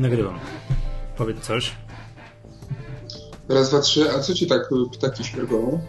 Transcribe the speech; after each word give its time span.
Nagrywam. 0.00 0.38
Powiedz 1.16 1.40
coś. 1.40 1.72
Raz, 3.48 3.70
dwa, 3.70 3.80
trzy. 3.80 4.10
A 4.10 4.20
co 4.20 4.34
ci 4.34 4.46
tak 4.46 4.68
ptaki 4.92 5.24
śmiergą? 5.24 5.80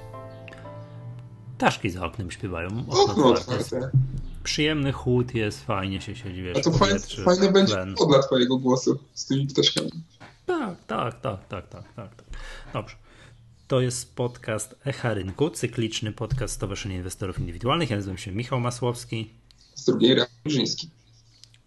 Ptaszki 1.57 1.89
za 1.89 2.05
oknem 2.05 2.31
śpiewają. 2.31 2.85
Okno 2.87 3.25
otwarte. 3.25 3.91
Przyjemny 4.43 4.91
chłód 4.91 5.35
jest, 5.35 5.65
fajnie 5.65 6.01
się 6.01 6.15
siedzi, 6.15 6.43
wiesz, 6.43 6.57
A 6.57 6.61
to 6.61 6.71
fajne, 6.71 6.99
fajne 6.99 7.51
będzie 7.51 7.75
dla 8.07 8.19
twojego 8.19 8.57
głosu 8.57 8.99
z 9.13 9.25
tymi 9.25 9.47
ptaszkami. 9.47 9.91
Tak, 10.45 10.85
tak, 10.87 11.21
tak, 11.21 11.47
tak, 11.47 11.69
tak, 11.69 11.93
tak. 11.95 12.23
Dobrze. 12.73 12.95
To 13.67 13.81
jest 13.81 14.15
podcast 14.15 14.75
Echa 14.85 15.13
Rynku, 15.13 15.49
cykliczny 15.49 16.11
podcast 16.11 16.53
Stowarzyszenia 16.53 16.95
Inwestorów 16.95 17.39
Indywidualnych. 17.39 17.89
Ja 17.89 17.95
nazywam 17.95 18.17
się 18.17 18.31
Michał 18.31 18.59
Masłowski. 18.59 19.29
Z 19.75 19.85
drugiej 19.85 20.15
Rafalżyński. 20.15 20.89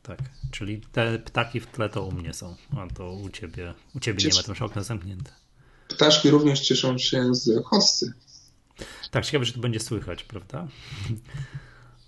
Tak, 0.02 0.18
czyli 0.50 0.80
te 0.92 1.18
ptaki 1.18 1.60
w 1.60 1.66
tle 1.66 1.88
to 1.88 2.04
u 2.04 2.12
mnie 2.12 2.34
są, 2.34 2.56
a 2.76 2.86
to 2.94 3.12
u 3.12 3.30
ciebie, 3.30 3.74
u 3.94 4.00
ciebie 4.00 4.24
nie 4.24 4.34
ma, 4.34 4.42
to 4.42 4.48
masz 4.48 4.62
okno 4.62 4.82
zamknięte. 4.82 5.30
Ptaszki 5.88 6.30
również 6.30 6.60
cieszą 6.60 6.98
się 6.98 7.34
z 7.34 7.64
hosty. 7.64 8.12
Tak, 9.10 9.26
ciekawe, 9.26 9.44
że 9.44 9.52
to 9.52 9.60
będzie 9.60 9.80
słychać, 9.80 10.24
prawda? 10.24 10.68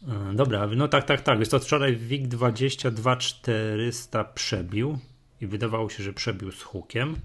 E, 0.08 0.34
dobra, 0.34 0.66
no 0.76 0.88
tak, 0.88 1.04
tak, 1.04 1.20
tak. 1.20 1.38
Jest 1.38 1.50
to 1.50 1.60
wczoraj 1.60 1.96
WIG 1.96 2.28
22400 2.28 4.24
przebił 4.24 4.98
i 5.40 5.46
wydawało 5.46 5.90
się, 5.90 6.02
że 6.02 6.12
przebił 6.12 6.52
z 6.52 6.62
hukiem. 6.62 7.16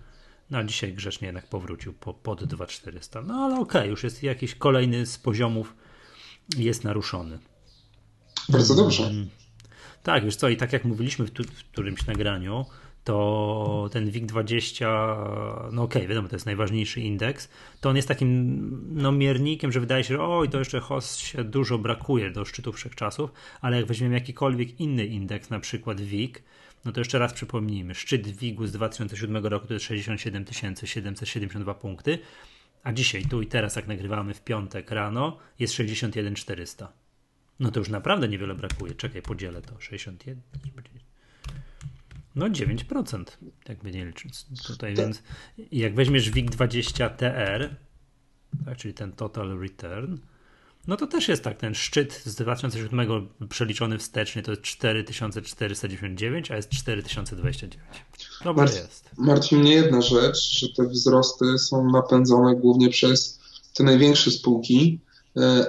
No 0.50 0.58
a 0.58 0.64
dzisiaj 0.64 0.94
grzecznie 0.94 1.26
jednak 1.26 1.48
powrócił 1.48 1.94
po, 1.94 2.14
pod 2.14 2.44
2400. 2.44 3.22
No 3.22 3.34
ale 3.34 3.54
okej, 3.60 3.82
okay, 3.82 3.88
już 3.88 4.04
jest 4.04 4.24
jakiś 4.24 4.56
kolejny 4.56 5.06
z 5.06 5.18
poziomów 5.18 5.76
jest 6.58 6.84
naruszony. 6.84 7.40
Bardzo 8.50 8.76
dobrze. 8.76 9.12
Tak, 10.04 10.26
wiesz 10.26 10.36
co, 10.36 10.50
i 10.50 10.58
tak 10.58 10.74
jak 10.74 10.86
mówiliśmy 10.86 11.26
w, 11.26 11.32
tu, 11.32 11.44
w 11.44 11.64
którymś 11.72 12.06
nagraniu, 12.06 12.66
to 13.04 13.90
ten 13.92 14.12
WIG20, 14.12 14.86
no 15.72 15.84
okej, 15.84 16.02
okay, 16.02 16.08
wiadomo, 16.08 16.28
to 16.28 16.36
jest 16.36 16.46
najważniejszy 16.46 17.02
indeks, 17.02 17.50
to 17.82 17.90
on 17.90 17.96
jest 17.96 18.08
takim 18.08 18.60
no, 18.96 19.12
miernikiem, 19.12 19.72
że 19.72 19.80
wydaje 19.80 20.04
się, 20.04 20.14
że 20.14 20.24
oj, 20.24 20.50
to 20.50 20.60
jeszcze 20.60 20.80
HOS 20.80 21.18
się 21.18 21.44
dużo 21.44 21.78
brakuje 21.78 22.32
do 22.32 22.46
szczytu 22.46 22.74
wszechczasów, 22.74 23.32
ale 23.62 23.78
jak 23.78 23.86
weźmiemy 23.86 24.16
jakikolwiek 24.16 24.80
inny 24.80 25.06
indeks, 25.06 25.50
na 25.50 25.60
przykład 25.60 26.02
WIG, 26.02 26.44
no 26.86 26.92
to 26.92 27.02
jeszcze 27.02 27.20
raz 27.20 27.34
przypomnijmy, 27.34 27.96
szczyt 27.96 28.28
WIG-u 28.28 28.68
z 28.68 28.72
2007 28.72 29.46
roku 29.46 29.68
to 29.68 29.74
jest 29.74 29.86
67 29.86 30.46
772 30.86 31.74
punkty, 31.74 32.20
a 32.84 32.94
dzisiaj, 32.94 33.26
tu 33.26 33.42
i 33.42 33.48
teraz, 33.48 33.76
jak 33.76 33.88
nagrywamy 33.88 34.34
w 34.34 34.42
piątek 34.42 34.92
rano, 34.92 35.38
jest 35.60 35.74
61 35.74 36.36
400. 36.36 36.92
No 37.60 37.72
to 37.72 37.80
już 37.80 37.90
naprawdę 37.90 38.28
niewiele 38.28 38.56
brakuje. 38.56 38.96
Czekaj, 38.96 39.22
podzielę 39.22 39.62
to. 39.62 39.82
61. 39.82 40.42
No 42.36 42.46
9%, 42.46 43.24
jakby 43.70 43.92
nie 43.92 44.06
licząc 44.06 44.46
tutaj, 44.68 44.96
więc 44.96 45.24
jak 45.72 45.96
weźmiesz 45.96 46.32
WIG20 46.32 47.10
TR, 47.10 47.76
tak, 48.66 48.78
czyli 48.78 48.94
ten 48.94 49.12
total 49.12 49.60
return, 49.60 50.18
no 50.88 50.98
to 50.98 51.08
też 51.08 51.28
jest 51.28 51.44
tak, 51.44 51.58
ten 51.58 51.76
szczyt 51.76 52.22
z 52.26 52.36
2007 52.36 53.28
przeliczony 53.50 53.98
wstecznie 53.98 54.44
to 54.44 54.52
jest 54.52 54.64
4499, 54.64 56.52
a 56.52 56.56
jest 56.56 56.70
4029. 56.70 57.80
Dobrze 58.44 58.62
Marcin, 58.62 58.82
jest. 58.82 59.10
Marcin, 59.18 59.60
mnie 59.60 59.74
jedna 59.74 60.02
rzecz, 60.02 60.60
że 60.60 60.68
te 60.70 60.84
wzrosty 60.88 61.60
są 61.60 61.92
napędzone 61.92 62.56
głównie 62.56 62.90
przez 62.90 63.40
te 63.74 63.84
największe 63.84 64.32
spółki, 64.32 65.00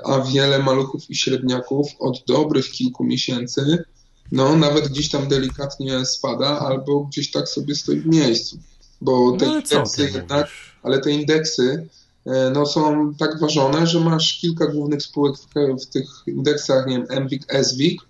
a 0.04 0.20
wiele 0.20 0.58
maluchów 0.58 1.10
i 1.10 1.14
średniaków 1.14 1.88
od 1.98 2.24
dobrych 2.26 2.70
kilku 2.70 3.04
miesięcy, 3.04 3.84
no 4.32 4.56
nawet 4.56 4.88
gdzieś 4.88 5.10
tam 5.10 5.28
delikatnie 5.28 6.06
spada, 6.06 6.58
albo 6.58 7.00
gdzieś 7.00 7.30
tak 7.30 7.48
sobie 7.48 7.74
stoi 7.74 8.00
w 8.00 8.06
miejscu. 8.06 8.58
Bo 9.00 9.36
te 9.36 9.46
no, 9.46 9.54
indeksy 9.54 10.10
jednak, 10.14 10.48
ale 10.82 10.98
te 10.98 11.10
indeksy 11.10 11.88
e, 12.26 12.50
no, 12.50 12.66
są 12.66 13.14
tak 13.14 13.40
ważone, 13.40 13.86
że 13.86 14.00
masz 14.00 14.40
kilka 14.40 14.66
głównych 14.66 15.02
spółek 15.02 15.36
w, 15.36 15.46
w 15.82 15.86
tych 15.86 16.08
indeksach, 16.26 16.86
nie 16.86 16.96
wiem, 16.96 17.24
MWIG, 17.24 17.46
SWIG 17.62 18.02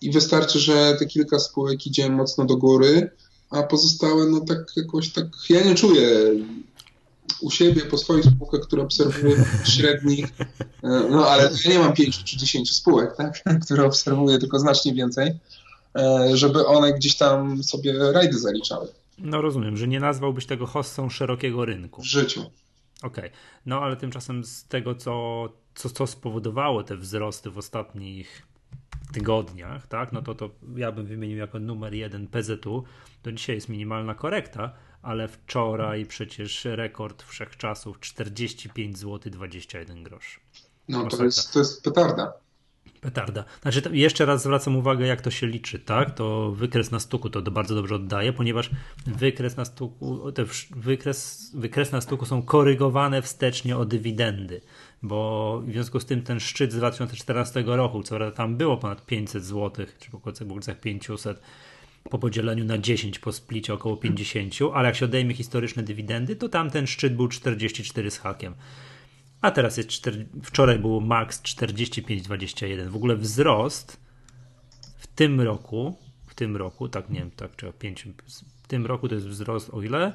i 0.00 0.10
wystarczy, 0.10 0.58
że 0.58 0.96
te 0.98 1.06
kilka 1.06 1.38
spółek 1.38 1.86
idzie 1.86 2.10
mocno 2.10 2.44
do 2.44 2.56
góry, 2.56 3.10
a 3.50 3.62
pozostałe 3.62 4.26
no 4.26 4.40
tak 4.40 4.58
jakoś 4.76 5.12
tak, 5.12 5.26
ja 5.48 5.64
nie 5.64 5.74
czuję 5.74 6.08
u 7.40 7.50
siebie, 7.50 7.82
po 7.82 7.98
swoich 7.98 8.24
spółkach, 8.24 8.60
które 8.60 8.82
obserwuję 8.82 9.44
średnich, 9.64 10.26
e, 10.82 11.06
no 11.10 11.28
ale 11.28 11.50
ja 11.64 11.70
nie 11.70 11.78
mam 11.78 11.92
5 11.92 12.24
czy 12.24 12.36
10 12.36 12.76
spółek, 12.76 13.16
tak, 13.16 13.42
które 13.64 13.84
obserwuję, 13.84 14.38
tylko 14.38 14.58
znacznie 14.58 14.94
więcej, 14.94 15.38
e, 15.98 16.30
żeby 16.36 16.66
one 16.66 16.92
gdzieś 16.92 17.16
tam 17.16 17.62
sobie 17.62 18.12
rajdy 18.12 18.38
zaliczały. 18.38 18.88
No 19.18 19.42
rozumiem, 19.42 19.76
że 19.76 19.88
nie 19.88 20.00
nazwałbyś 20.00 20.46
tego 20.46 20.66
hossą 20.66 21.10
szerokiego 21.10 21.64
rynku. 21.64 22.02
W 22.02 22.04
życiu. 22.04 22.40
Okej, 23.02 23.24
okay. 23.24 23.30
no 23.66 23.80
ale 23.80 23.96
tymczasem 23.96 24.44
z 24.44 24.64
tego, 24.64 24.94
co, 24.94 25.48
co, 25.74 25.90
co 25.90 26.06
spowodowało 26.06 26.82
te 26.82 26.96
wzrosty 26.96 27.50
w 27.50 27.58
ostatnich 27.58 28.46
tygodniach, 29.12 29.86
tak, 29.86 30.12
no 30.12 30.22
to, 30.22 30.34
to 30.34 30.50
ja 30.76 30.92
bym 30.92 31.06
wymienił 31.06 31.38
jako 31.38 31.58
numer 31.58 31.94
jeden 31.94 32.26
PZU, 32.26 32.84
to 33.22 33.32
dzisiaj 33.32 33.56
jest 33.56 33.68
minimalna 33.68 34.14
korekta, 34.14 34.72
ale 35.04 35.28
wczoraj 35.28 36.06
przecież 36.06 36.64
rekord 36.64 37.22
wszechczasów 37.22 38.00
45 38.00 38.98
zł 38.98 39.32
21 39.32 40.02
grosz. 40.02 40.40
No 40.88 41.06
to 41.08 41.24
jest, 41.24 41.52
to 41.52 41.58
jest 41.58 41.84
petarda. 41.84 42.32
Petarda. 43.00 43.44
Znaczy, 43.62 43.82
jeszcze 43.92 44.24
raz 44.24 44.42
zwracam 44.42 44.76
uwagę, 44.76 45.06
jak 45.06 45.20
to 45.20 45.30
się 45.30 45.46
liczy, 45.46 45.78
tak? 45.78 46.14
To 46.14 46.52
wykres 46.52 46.90
na 46.90 47.00
stuku 47.00 47.30
to 47.30 47.42
bardzo 47.42 47.74
dobrze 47.74 47.94
oddaje, 47.94 48.32
ponieważ 48.32 48.70
wykres 49.06 49.56
na 49.56 49.64
stuku, 49.64 50.32
te 50.32 50.44
wykres, 50.76 51.50
wykres 51.54 51.92
na 51.92 52.00
stuku 52.00 52.26
są 52.26 52.42
korygowane 52.42 53.22
wstecznie 53.22 53.76
o 53.76 53.84
dywidendy, 53.84 54.60
bo 55.02 55.62
w 55.66 55.72
związku 55.72 56.00
z 56.00 56.06
tym 56.06 56.22
ten 56.22 56.40
szczyt 56.40 56.72
z 56.72 56.76
2014 56.76 57.64
roku, 57.66 58.02
co 58.02 58.30
tam 58.30 58.56
było 58.56 58.76
ponad 58.76 59.06
500 59.06 59.44
zł, 59.44 59.86
czy 59.98 60.10
w 60.10 60.14
okolicach 60.14 60.80
500, 60.80 61.40
po 62.10 62.18
podzieleniu 62.18 62.64
na 62.64 62.78
10 62.78 63.18
po 63.18 63.32
splicie 63.32 63.74
około 63.74 63.96
50, 63.96 64.54
ale 64.74 64.88
jak 64.88 64.96
się 64.96 65.04
odejmie 65.04 65.34
historyczne 65.34 65.82
dywidendy, 65.82 66.36
to 66.36 66.48
tamten 66.48 66.86
szczyt 66.86 67.16
był 67.16 67.28
44 67.28 68.10
z 68.10 68.18
hakiem. 68.18 68.54
A 69.40 69.50
teraz 69.50 69.76
jest 69.76 69.88
4, 69.88 70.26
wczoraj 70.42 70.78
był 70.78 71.00
max 71.00 71.42
45,21. 71.42 72.88
W 72.88 72.96
ogóle 72.96 73.16
wzrost 73.16 74.00
w 74.96 75.06
tym 75.06 75.40
roku, 75.40 75.98
w 76.26 76.34
tym 76.34 76.56
roku, 76.56 76.88
tak 76.88 77.10
nie 77.10 77.20
wiem, 77.20 77.30
tak 77.30 77.56
trzeba 77.56 77.72
5, 77.72 78.08
w 78.62 78.66
tym 78.66 78.86
roku 78.86 79.08
to 79.08 79.14
jest 79.14 79.26
wzrost 79.26 79.70
o 79.70 79.82
ile? 79.82 80.12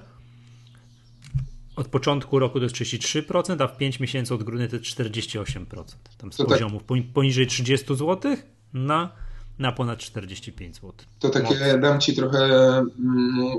Od 1.76 1.88
początku 1.88 2.40
roku 2.40 2.60
to 2.60 2.64
jest 2.64 2.76
33%, 2.76 3.64
a 3.64 3.68
w 3.68 3.78
5 3.78 4.00
miesięcy 4.00 4.34
od 4.34 4.44
grudnia 4.44 4.68
to 4.68 4.76
jest 4.76 4.86
48%. 4.86 5.66
Tam 6.18 6.34
z 6.34 6.38
to 6.38 6.44
tak. 6.44 6.54
poziomów 6.54 6.84
tak. 6.84 7.04
poniżej 7.14 7.48
30 7.48 7.96
zł 7.96 8.36
na 8.74 9.12
na 9.60 9.72
ponad 9.72 10.00
45 10.00 10.76
zł. 10.76 10.94
To 11.20 11.30
takie 11.30 11.78
dam 11.82 12.00
Ci 12.00 12.16
trochę 12.16 12.46
mm, 12.78 12.92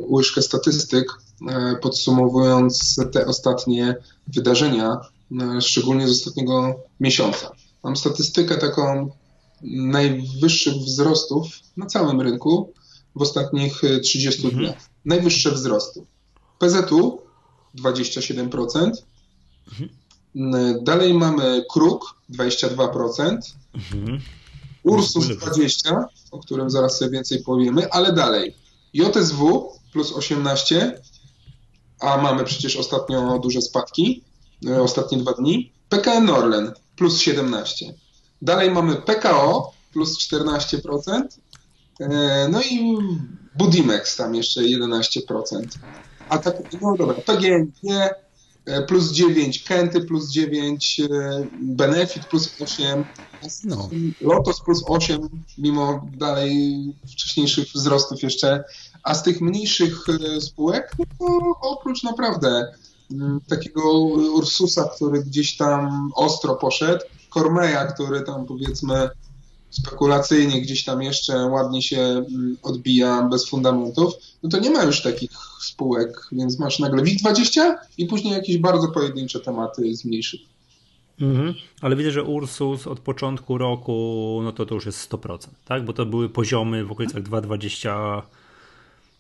łyżkę 0.08 0.42
statystyk, 0.42 1.18
e, 1.48 1.76
podsumowując 1.82 3.00
te 3.12 3.26
ostatnie 3.26 3.96
wydarzenia, 4.26 5.00
e, 5.40 5.60
szczególnie 5.60 6.08
z 6.08 6.10
ostatniego 6.10 6.80
miesiąca. 7.00 7.50
Mam 7.84 7.96
statystykę 7.96 8.56
taką 8.58 9.10
najwyższych 9.72 10.74
wzrostów 10.74 11.46
na 11.76 11.86
całym 11.86 12.20
rynku 12.20 12.72
w 13.16 13.22
ostatnich 13.22 13.82
30 14.02 14.44
mhm. 14.44 14.62
dniach. 14.62 14.90
Najwyższe 15.04 15.50
wzrosty. 15.50 16.02
PZU 16.58 17.20
27%. 17.78 18.90
Mhm. 19.72 19.90
Dalej 20.84 21.14
mamy 21.14 21.64
KRUK 21.72 22.14
22%. 22.30 23.38
Mhm. 23.74 24.20
Ursus 24.84 25.28
20, 25.28 26.06
o 26.30 26.38
którym 26.38 26.70
zaraz 26.70 26.98
sobie 26.98 27.10
więcej 27.10 27.42
powiemy, 27.42 27.90
ale 27.90 28.12
dalej. 28.12 28.56
JSW 28.94 29.72
plus 29.92 30.12
18, 30.12 31.02
a 32.00 32.16
mamy 32.16 32.44
przecież 32.44 32.76
ostatnio 32.76 33.38
duże 33.38 33.62
spadki, 33.62 34.24
e, 34.66 34.82
ostatnie 34.82 35.18
dwa 35.18 35.32
dni. 35.32 35.72
PKN 35.88 36.24
Norlen 36.24 36.72
plus 36.96 37.18
17. 37.18 37.94
Dalej 38.42 38.70
mamy 38.70 38.96
PKO 38.96 39.72
plus 39.92 40.18
14%. 40.18 41.22
E, 42.00 42.48
no 42.50 42.62
i 42.62 42.96
Budimex 43.54 44.16
tam 44.16 44.34
jeszcze 44.34 44.60
11%. 44.60 45.64
A 46.28 46.38
tak, 46.38 46.56
no 46.82 46.96
dobra, 46.96 47.14
PGNG 47.14 48.10
plus 48.86 49.12
9 49.12 49.64
Kenty, 49.64 50.00
plus 50.00 50.30
9 50.30 51.00
e, 51.00 51.06
Benefit, 51.60 52.26
plus 52.26 52.60
8 52.60 53.04
no. 53.64 53.88
Lotos 54.20 54.60
plus 54.60 54.82
8, 54.86 55.28
mimo 55.58 56.06
dalej 56.16 56.76
wcześniejszych 57.12 57.68
wzrostów 57.68 58.22
jeszcze. 58.22 58.64
A 59.02 59.14
z 59.14 59.22
tych 59.22 59.40
mniejszych 59.40 60.06
e, 60.08 60.40
spółek, 60.40 60.96
no 60.98 61.04
to 61.18 61.40
oprócz 61.60 62.02
naprawdę 62.02 62.72
mm, 63.10 63.40
takiego 63.48 63.98
Ursusa, 64.34 64.90
który 64.96 65.24
gdzieś 65.24 65.56
tam 65.56 66.10
ostro 66.14 66.54
poszedł, 66.54 67.04
Cormeja, 67.34 67.86
który 67.86 68.20
tam 68.20 68.46
powiedzmy 68.46 69.10
spekulacyjnie 69.70 70.60
gdzieś 70.60 70.84
tam 70.84 71.02
jeszcze 71.02 71.46
ładnie 71.46 71.82
się 71.82 72.00
mm, 72.00 72.56
odbija 72.62 73.22
bez 73.22 73.48
fundamentów, 73.48 74.14
no 74.42 74.48
to 74.50 74.58
nie 74.58 74.70
ma 74.70 74.84
już 74.84 75.02
takich 75.02 75.30
spółek, 75.60 76.28
więc 76.32 76.58
masz 76.58 76.78
nagle 76.78 77.02
WIG20 77.02 77.74
i 77.98 78.06
później 78.06 78.32
jakieś 78.32 78.58
bardzo 78.58 78.88
pojedyncze 78.88 79.40
tematy 79.40 79.96
z 79.96 80.04
mniejszych. 80.04 80.40
Mhm. 81.20 81.54
Ale 81.80 81.96
widzę, 81.96 82.10
że 82.10 82.22
Ursus 82.22 82.86
od 82.86 83.00
początku 83.00 83.58
roku, 83.58 84.40
no 84.44 84.52
to 84.52 84.66
to 84.66 84.74
już 84.74 84.86
jest 84.86 85.10
100%, 85.12 85.48
tak? 85.64 85.84
Bo 85.84 85.92
to 85.92 86.06
były 86.06 86.28
poziomy 86.28 86.84
w 86.84 86.92
okolicach 86.92 87.22
2,20, 87.22 88.22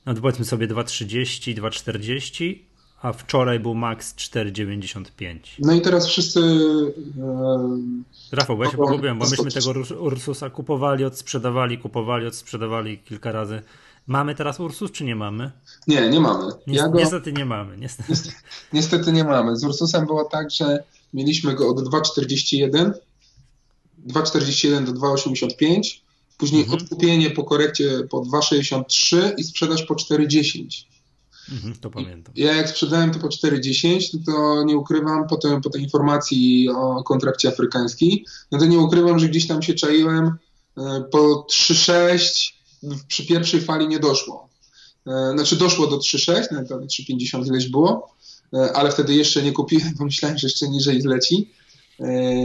no 0.06 0.14
powiedzmy 0.14 0.44
sobie 0.44 0.68
2,30, 0.68 1.54
2,40, 1.54 2.69
a 3.02 3.12
wczoraj 3.12 3.60
był 3.60 3.74
max 3.74 4.14
4,95. 4.14 5.38
No 5.58 5.72
i 5.72 5.80
teraz 5.80 6.06
wszyscy... 6.06 6.40
E... 7.20 8.36
Rafał, 8.36 8.56
bo 8.56 8.64
ja 8.64 8.70
się 8.70 8.76
pogubiłem, 8.76 9.18
bo 9.18 9.28
myśmy 9.28 9.50
tego 9.50 9.72
Ursusa 10.00 10.50
kupowali, 10.50 11.04
odsprzedawali, 11.04 11.78
kupowali, 11.78 12.26
odsprzedawali 12.26 12.98
kilka 12.98 13.32
razy. 13.32 13.62
Mamy 14.06 14.34
teraz 14.34 14.60
Ursus, 14.60 14.90
czy 14.90 15.04
nie 15.04 15.16
mamy? 15.16 15.50
Nie, 15.86 16.10
nie 16.10 16.20
mamy. 16.20 16.52
Ja 16.66 16.88
go... 16.88 16.98
Niestety 16.98 17.32
nie 17.32 17.44
mamy. 17.44 17.76
Niestety. 17.76 18.10
Niestety, 18.10 18.36
niestety 18.72 19.12
nie 19.12 19.24
mamy. 19.24 19.56
Z 19.56 19.64
Ursusem 19.64 20.06
było 20.06 20.24
tak, 20.24 20.50
że 20.50 20.82
mieliśmy 21.14 21.54
go 21.54 21.68
od 21.68 21.76
2,41 21.78 22.92
2,41 24.06 24.84
do 24.84 24.92
2,85 24.92 26.00
później 26.38 26.62
mhm. 26.62 26.82
odkupienie 26.82 27.30
po 27.30 27.44
korekcie 27.44 28.00
po 28.10 28.20
2,63 28.20 29.32
i 29.36 29.44
sprzedaż 29.44 29.82
po 29.82 29.94
4,10 29.94 30.84
mhm, 31.52 31.74
to 31.74 31.90
pamiętam. 31.90 32.34
Ja 32.36 32.54
jak 32.54 32.68
sprzedałem 32.68 33.10
to 33.10 33.18
po 33.18 33.28
4,10 33.28 34.08
no 34.14 34.32
to 34.32 34.64
nie 34.64 34.76
ukrywam 34.76 35.28
potem 35.28 35.60
po 35.60 35.70
tej 35.70 35.82
informacji 35.82 36.68
o 36.68 37.02
kontrakcie 37.02 37.48
afrykańskim 37.48 38.18
no 38.52 38.58
to 38.58 38.66
nie 38.66 38.78
ukrywam, 38.78 39.18
że 39.18 39.28
gdzieś 39.28 39.46
tam 39.46 39.62
się 39.62 39.74
czaiłem 39.74 40.26
e, 40.78 41.04
po 41.10 41.46
3,6 41.50 42.52
przy 43.08 43.26
pierwszej 43.26 43.60
fali 43.60 43.88
nie 43.88 43.98
doszło. 43.98 44.48
E, 45.06 45.32
znaczy 45.34 45.56
doszło 45.56 45.86
do 45.86 45.98
3,6, 45.98 46.52
nawet 46.52 46.70
3,50 46.70 47.46
ileś 47.46 47.68
było 47.68 48.20
E, 48.54 48.72
ale 48.72 48.90
wtedy 48.90 49.14
jeszcze 49.14 49.42
nie 49.42 49.52
kupiłem, 49.52 49.94
bo 49.98 50.04
myślałem, 50.04 50.38
że 50.38 50.46
jeszcze 50.46 50.68
niżej 50.68 51.02
zleci. 51.02 51.50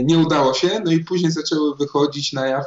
Nie 0.04 0.18
udało 0.18 0.54
się, 0.54 0.80
no 0.84 0.92
i 0.92 1.04
później 1.04 1.32
zaczęły 1.32 1.76
wychodzić 1.76 2.32
na 2.32 2.46
jaw 2.46 2.64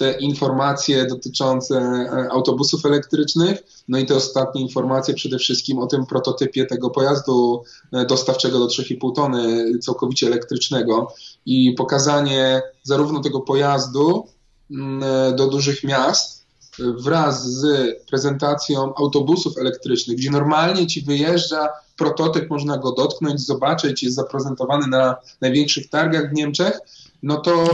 te 0.00 0.12
informacje 0.12 1.06
dotyczące 1.06 1.76
e, 1.78 2.28
autobusów 2.30 2.86
elektrycznych, 2.86 3.62
no 3.88 3.98
i 3.98 4.06
te 4.06 4.14
ostatnie 4.14 4.60
informacje 4.60 5.14
przede 5.14 5.38
wszystkim 5.38 5.78
o 5.78 5.86
tym 5.86 6.06
prototypie 6.06 6.66
tego 6.66 6.90
pojazdu 6.90 7.62
dostawczego 8.08 8.58
do 8.58 8.66
3,5 8.66 9.14
tony 9.14 9.78
całkowicie 9.78 10.26
elektrycznego. 10.26 11.14
I 11.46 11.72
pokazanie 11.72 12.62
zarówno 12.82 13.20
tego 13.20 13.40
pojazdu 13.40 14.26
mm, 14.70 15.36
do 15.36 15.46
dużych 15.46 15.84
miast 15.84 16.39
wraz 16.78 17.50
z 17.52 17.64
prezentacją 18.06 18.94
autobusów 18.94 19.58
elektrycznych, 19.58 20.16
gdzie 20.16 20.30
normalnie 20.30 20.86
ci 20.86 21.02
wyjeżdża 21.02 21.68
prototyp, 21.96 22.50
można 22.50 22.78
go 22.78 22.92
dotknąć, 22.92 23.40
zobaczyć, 23.40 24.02
jest 24.02 24.16
zaprezentowany 24.16 24.86
na 24.86 25.16
największych 25.40 25.88
targach 25.88 26.30
w 26.30 26.34
Niemczech, 26.34 26.78
no 27.22 27.36
to, 27.36 27.64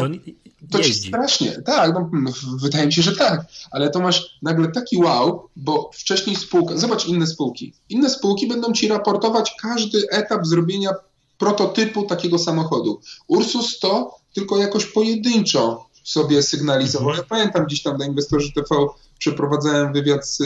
to 0.71 0.81
ci 0.81 0.95
strasznie, 0.95 1.63
tak, 1.63 1.95
no, 2.13 2.33
wydaje 2.63 2.87
mi 2.87 2.93
się, 2.93 3.03
że 3.03 3.17
tak, 3.17 3.47
ale 3.71 3.91
to 3.91 4.01
masz 4.01 4.39
nagle 4.43 4.69
taki 4.69 4.97
wow, 4.97 5.49
bo 5.57 5.91
wcześniej 5.95 6.37
spółka, 6.37 6.77
zobacz 6.77 7.07
inne 7.07 7.27
spółki, 7.27 7.73
inne 7.89 8.11
spółki 8.11 8.49
będą 8.49 8.73
ci 8.73 8.89
raportować 8.89 9.55
każdy 9.63 10.09
etap 10.11 10.47
zrobienia 10.47 10.91
prototypu 11.39 12.03
takiego 12.03 12.39
samochodu. 12.39 13.01
Ursus 13.29 13.79
to 13.79 14.15
tylko 14.35 14.59
jakoś 14.59 14.87
pojedynczo 14.87 15.87
sobie 16.07 16.43
sygnalizował. 16.43 17.09
Mhm. 17.09 17.25
Ja 17.25 17.37
pamiętam 17.37 17.67
gdzieś 17.67 17.83
tam 17.83 17.99
na 17.99 18.07
Inwestorzy 18.07 18.53
TV 18.53 18.87
przeprowadzałem 19.19 19.93
wywiad 19.93 20.29
z, 20.29 20.37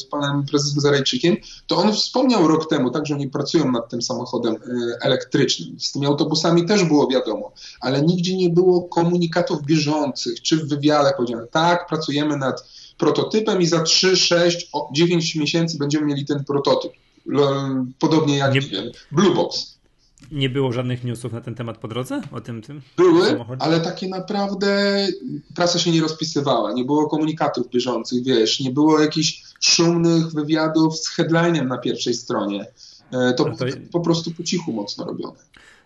z 0.00 0.04
panem 0.04 0.46
prezesem 0.46 0.80
Zarajczykiem, 0.80 1.36
to 1.66 1.76
on 1.76 1.92
wspomniał 1.92 2.48
rok 2.48 2.68
temu, 2.68 2.90
tak, 2.90 3.06
że 3.06 3.14
oni 3.14 3.28
pracują 3.28 3.72
nad 3.72 3.88
tym 3.88 4.02
samochodem 4.02 4.54
e, 4.54 4.58
elektrycznym. 5.00 5.80
Z 5.80 5.92
tymi 5.92 6.06
autobusami 6.06 6.66
też 6.66 6.84
było 6.84 7.08
wiadomo, 7.08 7.52
ale 7.80 8.02
nigdzie 8.02 8.36
nie 8.36 8.50
było 8.50 8.82
komunikatów 8.82 9.62
bieżących, 9.62 10.42
czy 10.42 10.56
w 10.56 10.68
wywiadach 10.68 11.16
powiedziano, 11.16 11.46
tak, 11.50 11.86
pracujemy 11.86 12.36
nad 12.36 12.68
prototypem 12.98 13.62
i 13.62 13.66
za 13.66 13.82
3, 13.82 14.16
6, 14.16 14.70
9 14.92 15.34
miesięcy 15.34 15.78
będziemy 15.78 16.06
mieli 16.06 16.26
ten 16.26 16.44
prototyp. 16.44 16.92
Podobnie 17.98 18.36
jak 18.36 18.54
nie, 18.54 18.60
Blue 19.12 19.34
Box. 19.34 19.75
Nie 20.32 20.50
było 20.50 20.72
żadnych 20.72 21.04
newsów 21.04 21.32
na 21.32 21.40
ten 21.40 21.54
temat 21.54 21.78
po 21.78 21.88
drodze? 21.88 22.20
O 22.32 22.40
tym, 22.40 22.62
tym 22.62 22.80
Były, 22.96 23.26
samochodzie? 23.26 23.62
ale 23.62 23.80
takie 23.80 24.08
naprawdę 24.08 25.06
prasa 25.54 25.78
się 25.78 25.90
nie 25.90 26.00
rozpisywała, 26.00 26.72
nie 26.72 26.84
było 26.84 27.08
komunikatów 27.08 27.70
bieżących, 27.70 28.24
wiesz, 28.24 28.60
nie 28.60 28.70
było 28.70 29.00
jakichś 29.00 29.42
szumnych 29.60 30.32
wywiadów 30.32 30.98
z 30.98 31.08
headlinem 31.08 31.68
na 31.68 31.78
pierwszej 31.78 32.14
stronie. 32.14 32.66
E, 33.12 33.32
to, 33.32 33.44
to, 33.44 33.64
po 33.92 34.00
prostu 34.00 34.30
po 34.30 34.42
cichu 34.42 34.72
mocno 34.72 35.04
robione. 35.04 35.38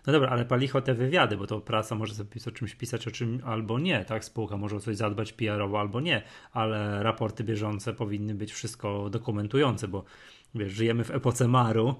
No 0.07 0.13
dobra, 0.13 0.29
ale 0.29 0.45
palicho 0.45 0.81
te 0.81 0.93
wywiady, 0.93 1.37
bo 1.37 1.47
to 1.47 1.59
prasa 1.59 1.95
może 1.95 2.13
sobie 2.13 2.29
o 2.47 2.51
czymś 2.51 2.75
pisać, 2.75 3.07
o 3.07 3.11
czym 3.11 3.41
albo 3.45 3.79
nie, 3.79 4.05
tak? 4.05 4.25
Spółka 4.25 4.57
może 4.57 4.75
o 4.75 4.79
coś 4.79 4.97
zadbać 4.97 5.33
PR-owo 5.33 5.79
albo 5.79 6.01
nie, 6.01 6.21
ale 6.53 7.03
raporty 7.03 7.43
bieżące 7.43 7.93
powinny 7.93 8.35
być 8.35 8.53
wszystko 8.53 9.09
dokumentujące, 9.09 9.87
bo 9.87 10.03
wiesz, 10.55 10.73
żyjemy 10.73 11.03
w 11.03 11.11
epoce 11.11 11.47
maru 11.47 11.95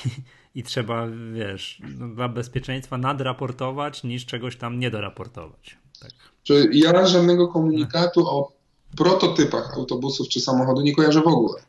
i 0.54 0.62
trzeba, 0.62 1.06
wiesz, 1.32 1.82
no, 1.98 2.08
dla 2.08 2.28
bezpieczeństwa 2.28 2.98
nadraportować 2.98 4.04
niż 4.04 4.26
czegoś 4.26 4.56
tam 4.56 4.78
niedoraportować. 4.78 5.78
Tak. 6.00 6.10
Czy 6.42 6.70
ja 6.72 7.06
żadnego 7.06 7.48
komunikatu 7.48 8.28
o 8.28 8.52
prototypach 8.96 9.74
autobusów 9.74 10.28
czy 10.28 10.40
samochodu 10.40 10.80
nie 10.80 10.94
kojarzę 10.94 11.20
w 11.20 11.26
ogóle. 11.26 11.62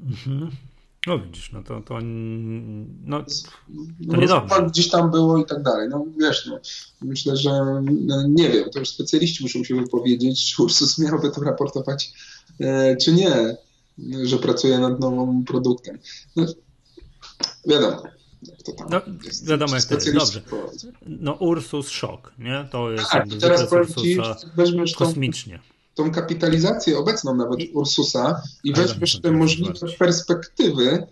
Mhm. 0.00 0.50
No 1.06 1.18
widzisz, 1.18 1.52
no 1.52 1.62
to, 1.62 1.80
to, 1.80 1.98
no, 3.04 3.24
to 4.10 4.16
nie 4.16 4.68
gdzieś 4.68 4.90
tam 4.90 5.10
było 5.10 5.38
i 5.38 5.46
tak 5.46 5.62
dalej. 5.62 5.88
No 5.88 6.04
wiesz, 6.20 6.46
no, 6.46 6.58
myślę, 7.00 7.36
że 7.36 7.50
no, 7.82 8.28
nie 8.28 8.48
wiem, 8.50 8.70
to 8.70 8.78
już 8.78 8.88
specjaliści 8.88 9.42
muszą 9.42 9.64
się 9.64 9.74
wypowiedzieć, 9.74 10.54
czy 10.54 10.62
Ursus 10.62 10.98
miałby 10.98 11.30
to 11.30 11.40
raportować, 11.40 12.12
e, 12.60 12.96
czy 12.96 13.12
nie, 13.12 13.56
że 14.24 14.38
pracuje 14.38 14.78
nad 14.78 15.00
nowym 15.00 15.44
produktem. 15.44 15.98
No, 16.36 16.46
Wiadomo. 17.66 18.02
No, 18.90 19.00
jest, 19.24 19.46
wiadomo 19.46 19.74
jak 19.74 19.84
to 19.84 19.94
jest. 19.94 20.12
Dobrze. 20.12 20.42
No 21.06 21.32
Ursus 21.32 21.88
szok, 21.88 22.32
nie? 22.38 22.68
To 22.70 22.90
jest 22.90 23.10
tak, 23.10 23.28
teraz 23.40 23.70
powiem 23.70 23.86
ci, 23.86 24.18
weźmiesz 24.56 24.94
kosmicznie. 24.94 25.60
Tą, 25.94 26.04
tą 26.04 26.10
kapitalizację 26.10 26.98
obecną 26.98 27.34
nawet 27.34 27.60
I, 27.60 27.70
Ursusa 27.72 28.42
i 28.64 28.72
weźmiesz 28.72 29.20
te 29.20 29.30
możliwe 29.30 29.72
perspektywy 29.98 31.06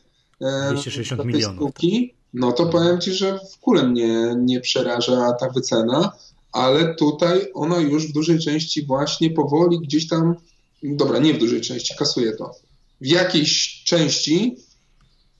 260 0.71 1.21
e, 1.21 1.25
milionów. 1.25 1.57
Spółki, 1.57 2.15
no 2.35 2.53
to 2.53 2.67
powiem 2.67 3.01
ci, 3.01 3.13
że 3.13 3.39
w 3.39 3.63
ogóle 3.63 3.83
mnie 3.83 4.35
nie 4.39 4.61
przeraża 4.61 5.33
ta 5.33 5.49
wycena, 5.49 6.13
ale 6.53 6.95
tutaj 6.95 7.47
ona 7.55 7.79
już 7.79 8.07
w 8.07 8.13
dużej 8.13 8.39
części 8.39 8.87
właśnie 8.87 9.31
powoli 9.31 9.81
gdzieś 9.81 10.09
tam, 10.09 10.35
dobra, 10.83 11.19
nie 11.19 11.35
w 11.35 11.39
dużej 11.39 11.61
części, 11.61 11.95
kasuje 11.99 12.33
to. 12.33 12.55
W 13.01 13.07
jakiejś 13.07 13.83
części 13.85 14.57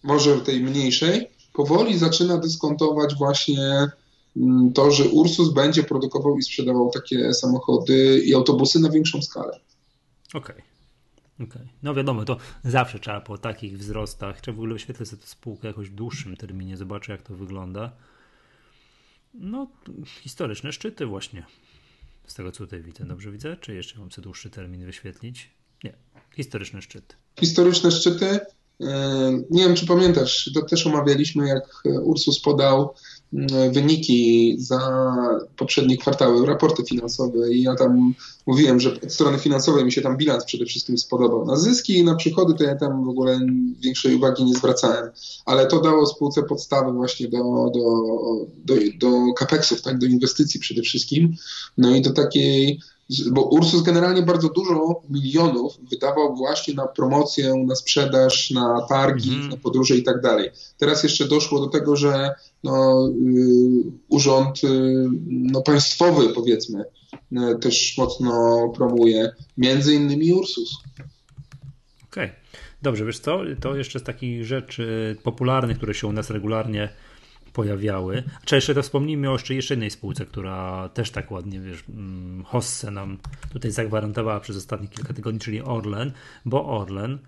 może 0.03 0.41
tej 0.41 0.61
mniejszej, 0.61 1.31
powoli 1.53 1.99
zaczyna 1.99 2.39
dyskontować 2.39 3.15
właśnie 3.15 3.89
mm, 4.37 4.73
to, 4.73 4.91
że 4.91 5.05
Ursus 5.05 5.53
będzie 5.53 5.83
produkował 5.83 6.39
i 6.39 6.43
sprzedawał 6.43 6.91
takie 6.91 7.35
samochody 7.35 8.23
i 8.25 8.35
autobusy 8.35 8.81
na 8.81 8.91
większą 8.91 9.23
skalę. 9.23 9.61
Okej. 10.35 10.41
Okay. 10.41 10.71
Okay. 11.49 11.69
No 11.83 11.95
wiadomo, 11.95 12.25
to 12.25 12.37
zawsze 12.65 12.99
trzeba 12.99 13.21
po 13.21 13.39
takich 13.39 13.79
wzrostach, 13.79 14.41
trzeba 14.41 14.57
w 14.57 14.59
ogóle 14.59 14.75
oświetlę 14.75 15.07
sobie 15.07 15.23
tę 15.23 15.29
spółkę 15.29 15.69
jakoś 15.69 15.91
w 15.91 15.95
dłuższym 15.95 16.37
terminie, 16.37 16.77
zobaczę 16.77 17.13
jak 17.13 17.23
to 17.23 17.35
wygląda. 17.35 17.93
No, 19.35 19.71
historyczne 20.07 20.73
szczyty 20.73 21.07
właśnie. 21.07 21.47
Z 22.27 22.35
tego 22.35 22.53
co 22.53 22.59
tutaj 22.59 22.83
widzę. 22.83 23.05
Dobrze 23.05 23.33
widzę? 23.33 23.57
Czy 23.57 23.75
jeszcze 23.75 23.99
mam 23.99 24.13
sobie 24.13 24.23
dłuższy 24.23 24.51
termin 24.51 24.87
wyświetlić? 24.87 25.51
Nie. 25.85 25.93
Historyczne 26.37 26.83
szczyty. 26.83 27.15
Historyczne 27.39 27.91
szczyty. 27.91 28.41
Nie 29.51 29.65
wiem, 29.65 29.75
czy 29.75 29.87
pamiętasz, 29.87 30.51
to 30.55 30.63
też 30.63 30.87
omawialiśmy, 30.87 31.49
jak 31.49 31.83
Ursus 32.03 32.41
podał 32.41 32.95
mm, 33.33 33.73
wyniki 33.73 34.57
za 34.59 34.81
poprzednie 35.57 35.97
kwartały, 35.97 36.47
raporty 36.47 36.85
finansowe 36.85 37.53
i 37.53 37.63
ja 37.63 37.75
tam 37.75 38.15
mówiłem, 38.47 38.81
że 38.81 38.93
od 38.93 39.13
strony 39.13 39.39
finansowej 39.39 39.85
mi 39.85 39.93
się 39.93 40.03
tam 40.03 40.17
bilans 40.17 40.45
przede 40.45 40.65
wszystkim 40.65 40.99
spodobał. 40.99 41.47
Na 41.47 41.57
zyski 41.57 41.99
i 41.99 42.05
na 42.05 42.15
przychody 42.15 42.55
to 42.55 42.65
ja 42.65 42.77
tam 42.77 43.05
w 43.05 43.09
ogóle 43.09 43.41
większej 43.81 44.15
uwagi 44.15 44.45
nie 44.45 44.55
zwracałem, 44.55 45.11
ale 45.45 45.67
to 45.67 45.81
dało 45.81 46.07
spółce 46.07 46.43
podstawy 46.43 46.93
właśnie 46.93 47.29
do, 47.29 47.71
do, 47.75 48.05
do, 48.65 48.75
do 48.99 49.11
tak, 49.85 49.99
do 49.99 50.07
inwestycji 50.07 50.61
przede 50.61 50.83
wszystkim, 50.83 51.37
no 51.79 51.97
i 51.97 52.03
do 52.03 52.13
takiej 52.13 52.81
bo 53.33 53.43
Ursus 53.43 53.83
generalnie 53.83 54.23
bardzo 54.23 54.49
dużo 54.49 55.03
milionów 55.11 55.79
wydawał 55.91 56.37
właśnie 56.37 56.75
na 56.75 56.87
promocję, 56.87 57.55
na 57.67 57.75
sprzedaż, 57.75 58.51
na 58.51 58.87
targi, 58.89 59.35
mm 59.35 59.51
na 59.51 59.57
podróże 59.57 59.97
i 59.97 60.03
tak 60.03 60.21
dalej. 60.21 60.51
Teraz 60.79 61.03
jeszcze 61.03 61.29
doszło 61.29 61.61
do 61.61 61.67
tego, 61.67 61.97
że 61.97 62.31
no, 62.65 63.07
y, 63.09 63.93
urząd 64.09 64.65
y, 64.65 65.07
no, 65.27 65.63
państwowy, 65.63 66.29
powiedzmy, 66.29 66.85
y, 67.33 67.59
też 67.61 67.95
mocno 67.99 68.59
promuje, 68.77 69.33
między 69.59 69.95
innymi 69.95 70.33
Ursus. 70.35 70.79
Okej. 72.11 72.25
Okay. 72.25 72.31
Dobrze, 72.83 73.05
wiesz 73.05 73.19
co, 73.19 73.41
to 73.61 73.77
jeszcze 73.77 73.99
z 73.99 74.03
takich 74.03 74.45
rzeczy 74.45 75.17
popularnych, 75.23 75.77
które 75.77 75.95
się 75.95 76.07
u 76.07 76.13
nas 76.13 76.31
regularnie 76.31 76.89
pojawiały. 77.53 78.23
Czy 78.45 78.55
jeszcze 78.55 78.75
to 78.75 78.83
wspomnijmy 78.83 79.31
o 79.31 79.33
jeszcze, 79.33 79.55
jeszcze 79.55 79.75
jednej 79.75 79.91
spółce, 79.91 80.27
która 80.27 80.89
też 80.89 81.11
tak 81.11 81.31
ładnie, 81.31 81.61
wiesz, 81.61 81.85
mm, 81.89 82.45
Hosse 82.45 82.91
nam 82.91 83.19
tutaj 83.53 83.71
zagwarantowała 83.71 84.41
przez 84.41 84.57
ostatnie 84.57 84.89
kilka 84.89 85.15
tygodni, 85.15 85.41
czyli 85.41 85.63
Orlen, 85.63 86.13
bo 86.45 86.79
Orlen 86.79 87.19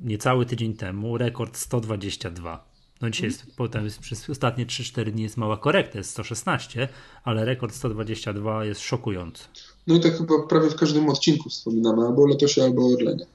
niecały 0.00 0.46
tydzień 0.46 0.74
temu 0.74 1.18
rekord 1.18 1.56
122. 1.56 2.72
No 3.00 3.10
dzisiaj 3.10 3.28
jest, 3.28 3.56
potem 3.56 3.84
jest, 3.84 3.98
przez 3.98 4.30
ostatnie 4.30 4.66
3-4 4.66 5.10
dni 5.10 5.22
jest 5.22 5.36
mała 5.36 5.56
korekta, 5.56 5.98
jest 5.98 6.10
116, 6.10 6.88
ale 7.24 7.44
rekord 7.44 7.74
122 7.74 8.64
jest 8.64 8.80
szokujący. 8.80 9.44
No 9.86 9.94
i 9.94 10.00
tak 10.00 10.16
chyba 10.18 10.34
prawie 10.48 10.70
w 10.70 10.76
każdym 10.76 11.08
odcinku 11.08 11.50
wspominamy, 11.50 12.06
albo 12.06 12.22
o 12.22 12.26
Lotosie, 12.26 12.62
albo 12.62 12.82
o 12.82 12.94
Orlenie. 12.94 13.26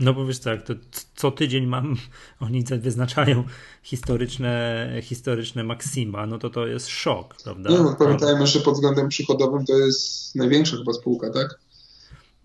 No 0.00 0.14
bo 0.14 0.26
wiesz 0.26 0.38
tak, 0.38 0.62
to 0.62 0.74
co 1.14 1.30
tydzień 1.30 1.66
mam, 1.66 1.96
oni 2.40 2.64
wyznaczają 2.64 3.44
historyczne, 3.82 4.88
historyczne 5.02 5.64
maksima, 5.64 6.26
no 6.26 6.38
to 6.38 6.50
to 6.50 6.66
jest 6.66 6.88
szok, 6.88 7.34
prawda? 7.44 7.70
No, 7.70 7.96
pamiętajmy, 7.98 8.46
że 8.46 8.60
pod 8.60 8.74
względem 8.74 9.08
przychodowym 9.08 9.66
to 9.66 9.78
jest 9.78 10.34
największa 10.34 10.76
chyba 10.76 10.92
spółka, 10.92 11.30
tak? 11.30 11.58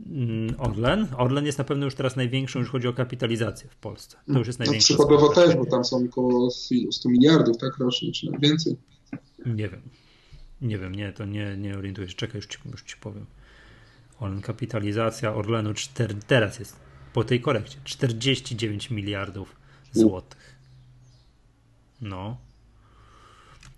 Mm, 0.05 0.55
Orlen. 0.57 1.07
Orlen 1.17 1.45
jest 1.45 1.57
na 1.57 1.63
pewno 1.63 1.85
już 1.85 1.95
teraz 1.95 2.15
największą, 2.15 2.59
już 2.59 2.69
chodzi 2.69 2.87
o 2.87 2.93
kapitalizację 2.93 3.69
w 3.69 3.75
Polsce. 3.75 4.17
To 4.33 4.39
już 4.39 4.47
jest 4.47 4.59
no, 4.59 4.65
największa. 4.65 4.93
No, 4.93 4.97
przychodowo 4.97 5.33
też, 5.33 5.55
bo 5.55 5.65
tam 5.65 5.85
są 5.85 6.05
około 6.09 6.51
100 6.91 7.09
miliardów, 7.09 7.57
tak, 7.57 7.77
rocznie, 7.77 8.11
czy 8.11 8.25
nawet 8.25 8.41
więcej. 8.41 8.75
Nie 9.45 9.69
wiem. 9.69 9.81
Nie 10.61 10.77
wiem, 10.77 10.95
nie, 10.95 11.13
to 11.13 11.25
nie, 11.25 11.57
nie 11.57 11.77
orientuję 11.77 12.09
się. 12.09 12.15
Czekaj, 12.15 12.35
już 12.35 12.47
ci, 12.47 12.57
już 12.71 12.83
ci 12.83 12.95
powiem. 12.97 13.25
Orlen, 14.19 14.41
kapitalizacja 14.41 15.35
Orlenu 15.35 15.73
4, 15.73 16.15
teraz 16.27 16.59
jest 16.59 16.82
po 17.13 17.23
tej 17.23 17.41
korekcie 17.41 17.77
49 17.83 18.89
miliardów 18.89 19.55
złotych. 19.91 20.55
No. 22.01 22.37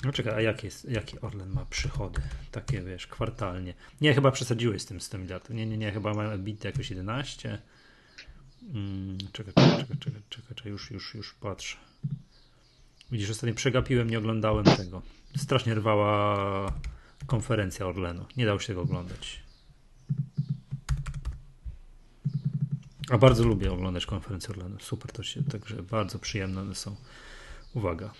No 0.03 0.11
czekaj, 0.11 0.33
a 0.33 0.41
jakie, 0.41 0.67
jest, 0.67 0.85
jakie 0.89 1.21
Orlen 1.21 1.49
ma 1.49 1.65
przychody? 1.65 2.21
Takie 2.51 2.81
wiesz, 2.81 3.07
kwartalnie. 3.07 3.73
Nie, 4.01 4.13
chyba 4.13 4.31
przesadziłeś 4.31 4.81
z 4.81 4.85
tym 4.85 5.01
100 5.01 5.17
miliardów. 5.17 5.49
Nie, 5.49 5.65
nie, 5.65 5.77
nie, 5.77 5.91
chyba 5.91 6.13
ma 6.13 6.23
EBITDA 6.23 6.69
jakoś 6.69 6.89
11. 6.89 7.61
Hmm, 8.73 9.17
czekaj, 9.31 9.53
czekaj, 9.53 9.77
czekaj, 9.77 9.97
czekaj, 9.99 10.21
czekaj, 10.29 10.55
czekaj, 10.55 10.71
już, 10.71 10.91
już, 10.91 11.15
już 11.15 11.33
patrzę. 11.33 11.77
Widzisz, 13.11 13.29
ostatnio 13.29 13.55
przegapiłem, 13.55 14.09
nie 14.09 14.17
oglądałem 14.17 14.65
tego. 14.65 15.01
Strasznie 15.37 15.75
rwała 15.75 16.73
konferencja 17.27 17.85
Orlenu. 17.85 18.25
Nie 18.37 18.45
dało 18.45 18.59
się 18.59 18.67
tego 18.67 18.81
oglądać. 18.81 19.44
A 23.09 23.17
bardzo 23.17 23.43
lubię 23.43 23.71
oglądać 23.71 24.05
konferencje 24.05 24.49
Orlenu. 24.49 24.79
Super 24.79 25.11
to 25.11 25.23
się, 25.23 25.43
także 25.43 25.83
bardzo 25.83 26.19
przyjemne 26.19 26.61
one 26.61 26.75
są. 26.75 26.95
Uwaga. 27.73 28.13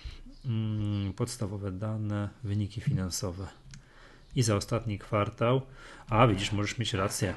Mm, 0.44 1.12
podstawowe 1.12 1.72
dane, 1.72 2.28
wyniki 2.44 2.80
finansowe. 2.80 3.46
I 4.36 4.42
za 4.42 4.56
ostatni 4.56 4.98
kwartał. 4.98 5.60
A 6.08 6.26
widzisz, 6.26 6.52
możesz 6.52 6.78
mieć 6.78 6.92
rację. 6.92 7.34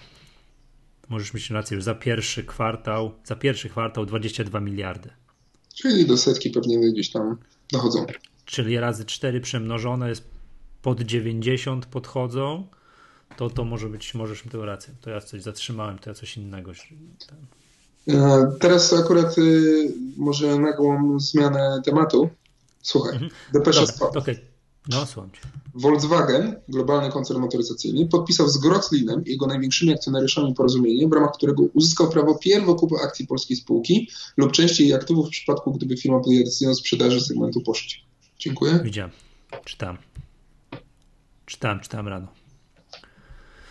Możesz 1.10 1.34
mieć 1.34 1.50
rację, 1.50 1.78
że 1.78 1.84
za 1.84 1.96
pierwszy 1.96 2.44
kwartał, 2.44 3.12
za 3.24 3.36
pierwszy 3.36 3.70
kwartał 3.70 4.06
22 4.06 4.60
miliardy. 4.60 5.10
Czyli 5.76 6.06
do 6.06 6.18
setki 6.18 6.50
pewnie 6.50 6.92
gdzieś 6.92 7.12
tam 7.12 7.38
dochodzą. 7.72 8.06
Czyli 8.46 8.80
razy 8.80 9.06
4 9.06 9.42
przemnożone 9.42 10.10
jest 10.10 10.30
pod 10.82 11.02
90 11.02 11.86
podchodzą 11.86 12.68
to, 13.38 13.50
to 13.50 13.66
może 13.66 13.90
być, 13.90 14.14
możesz 14.14 14.46
mi 14.46 14.52
tę 14.52 14.58
rację. 14.58 14.94
To 15.02 15.10
ja 15.10 15.22
coś 15.22 15.42
zatrzymałem, 15.42 16.00
to 16.00 16.10
ja 16.10 16.14
coś 16.14 16.38
innego. 16.38 16.72
E, 18.08 18.52
teraz 18.60 18.94
akurat 18.94 19.38
y, 19.38 19.94
może 20.18 20.60
nagłą 20.60 21.20
zmianę 21.20 21.82
tematu. 21.86 22.30
Słuchaj, 22.82 23.14
mhm. 23.14 23.32
Depesza 23.54 23.84
Okej, 23.84 24.18
okay. 24.18 24.40
no 24.90 25.06
słucham 25.06 25.32
cię. 25.32 25.40
Volkswagen, 25.74 26.56
globalny 26.70 27.12
koncern 27.12 27.40
motoryzacyjny, 27.40 28.06
podpisał 28.06 28.50
z 28.50 28.58
Groclinem, 28.58 29.24
jego 29.26 29.48
największymi 29.48 29.94
akcjonariuszami 29.94 30.54
porozumienie, 30.54 31.08
w 31.08 31.14
ramach 31.14 31.32
którego 31.34 31.64
uzyskał 31.74 32.10
prawo 32.10 32.36
pierwokupu 32.36 32.98
akcji 32.98 33.28
polskiej 33.28 33.58
spółki 33.58 34.10
lub 34.38 34.52
części 34.52 34.84
jej 34.84 34.94
aktywów 34.94 35.28
w 35.28 35.30
przypadku, 35.30 35.72
gdyby 35.72 35.98
firma 35.98 36.20
podjęła 36.20 36.46
decyzję 36.46 36.70
o 36.70 36.76
sprzedaży 36.76 37.22
segmentu 37.22 37.62
poczty. 37.62 37.96
Dziękuję. 38.40 38.80
Widziałem. 38.84 39.12
Czytam. 39.66 39.98
Czytałem, 41.46 41.80
czytałem 41.80 42.08
rano. 42.08 42.39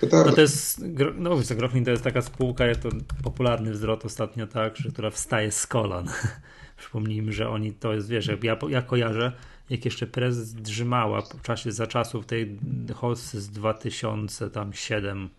No 0.03 0.33
to 0.33 0.41
jest, 0.41 0.85
no 1.15 1.37
wiesz, 1.37 1.49
Grochlin 1.49 1.85
to 1.85 1.91
jest 1.91 2.05
taka 2.05 2.23
spółka, 2.23 2.67
jest 2.67 2.83
to 2.83 2.89
popularny 3.23 3.71
wzrost 3.71 4.05
ostatnio, 4.05 4.47
tak, 4.47 4.77
że, 4.77 4.91
która 4.91 5.11
wstaje 5.11 5.51
z 5.51 5.67
kolan. 5.67 6.09
Przypomnijmy, 6.79 7.33
że 7.33 7.49
oni 7.49 7.73
to 7.73 7.95
jest, 7.95 8.09
wiesz, 8.09 8.31
ja, 8.43 8.57
ja 8.69 8.83
kojarzę, 8.83 9.33
jak 9.71 9.85
jeszcze 9.85 10.07
prezes 10.07 10.55
drzymała 10.55 11.21
w 11.23 11.43
czasie, 11.43 11.73
za 11.73 11.87
czasów 11.87 12.27
tej 12.27 12.59
hossy 12.95 13.41
z 13.41 13.51
2007 13.51 15.31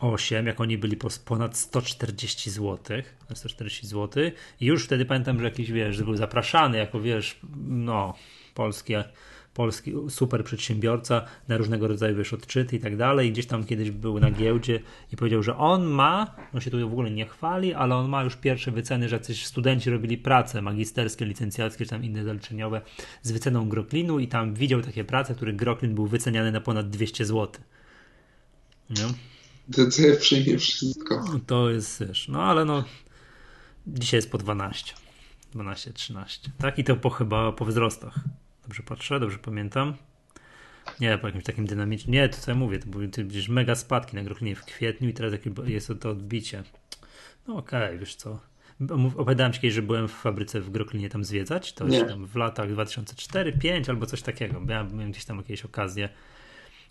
8, 0.00 0.46
jak 0.46 0.60
oni 0.60 0.78
byli 0.78 0.96
po 0.96 1.08
ponad 1.24 1.56
140 1.56 2.50
zł, 2.50 3.02
140 3.34 3.86
zł 3.86 4.30
i 4.60 4.66
już 4.66 4.84
wtedy 4.84 5.04
pamiętam, 5.04 5.38
że 5.38 5.44
jakiś, 5.44 5.72
wiesz, 5.72 6.02
był 6.02 6.16
zapraszany 6.16 6.78
jako, 6.78 7.00
wiesz, 7.00 7.40
no, 7.66 8.14
polskie 8.54 9.04
polski 9.54 9.94
super 10.08 10.44
przedsiębiorca 10.44 11.24
na 11.48 11.56
różnego 11.56 11.88
rodzaju 11.88 12.16
wiesz, 12.16 12.32
odczyty 12.32 12.76
i 12.76 12.80
tak 12.80 12.96
dalej. 12.96 13.32
Gdzieś 13.32 13.46
tam 13.46 13.64
kiedyś 13.64 13.90
był 13.90 14.20
na 14.20 14.30
giełdzie 14.30 14.80
i 15.12 15.16
powiedział, 15.16 15.42
że 15.42 15.56
on 15.56 15.84
ma, 15.84 16.34
on 16.54 16.60
się 16.60 16.70
tu 16.70 16.80
w 16.80 16.92
ogóle 16.92 17.10
nie 17.10 17.26
chwali, 17.26 17.74
ale 17.74 17.96
on 17.96 18.08
ma 18.08 18.24
już 18.24 18.36
pierwsze 18.36 18.70
wyceny, 18.70 19.08
że 19.08 19.16
jacyś 19.16 19.46
studenci 19.46 19.90
robili 19.90 20.18
prace 20.18 20.62
magisterskie, 20.62 21.24
licencjackie 21.24 21.84
czy 21.84 21.90
tam 21.90 22.04
inne 22.04 22.24
zaliczeniowe 22.24 22.80
z 23.22 23.32
wyceną 23.32 23.68
Groklinu 23.68 24.18
i 24.18 24.28
tam 24.28 24.54
widział 24.54 24.82
takie 24.82 25.04
prace, 25.04 25.34
w 25.34 25.36
których 25.36 25.56
Groklin 25.56 25.94
był 25.94 26.06
wyceniany 26.06 26.52
na 26.52 26.60
ponad 26.60 26.90
200 26.90 27.26
zł. 27.26 27.62
No. 28.90 29.14
DCF 29.68 30.18
przyjmie 30.18 30.58
wszystko. 30.58 31.24
To 31.46 31.70
jest, 31.70 32.06
wiesz, 32.06 32.28
no 32.28 32.42
ale 32.42 32.64
no 32.64 32.84
dzisiaj 33.86 34.18
jest 34.18 34.30
po 34.30 34.38
12. 34.38 34.94
12-13. 35.54 36.48
Tak 36.58 36.78
i 36.78 36.84
to 36.84 36.96
po 36.96 37.10
chyba 37.10 37.52
po 37.52 37.64
wzrostach. 37.64 38.14
Dobrze 38.62 38.82
patrzę, 38.82 39.20
dobrze 39.20 39.38
pamiętam. 39.38 39.94
Nie, 41.00 41.18
po 41.18 41.26
jakimś 41.26 41.44
takim 41.44 41.66
dynamicznym. 41.66 42.14
Nie, 42.14 42.28
to 42.28 42.36
co 42.38 42.50
ja 42.50 42.54
mówię, 42.54 42.78
to 42.78 42.88
były 42.88 43.08
gdzieś 43.08 43.48
mega 43.48 43.74
spadki 43.74 44.16
na 44.16 44.22
Grochlinie 44.22 44.56
w 44.56 44.64
kwietniu 44.64 45.08
i 45.08 45.12
teraz 45.12 45.32
jest 45.64 45.92
to 46.00 46.10
odbicie. 46.10 46.62
No 47.48 47.56
okej, 47.56 47.84
okay, 47.84 47.98
wiesz 47.98 48.14
co. 48.14 48.40
Opowiadałem 49.16 49.52
ci 49.52 49.60
kiedyś, 49.60 49.74
że 49.74 49.82
byłem 49.82 50.08
w 50.08 50.12
fabryce 50.12 50.60
w 50.60 50.70
Groklinie 50.70 51.08
tam 51.08 51.24
zwiedzać. 51.24 51.72
To 51.72 51.86
już 51.86 52.08
tam 52.08 52.26
w 52.26 52.36
latach 52.36 52.70
2004-2005 52.70 53.90
albo 53.90 54.06
coś 54.06 54.22
takiego. 54.22 54.60
Miałem, 54.60 54.92
miałem 54.96 55.10
gdzieś 55.10 55.24
tam 55.24 55.36
jakieś 55.36 55.64
okazje 55.64 56.08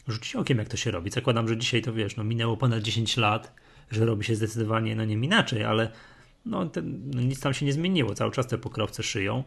rzucić 0.07 0.35
okiem, 0.35 0.57
jak 0.57 0.67
to 0.67 0.77
się 0.77 0.91
robi. 0.91 1.11
Zakładam, 1.11 1.47
że 1.47 1.57
dzisiaj 1.57 1.81
to 1.81 1.93
wiesz, 1.93 2.15
no 2.15 2.23
minęło 2.23 2.57
ponad 2.57 2.81
10 2.83 3.17
lat, 3.17 3.53
że 3.91 4.05
robi 4.05 4.25
się 4.25 4.35
zdecydowanie, 4.35 4.95
no 4.95 5.05
nie 5.05 5.13
inaczej, 5.13 5.63
ale 5.63 5.91
no, 6.45 6.65
ten, 6.65 7.11
no 7.13 7.21
nic 7.21 7.39
tam 7.39 7.53
się 7.53 7.65
nie 7.65 7.73
zmieniło. 7.73 8.15
Cały 8.15 8.31
czas 8.31 8.47
te 8.47 8.57
pokrowce 8.57 9.03
szyją. 9.03 9.43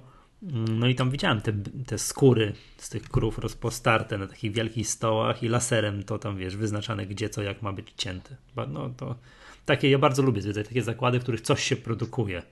No 0.69 0.87
i 0.87 0.95
tam 0.95 1.11
widziałem 1.11 1.41
te, 1.41 1.53
te 1.87 1.99
skóry 1.99 2.53
z 2.77 2.89
tych 2.89 3.03
krów 3.03 3.39
rozpostarte 3.39 4.19
na 4.19 4.27
takich 4.27 4.53
wielkich 4.53 4.89
stołach 4.89 5.43
i 5.43 5.49
laserem 5.49 6.03
to 6.03 6.19
tam, 6.19 6.37
wiesz, 6.37 6.57
wyznaczane 6.57 7.07
gdzie 7.07 7.29
co, 7.29 7.43
jak 7.43 7.63
ma 7.63 7.73
być 7.73 7.93
cięte. 7.97 8.37
No 8.69 8.91
to 8.97 9.15
takie, 9.67 9.91
ja 9.91 9.99
bardzo 9.99 10.23
lubię 10.23 10.43
zwiedzać 10.43 10.69
takie 10.69 10.83
zakłady, 10.83 11.21
w 11.21 11.23
których 11.23 11.41
coś 11.41 11.65
się 11.65 11.77
produkuje, 11.77 12.43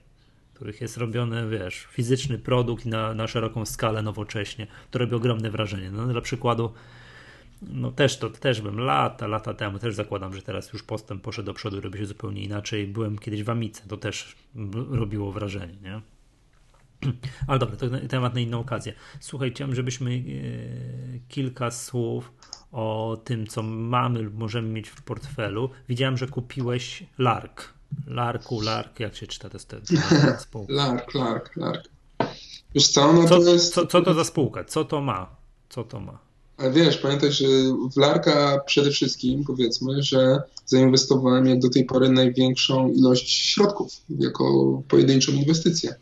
w 0.51 0.55
których 0.55 0.81
jest 0.81 0.97
robiony, 0.97 1.49
wiesz, 1.49 1.87
fizyczny 1.91 2.37
produkt 2.37 2.85
na, 2.85 3.13
na 3.13 3.27
szeroką 3.27 3.65
skalę 3.65 4.01
nowocześnie. 4.01 4.67
To 4.91 4.99
robi 4.99 5.15
ogromne 5.15 5.51
wrażenie. 5.51 5.91
No 5.91 6.07
dla 6.07 6.21
przykładu 6.21 6.73
no 7.67 7.91
też 7.91 8.17
to 8.17 8.29
też 8.29 8.61
bym 8.61 8.79
lata, 8.79 9.27
lata 9.27 9.53
temu 9.53 9.79
też 9.79 9.95
zakładam, 9.95 10.33
że 10.33 10.41
teraz 10.41 10.73
już 10.73 10.83
postęp 10.83 11.21
poszedł 11.21 11.45
do 11.45 11.53
przodu, 11.53 11.81
robi 11.81 11.99
się 11.99 12.05
zupełnie 12.05 12.43
inaczej. 12.43 12.87
Byłem 12.87 13.19
kiedyś 13.19 13.43
w 13.43 13.49
Amice, 13.49 13.83
to 13.87 13.97
też 13.97 14.35
robiło 14.89 15.31
wrażenie, 15.31 15.75
nie? 15.83 16.01
Ale 17.47 17.59
dobra, 17.59 17.75
to 17.75 17.85
temat 18.09 18.33
na 18.33 18.39
inną 18.39 18.59
okazję. 18.59 18.93
Słuchaj, 19.19 19.51
chciałem, 19.51 19.75
żebyśmy 19.75 20.11
e, 20.11 21.19
kilka 21.29 21.71
słów 21.71 22.31
o 22.71 23.17
tym, 23.23 23.47
co 23.47 23.63
mamy 23.63 24.21
lub 24.21 24.33
możemy 24.37 24.69
mieć 24.69 24.89
w 24.89 25.01
portfelu. 25.01 25.69
Widziałem, 25.89 26.17
że 26.17 26.27
kupiłeś 26.27 27.03
Lark. 27.17 27.73
Larku, 28.07 28.61
Lark, 28.61 28.99
jak 28.99 29.15
się 29.15 29.27
czyta 29.27 29.49
to 29.49 29.57
jest 29.57 29.73
spółka? 30.47 30.73
Lark, 30.73 31.13
Lark, 31.13 31.55
Lark. 31.55 31.83
Wiesz 32.75 32.87
co, 32.87 33.13
no 33.13 33.27
co, 33.27 33.39
to 33.39 33.53
jest... 33.53 33.73
Co, 33.73 33.87
co 33.87 34.01
to 34.01 34.13
za 34.13 34.23
spółka? 34.23 34.63
Co 34.63 34.85
to 34.85 35.01
ma? 35.01 35.35
Co 35.69 35.83
to 35.83 35.99
ma? 35.99 36.19
Ale 36.57 36.71
wiesz, 36.71 36.97
pamiętaj, 36.97 37.31
że 37.31 37.45
w 37.93 37.97
Larka 37.97 38.59
przede 38.65 38.91
wszystkim 38.91 39.43
powiedzmy, 39.43 40.03
że 40.03 40.41
zainwestowałem 40.65 41.45
jak 41.45 41.59
do 41.59 41.69
tej 41.69 41.85
pory 41.85 42.09
największą 42.09 42.91
ilość 42.91 43.29
środków 43.29 43.91
jako 44.19 44.81
pojedynczą 44.87 45.31
inwestycję. 45.31 45.95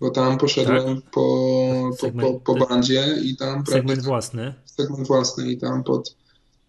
Bo 0.00 0.10
tam 0.10 0.38
poszedłem 0.38 1.00
tak. 1.00 1.10
po, 1.10 1.90
po, 2.00 2.10
po, 2.10 2.40
po, 2.40 2.66
bandzie 2.66 3.16
i 3.24 3.36
tam. 3.36 3.66
Segment 3.66 4.02
własny. 4.02 4.54
Segment 4.64 5.06
własny 5.06 5.52
i 5.52 5.58
tam 5.58 5.84
pod 5.84 6.16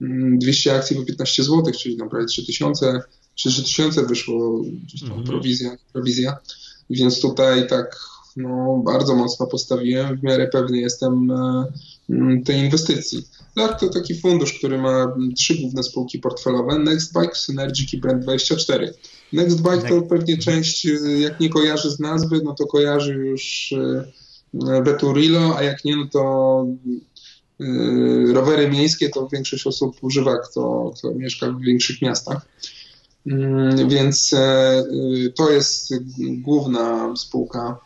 200 0.02 0.70
mm, 0.70 0.82
akcji 0.82 0.96
po 0.96 1.06
15 1.06 1.44
zł, 1.44 1.64
czyli 1.80 1.98
tam 1.98 2.10
prawie 2.10 2.26
3000, 2.26 3.02
3000 3.36 4.06
wyszło 4.06 4.62
gdzieś 4.84 5.02
tam 5.02 5.10
mhm. 5.10 5.28
prowizja, 5.28 5.78
prowizja. 5.94 6.38
Więc 6.90 7.22
tutaj 7.22 7.68
tak 7.68 8.00
no, 8.36 8.82
bardzo 8.86 9.16
mocno 9.16 9.48
postawiłem, 9.48 10.18
w 10.18 10.24
miarę 10.24 10.48
pewny 10.48 10.78
jestem 10.78 11.32
e, 11.32 11.66
tej 12.46 12.60
inwestycji. 12.60 13.28
LARK 13.56 13.80
to 13.80 13.90
taki 13.90 14.20
fundusz, 14.20 14.54
który 14.54 14.78
ma 14.78 15.16
trzy 15.38 15.56
główne 15.56 15.84
spółki 15.84 16.20
portfelowe, 16.20 16.80
Nextbike, 16.80 17.36
Synergic 17.36 17.94
i 17.94 18.02
Brand24. 18.02 18.88
Nextbike 19.34 19.90
to 19.90 20.02
pewnie 20.02 20.38
część, 20.38 20.86
e, 20.86 21.20
jak 21.20 21.40
nie 21.40 21.50
kojarzy 21.50 21.92
z 21.92 22.00
nazwy, 22.00 22.42
no 22.44 22.54
to 22.54 22.66
kojarzy 22.66 23.14
już 23.14 23.74
e, 23.74 24.82
Veturilo, 24.82 25.58
a 25.58 25.64
jak 25.64 25.86
nie, 25.86 25.96
no 25.96 26.08
to 26.12 26.66
rowery 28.34 28.70
miejskie 28.70 29.10
to 29.10 29.28
większość 29.28 29.68
osób 29.68 29.98
używa, 30.02 30.38
kto, 30.38 30.92
kto 30.98 31.14
mieszka 31.14 31.52
w 31.52 31.62
większych 31.62 32.02
miastach. 32.02 32.48
Mm, 33.28 33.90
więc 33.90 34.36
to 35.36 35.52
jest 35.52 35.94
główna 36.22 37.14
spółka 37.18 37.78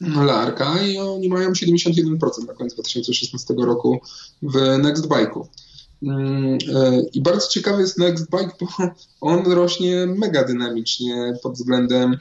Larka 0.00 0.82
i 0.82 0.98
oni 0.98 1.28
mają 1.28 1.50
71% 1.52 2.46
na 2.46 2.54
koniec 2.54 2.74
2016 2.74 3.54
roku 3.58 4.00
w 4.42 4.54
Nextbike'u. 4.78 5.46
Mm, 6.06 6.58
e, 6.74 7.02
I 7.12 7.20
bardzo 7.20 7.48
ciekawy 7.48 7.82
jest 7.82 7.98
Nextbike, 7.98 8.52
bo 8.60 8.66
on 9.20 9.52
rośnie 9.52 10.06
mega 10.06 10.44
dynamicznie 10.44 11.34
pod 11.42 11.54
względem 11.54 12.16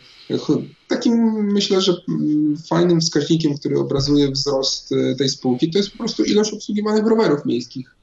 takim, 0.87 1.13
myślę, 1.53 1.81
że 1.81 1.95
mm, 2.09 2.57
fajnym 2.57 3.01
wskaźnikiem, 3.01 3.57
który 3.57 3.79
obrazuje 3.79 4.31
wzrost 4.31 4.91
e, 4.91 5.15
tej 5.15 5.29
spółki, 5.29 5.71
to 5.71 5.77
jest 5.77 5.91
po 5.91 5.97
prostu 5.97 6.23
ilość 6.23 6.53
obsługiwanych 6.53 7.07
rowerów 7.07 7.45
miejskich. 7.45 7.95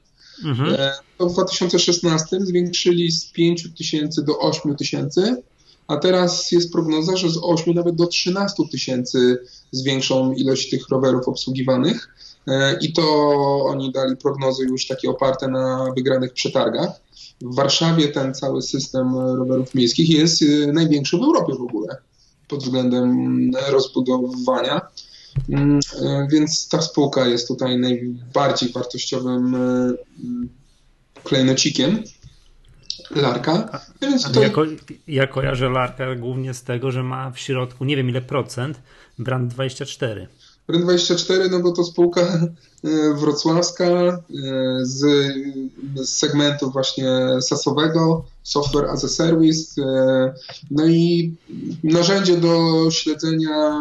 Mhm. 0.45 0.75
E, 0.75 0.93
to 1.19 1.29
w 1.29 1.33
2016 1.33 2.41
zwiększyli 2.41 3.13
z 3.13 3.25
5 3.33 3.69
tysięcy 3.79 4.25
do 4.25 4.39
8 4.39 4.77
tysięcy, 4.77 5.43
a 5.91 5.97
teraz 5.97 6.53
jest 6.53 6.73
prognoza, 6.73 7.17
że 7.17 7.31
z 7.31 7.39
8 7.43 7.75
nawet 7.75 7.95
do 7.95 8.07
13 8.07 8.63
tysięcy 8.73 9.39
zwiększą 9.73 10.33
ilość 10.33 10.71
tych 10.71 10.89
rowerów 10.89 11.29
obsługiwanych. 11.29 12.15
E, 12.49 12.79
I 12.81 12.93
to 12.93 13.03
oni 13.65 13.93
dali 13.93 14.17
prognozy 14.17 14.65
już 14.65 14.87
takie 14.87 15.11
oparte 15.11 15.49
na 15.49 15.93
wygranych 15.97 16.33
przetargach. 16.33 16.91
W 17.41 17.55
Warszawie 17.55 18.09
ten 18.09 18.35
cały 18.35 18.63
system 18.63 19.19
rowerów 19.19 19.75
miejskich 19.75 20.11
jest 20.11 20.43
e, 20.43 20.73
największy 20.73 21.19
w 21.19 21.23
Europie 21.23 21.55
w 21.55 21.63
ogóle 21.63 21.97
pod 22.49 22.63
względem 22.63 23.51
rozbudowania. 23.69 24.81
Mm, 25.49 25.81
e, 26.03 26.29
więc 26.31 26.69
ta 26.69 26.83
spółka 26.83 27.27
jest 27.27 27.49
tutaj 27.49 27.79
najbardziej 27.79 28.73
wartościowym 28.73 29.57
klejnocikiem. 31.25 32.03
Larka. 33.11 33.81
Więc 34.03 34.33
to... 34.33 34.43
ja, 34.43 34.51
ko 34.51 34.63
ja 35.09 35.27
kojarzę 35.27 35.71
Larka 35.71 36.15
głównie 36.15 36.55
z 36.55 36.63
tego, 36.63 36.91
że 36.91 37.03
ma 37.03 37.31
w 37.31 37.39
środku 37.39 37.85
nie 37.85 37.97
wiem 37.97 38.09
ile 38.09 38.23
procent 38.23 38.81
Brand 39.19 39.53
24. 39.53 40.29
Brand 40.69 40.85
24, 40.85 41.49
no 41.51 41.61
bo 41.61 41.73
to 41.73 41.85
spółka 41.85 42.21
e, 42.21 42.49
wrocławska 43.15 43.85
e, 43.85 44.21
z, 44.83 45.33
z 45.95 46.09
segmentu 46.09 46.71
właśnie 46.71 47.09
sasowego, 47.41 48.25
software 48.43 48.91
as 48.91 49.05
a 49.05 49.09
service, 49.09 49.83
e, 49.83 50.35
no 50.71 50.87
i 50.87 51.35
narzędzie 51.85 52.37
do 52.37 52.87
śledzenia 52.91 53.81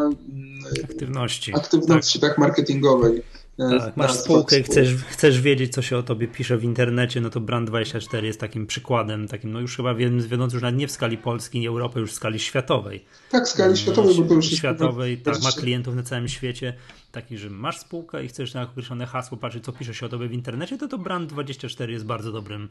aktywności, 0.84 1.56
aktywności 1.56 2.20
tak, 2.20 2.30
tak 2.30 2.38
marketingowej. 2.38 3.24
Tak, 3.60 3.98
masz 3.98 4.14
spółkę 4.14 4.60
i 4.60 4.64
chcesz, 4.64 4.96
chcesz 5.10 5.42
wiedzieć, 5.42 5.74
co 5.74 5.82
się 5.82 5.98
o 5.98 6.04
tobie 6.04 6.28
pisze 6.28 6.58
w 6.58 6.64
internecie, 6.64 7.22
no 7.22 7.30
to 7.30 7.42
Brand24 7.42 8.24
jest 8.24 8.40
takim 8.40 8.68
przykładem, 8.68 9.28
takim, 9.28 9.52
no 9.52 9.60
już 9.60 9.76
chyba 9.76 9.94
wiodący 9.96 10.56
już 10.56 10.64
nawet 10.64 10.80
nie 10.80 10.88
w 10.88 10.92
skali 10.92 11.18
Polski, 11.18 11.60
nie 11.60 11.70
Europy, 11.70 12.00
już 12.00 12.12
w 12.12 12.16
skali 12.16 12.40
światowej. 12.40 13.06
Tak, 13.32 13.46
w 13.46 13.50
skali 13.50 13.78
światowej, 13.78 14.16
bo 14.16 14.24
to 14.24 14.34
już 14.34 14.46
Światowej, 14.46 15.18
tak, 15.18 15.42
ma 15.44 15.52
klientów 15.52 15.96
na 15.96 16.04
całym 16.04 16.28
świecie, 16.28 16.74
taki, 17.12 17.38
że 17.38 17.50
masz 17.50 17.80
spółkę 17.80 18.26
i 18.26 18.28
chcesz 18.28 18.54
na 18.54 18.62
określone 18.62 19.06
hasło 19.06 19.38
patrzeć, 19.38 19.64
co 19.64 19.72
pisze 19.72 19.94
się 19.94 20.06
o 20.06 20.10
tobie 20.10 20.28
w 20.28 20.34
internecie, 20.34 20.78
to 20.78 20.88
to 20.88 20.98
Brand24 20.98 21.90
jest 21.90 22.06
bardzo 22.06 22.32
dobrym, 22.32 22.70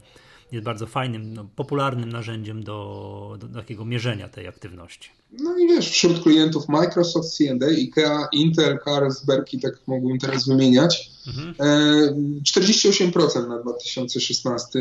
jest 0.51 0.65
bardzo 0.65 0.87
fajnym, 0.87 1.33
no, 1.33 1.45
popularnym 1.55 2.11
narzędziem 2.11 2.63
do, 2.63 3.37
do 3.39 3.47
takiego 3.47 3.85
mierzenia 3.85 4.29
tej 4.29 4.47
aktywności. 4.47 5.09
No 5.39 5.57
i 5.57 5.67
wiesz, 5.67 5.89
wśród 5.89 6.23
klientów 6.23 6.69
Microsoft, 6.69 7.29
C&A, 7.29 7.65
IKEA, 7.65 8.27
Intel, 8.31 8.79
Carlsberg 8.85 9.53
i 9.53 9.59
tak 9.59 9.73
mogłem 9.87 10.19
teraz 10.19 10.47
wymieniać. 10.47 11.11
Mhm. 11.27 11.55
48% 12.43 13.45
e, 13.45 13.47
na 13.47 13.59
2016 13.59 14.79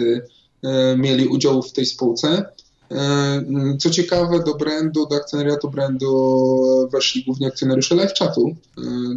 e, 0.62 0.96
mieli 0.96 1.28
udział 1.28 1.62
w 1.62 1.72
tej 1.72 1.86
spółce. 1.86 2.44
E, 2.90 3.44
co 3.78 3.90
ciekawe, 3.90 4.42
do 4.44 4.54
brandu, 4.54 5.06
do 5.06 5.16
akcjonariatu 5.16 5.70
brandu 5.70 6.88
weszli 6.92 7.24
głównie 7.24 7.46
akcjonariusze 7.46 7.94
LiveChatu 7.94 8.56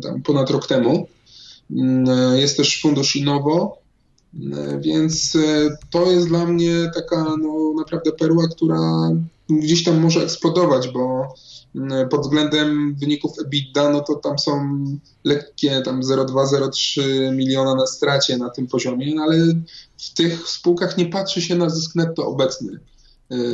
tam 0.03 0.21
ponad 0.21 0.49
rok 0.49 0.67
temu. 0.67 1.07
Jest 2.35 2.57
też 2.57 2.81
fundusz 2.81 3.15
Innovo, 3.15 3.80
więc 4.79 5.37
to 5.89 6.11
jest 6.11 6.27
dla 6.27 6.45
mnie 6.45 6.91
taka 6.95 7.23
no, 7.23 7.73
naprawdę 7.77 8.11
perła, 8.11 8.47
która 8.47 9.11
gdzieś 9.49 9.83
tam 9.83 9.99
może 9.99 10.23
eksplodować, 10.23 10.89
bo 10.89 11.33
mm, 11.75 12.09
pod 12.09 12.21
względem 12.21 12.95
wyników 12.95 13.31
EBITDA, 13.39 13.89
no 13.89 14.01
to 14.01 14.15
tam 14.15 14.39
są 14.39 14.83
lekkie 15.23 15.81
tam 15.81 16.01
0,2-0,3 16.01 17.35
miliona 17.35 17.75
na 17.75 17.87
stracie 17.87 18.37
na 18.37 18.49
tym 18.49 18.67
poziomie, 18.67 19.15
ale 19.21 19.37
w 19.97 20.13
tych 20.13 20.47
spółkach 20.47 20.97
nie 20.97 21.05
patrzy 21.05 21.41
się 21.41 21.55
na 21.55 21.69
zysk 21.69 21.95
netto 21.95 22.27
obecny. 22.27 22.79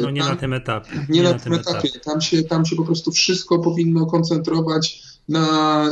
No 0.02 0.12
nie 0.12 0.22
tam, 0.22 0.30
na 0.30 0.36
tym 0.36 0.54
etapie. 0.54 1.06
Nie, 1.10 1.20
nie 1.20 1.24
na, 1.24 1.32
na, 1.32 1.40
tym 1.40 1.54
etapie. 1.54 1.78
etapie. 1.78 2.00
Tam, 2.00 2.22
się, 2.22 2.44
tam 2.44 2.66
się 2.66 2.76
po 2.76 2.84
prostu 2.84 3.12
wszystko 3.12 3.60
powinno 3.60 4.06
koncentrować 4.06 5.04
na 5.30 5.86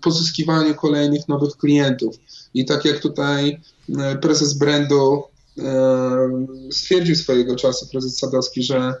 pozyskiwaniu 0.00 0.74
kolejnych 0.74 1.28
nowych 1.28 1.56
klientów. 1.56 2.16
I 2.54 2.64
tak 2.64 2.84
jak 2.84 3.00
tutaj 3.00 3.60
y, 3.88 3.94
prezes 4.20 4.54
brandu 4.54 5.22
y, 5.58 5.62
stwierdził 6.72 7.16
swojego 7.16 7.56
czasu, 7.56 7.86
prezes 7.90 8.18
Sadowski, 8.18 8.62
że 8.62 8.94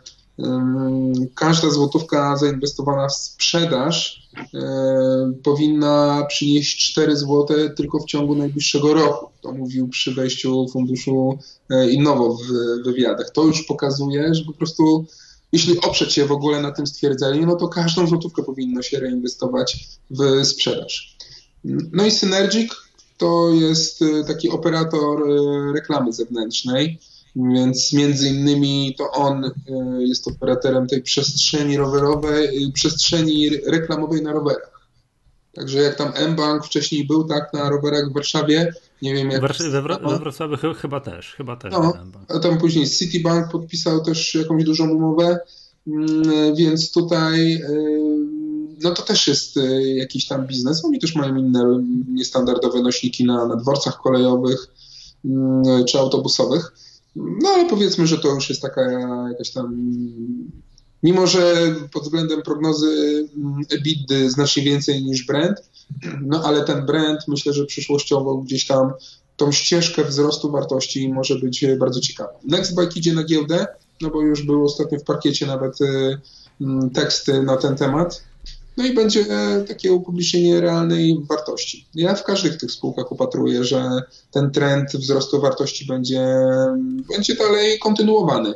każda 1.34 1.70
złotówka 1.70 2.36
zainwestowana 2.36 3.08
w 3.08 3.14
sprzedaż 3.14 4.26
powinna 5.42 6.24
przynieść 6.28 6.92
4 6.92 7.16
zł 7.16 7.46
tylko 7.76 7.98
w 7.98 8.04
ciągu 8.04 8.34
najbliższego 8.34 8.94
roku. 8.94 9.26
To 9.40 9.52
mówił 9.52 9.88
przy 9.88 10.14
wejściu 10.14 10.66
funduszu 10.72 11.38
e, 11.70 11.90
Innowo 11.90 12.34
w 12.34 12.46
wywiadach. 12.84 13.30
To 13.30 13.44
już 13.44 13.62
pokazuje, 13.62 14.34
że 14.34 14.44
po 14.44 14.52
prostu 14.52 15.06
jeśli 15.52 15.80
oprzeć 15.80 16.12
się 16.12 16.26
w 16.26 16.32
ogóle 16.32 16.62
na 16.62 16.72
tym 16.72 16.86
stwierdzeniu, 16.86 17.46
no 17.46 17.56
to 17.56 17.68
każdą 17.68 18.06
złotówkę 18.06 18.42
powinno 18.42 18.82
się 18.82 19.00
reinwestować 19.00 19.88
w 20.10 20.44
sprzedaż. 20.46 21.16
No 21.64 22.06
i 22.06 22.10
Synergic 22.10 22.72
to 23.18 23.50
jest 23.50 24.02
e, 24.02 24.24
taki 24.24 24.50
operator 24.50 25.22
e, 25.22 25.72
reklamy 25.72 26.12
zewnętrznej 26.12 26.98
więc 27.36 27.92
między 27.92 28.28
innymi 28.28 28.94
to 28.98 29.10
on 29.10 29.44
y, 29.44 29.52
jest 29.98 30.28
operatorem 30.28 30.86
tej 30.86 31.02
przestrzeni 31.02 31.76
rowerowej, 31.76 32.64
y, 32.64 32.72
przestrzeni 32.72 33.50
reklamowej 33.66 34.22
na 34.22 34.32
rowerach. 34.32 34.88
Także 35.52 35.78
jak 35.78 35.94
tam 35.94 36.12
M-Bank 36.14 36.66
wcześniej 36.66 37.06
był 37.06 37.24
tak 37.24 37.52
na 37.52 37.70
rowerach 37.70 38.10
w 38.10 38.14
Warszawie, 38.14 38.72
nie 39.02 39.14
wiem 39.14 39.30
jak... 39.30 39.40
we, 39.70 39.98
we 39.98 40.18
Wrocławiu 40.18 40.56
chyba 40.74 41.00
też, 41.00 41.34
chyba 41.34 41.56
też. 41.56 41.72
No, 41.72 41.92
a 42.28 42.38
tam 42.38 42.58
później 42.58 42.90
Citibank 42.90 43.50
podpisał 43.50 44.04
też 44.04 44.34
jakąś 44.34 44.64
dużą 44.64 44.90
umowę, 44.90 45.38
mm, 45.86 46.54
więc 46.56 46.92
tutaj 46.92 47.54
y, 47.54 48.46
no 48.82 48.90
to 48.90 49.02
też 49.02 49.28
jest 49.28 49.58
jakiś 49.84 50.26
tam 50.26 50.46
biznes. 50.46 50.84
Oni 50.84 50.98
też 50.98 51.14
mają 51.14 51.36
inne 51.36 51.82
niestandardowe 52.08 52.82
nośniki 52.82 53.24
na, 53.24 53.46
na 53.46 53.56
dworcach 53.56 54.00
kolejowych 54.02 54.66
mm, 55.24 55.84
czy 55.84 55.98
autobusowych. 55.98 56.72
No 57.16 57.48
ale 57.48 57.68
powiedzmy, 57.68 58.06
że 58.06 58.18
to 58.18 58.28
już 58.28 58.48
jest 58.48 58.62
taka 58.62 58.82
jakaś 59.28 59.50
tam. 59.50 59.76
Mimo, 61.02 61.26
że 61.26 61.74
pod 61.92 62.02
względem 62.02 62.42
prognozy 62.42 62.88
mm, 63.36 63.60
EBITDA 63.70 64.30
znacznie 64.30 64.62
więcej 64.62 65.04
niż 65.04 65.26
brand, 65.26 65.56
no 66.30 66.42
ale 66.44 66.64
ten 66.64 66.86
brand 66.86 67.20
myślę, 67.28 67.52
że 67.52 67.66
przyszłościowo 67.66 68.36
gdzieś 68.36 68.66
tam 68.66 68.92
tą 69.36 69.52
ścieżkę 69.52 70.04
wzrostu 70.04 70.50
wartości 70.50 71.08
może 71.08 71.38
być 71.38 71.64
bardzo 71.78 72.00
ciekawa. 72.00 72.32
Nextbike 72.44 72.96
idzie 72.96 73.12
na 73.12 73.24
giełdę, 73.24 73.66
no 74.00 74.10
bo 74.10 74.22
już 74.22 74.42
były 74.42 74.64
ostatnio 74.64 74.98
w 74.98 75.04
parkiecie 75.04 75.46
nawet 75.46 75.80
y, 75.80 76.18
mm, 76.60 76.90
teksty 76.90 77.42
na 77.42 77.56
ten 77.56 77.76
temat. 77.76 78.22
no 78.76 78.86
i 78.86 78.94
będzie 78.94 79.26
takie 79.68 79.92
upublicznienie 79.92 80.60
realnej 80.60 81.20
wartości. 81.28 81.86
Ja 81.94 82.14
w 82.14 82.24
każdych 82.24 82.56
tych 82.56 82.72
spółkach 82.72 83.12
upatruję, 83.12 83.64
że 83.64 84.02
ten 84.30 84.50
trend 84.50 84.92
wzrostu 84.92 85.40
wartości 85.40 85.86
będzie, 85.86 86.26
będzie 87.08 87.34
dalej 87.34 87.78
kontynuowany. 87.78 88.54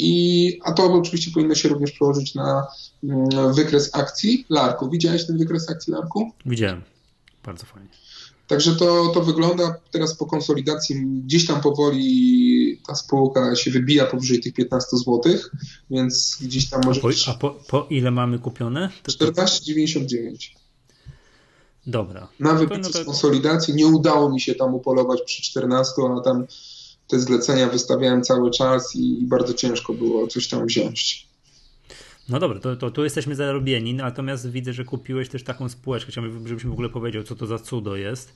I, 0.00 0.60
a 0.64 0.72
to 0.72 0.92
oczywiście 0.92 1.30
powinno 1.30 1.54
się 1.54 1.68
również 1.68 1.92
przełożyć 1.92 2.34
na 2.34 2.66
mm, 3.04 3.54
wykres 3.54 3.90
akcji 3.92 4.46
Larku. 4.48 4.90
Widziałeś 4.90 5.26
ten 5.26 5.38
wykres 5.38 5.70
akcji 5.70 5.92
Larku? 5.92 6.30
Widziałem. 6.46 6.82
Bardzo 7.44 7.66
fajnie. 7.66 7.88
Także 8.46 8.76
to, 8.76 9.10
to 9.14 9.20
wygląda 9.20 9.74
teraz 9.90 10.14
po 10.14 10.26
konsolidacji, 10.26 10.96
gdzieś 11.24 11.46
tam 11.46 11.60
powoli 11.60 12.80
ta 12.86 12.94
spółka 12.94 13.56
się 13.56 13.70
wybija 13.70 14.06
powyżej 14.06 14.40
tych 14.40 14.54
15 14.54 14.96
zł, 14.96 15.20
więc 15.90 16.38
gdzieś 16.40 16.70
tam 16.70 16.80
może. 16.84 17.00
A 17.00 17.02
po, 17.02 17.30
a 17.30 17.34
po, 17.34 17.50
po 17.50 17.86
ile 17.90 18.10
mamy 18.10 18.38
kupione? 18.38 18.90
14,99. 19.08 20.50
Dobra. 21.86 22.28
Na 22.40 22.54
wybicie 22.54 22.80
no 22.82 22.90
to... 22.90 23.04
konsolidacji 23.04 23.74
nie 23.74 23.86
udało 23.86 24.30
mi 24.30 24.40
się 24.40 24.54
tam 24.54 24.74
upolować 24.74 25.22
przy 25.22 25.42
14, 25.42 25.92
a 26.18 26.20
tam 26.20 26.46
te 27.10 27.20
zlecenia 27.20 27.68
wystawiałem 27.68 28.22
cały 28.22 28.50
czas 28.50 28.96
i, 28.96 29.22
i 29.22 29.26
bardzo 29.26 29.54
ciężko 29.54 29.94
było 29.94 30.26
coś 30.26 30.48
tam 30.48 30.66
wziąć. 30.66 31.30
No 32.28 32.38
dobra, 32.38 32.60
to, 32.60 32.76
to 32.76 32.90
tu 32.90 33.04
jesteśmy 33.04 33.34
zarobieni, 33.34 33.94
natomiast 33.94 34.50
widzę, 34.50 34.72
że 34.72 34.84
kupiłeś 34.84 35.28
też 35.28 35.44
taką 35.44 35.68
spółeczkę. 35.68 36.12
Chciałbym, 36.12 36.48
żebyś 36.48 36.64
w 36.64 36.72
ogóle 36.72 36.88
powiedział, 36.88 37.22
co 37.22 37.34
to 37.34 37.46
za 37.46 37.58
cudo 37.58 37.96
jest. 37.96 38.32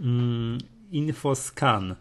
Mm, 0.00 0.58
Infoscan. 0.92 1.96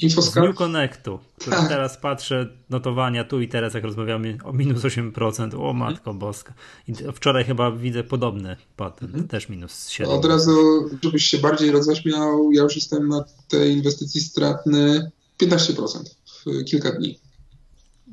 Infoscan? 0.00 0.44
Z 0.44 0.46
New 0.46 0.56
Connectu. 0.56 1.18
Tak. 1.50 1.68
Teraz 1.68 1.96
patrzę 1.96 2.48
notowania 2.70 3.24
tu 3.24 3.40
i 3.40 3.48
teraz, 3.48 3.74
jak 3.74 3.84
rozmawiamy 3.84 4.38
o 4.44 4.52
minus 4.52 4.82
8%. 4.82 5.68
O 5.68 5.72
matko 5.72 6.14
boska. 6.14 6.54
I 6.88 6.94
wczoraj 7.14 7.44
chyba 7.44 7.70
widzę 7.70 8.04
podobny 8.04 8.56
patent, 8.76 9.10
mhm. 9.10 9.28
też 9.28 9.48
minus 9.48 9.88
7%. 9.88 10.06
Od 10.06 10.24
razu, 10.24 10.54
żebyś 11.02 11.24
się 11.24 11.38
bardziej 11.38 11.70
roześmiał, 11.70 12.52
ja 12.52 12.62
już 12.62 12.76
jestem 12.76 13.08
na 13.08 13.24
tej 13.48 13.72
inwestycji 13.72 14.20
stratny 14.20 15.10
15% 15.42 15.98
w 16.26 16.64
kilka 16.64 16.92
dni. 16.92 17.18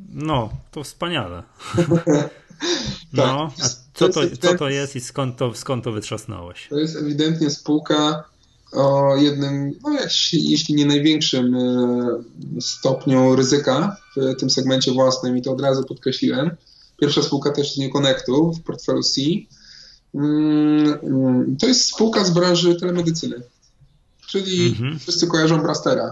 No, 0.10 0.50
to 0.72 0.84
wspaniale. 0.84 1.44
no, 3.14 3.52
a 3.64 3.70
co 3.94 4.10
to, 4.10 4.22
co 4.42 4.58
to 4.58 4.70
jest 4.70 4.96
i 4.96 5.00
skąd 5.00 5.38
to, 5.38 5.56
skąd 5.56 5.84
to 5.84 5.92
wytrzasnąłeś? 5.92 6.68
To 6.70 6.80
jest 6.80 6.96
ewidentnie 6.96 7.50
spółka 7.50 8.24
o 8.72 9.16
jednym, 9.16 9.74
no 9.84 9.92
jeśli, 10.02 10.50
jeśli 10.50 10.76
nie 10.76 10.86
największym 10.86 11.56
e, 11.56 12.62
stopniu 12.62 13.36
ryzyka 13.36 13.98
w 14.16 14.40
tym 14.40 14.50
segmencie 14.50 14.92
własnym 14.92 15.38
i 15.38 15.42
to 15.42 15.52
od 15.52 15.62
razu 15.62 15.84
podkreśliłem. 15.84 16.56
Pierwsza 16.98 17.22
spółka 17.22 17.52
też 17.52 17.76
z 17.76 17.78
New 17.78 17.92
Connectu 17.92 18.54
w 18.54 18.64
portfelu 18.64 19.04
C. 19.04 19.22
Mm, 20.16 21.00
mm, 21.04 21.58
to 21.58 21.68
jest 21.68 21.86
spółka 21.86 22.24
z 22.24 22.32
branży 22.32 22.76
telemedycyny, 22.76 23.42
czyli 24.28 24.68
mhm. 24.68 25.00
wszyscy 25.00 25.28
kojarzą 25.28 25.62
Brastera. 25.62 26.12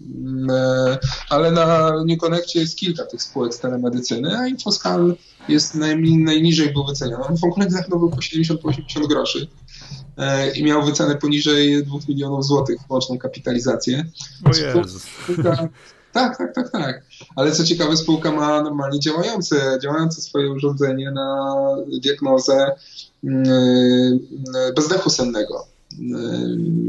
Mm, 0.00 0.50
e, 0.50 0.98
ale 1.28 1.52
na 1.52 1.92
New 2.04 2.18
Connectie 2.18 2.60
jest 2.60 2.76
kilka 2.76 3.04
tych 3.04 3.22
spółek 3.22 3.54
z 3.54 3.58
telemedycyny, 3.58 4.38
a 4.38 4.46
Infoscan 4.46 5.14
jest 5.48 5.74
najmniej, 5.74 6.18
najniżej 6.18 6.72
był 6.72 6.86
wyceniony. 6.86 7.24
On 7.24 7.36
w 7.36 7.44
ogóle 7.44 7.70
zachnął 7.70 8.10
po 8.10 8.16
70-80 8.16 9.08
groszy 9.08 9.48
e, 10.16 10.50
i 10.50 10.64
miał 10.64 10.84
wycenę 10.84 11.16
poniżej 11.16 11.84
2 11.84 11.98
milionów 12.08 12.44
złotych 12.44 12.78
łączną 12.88 13.18
kapitalizację. 13.18 14.04
O. 14.44 14.54
Spółka, 14.88 15.68
tak, 16.12 16.38
tak, 16.38 16.54
tak, 16.54 16.70
tak. 16.70 17.02
Ale 17.36 17.52
co 17.52 17.64
ciekawe, 17.64 17.96
spółka 17.96 18.32
ma 18.32 18.62
normalnie 18.62 19.00
działające, 19.00 19.78
działające 19.82 20.20
swoje 20.20 20.52
urządzenie 20.52 21.10
na 21.10 21.56
diagnozę 22.02 22.72
mm, 23.24 23.44
e, 24.54 24.72
bezdechu 24.72 25.10
sennego. 25.10 25.77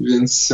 Więc 0.09 0.53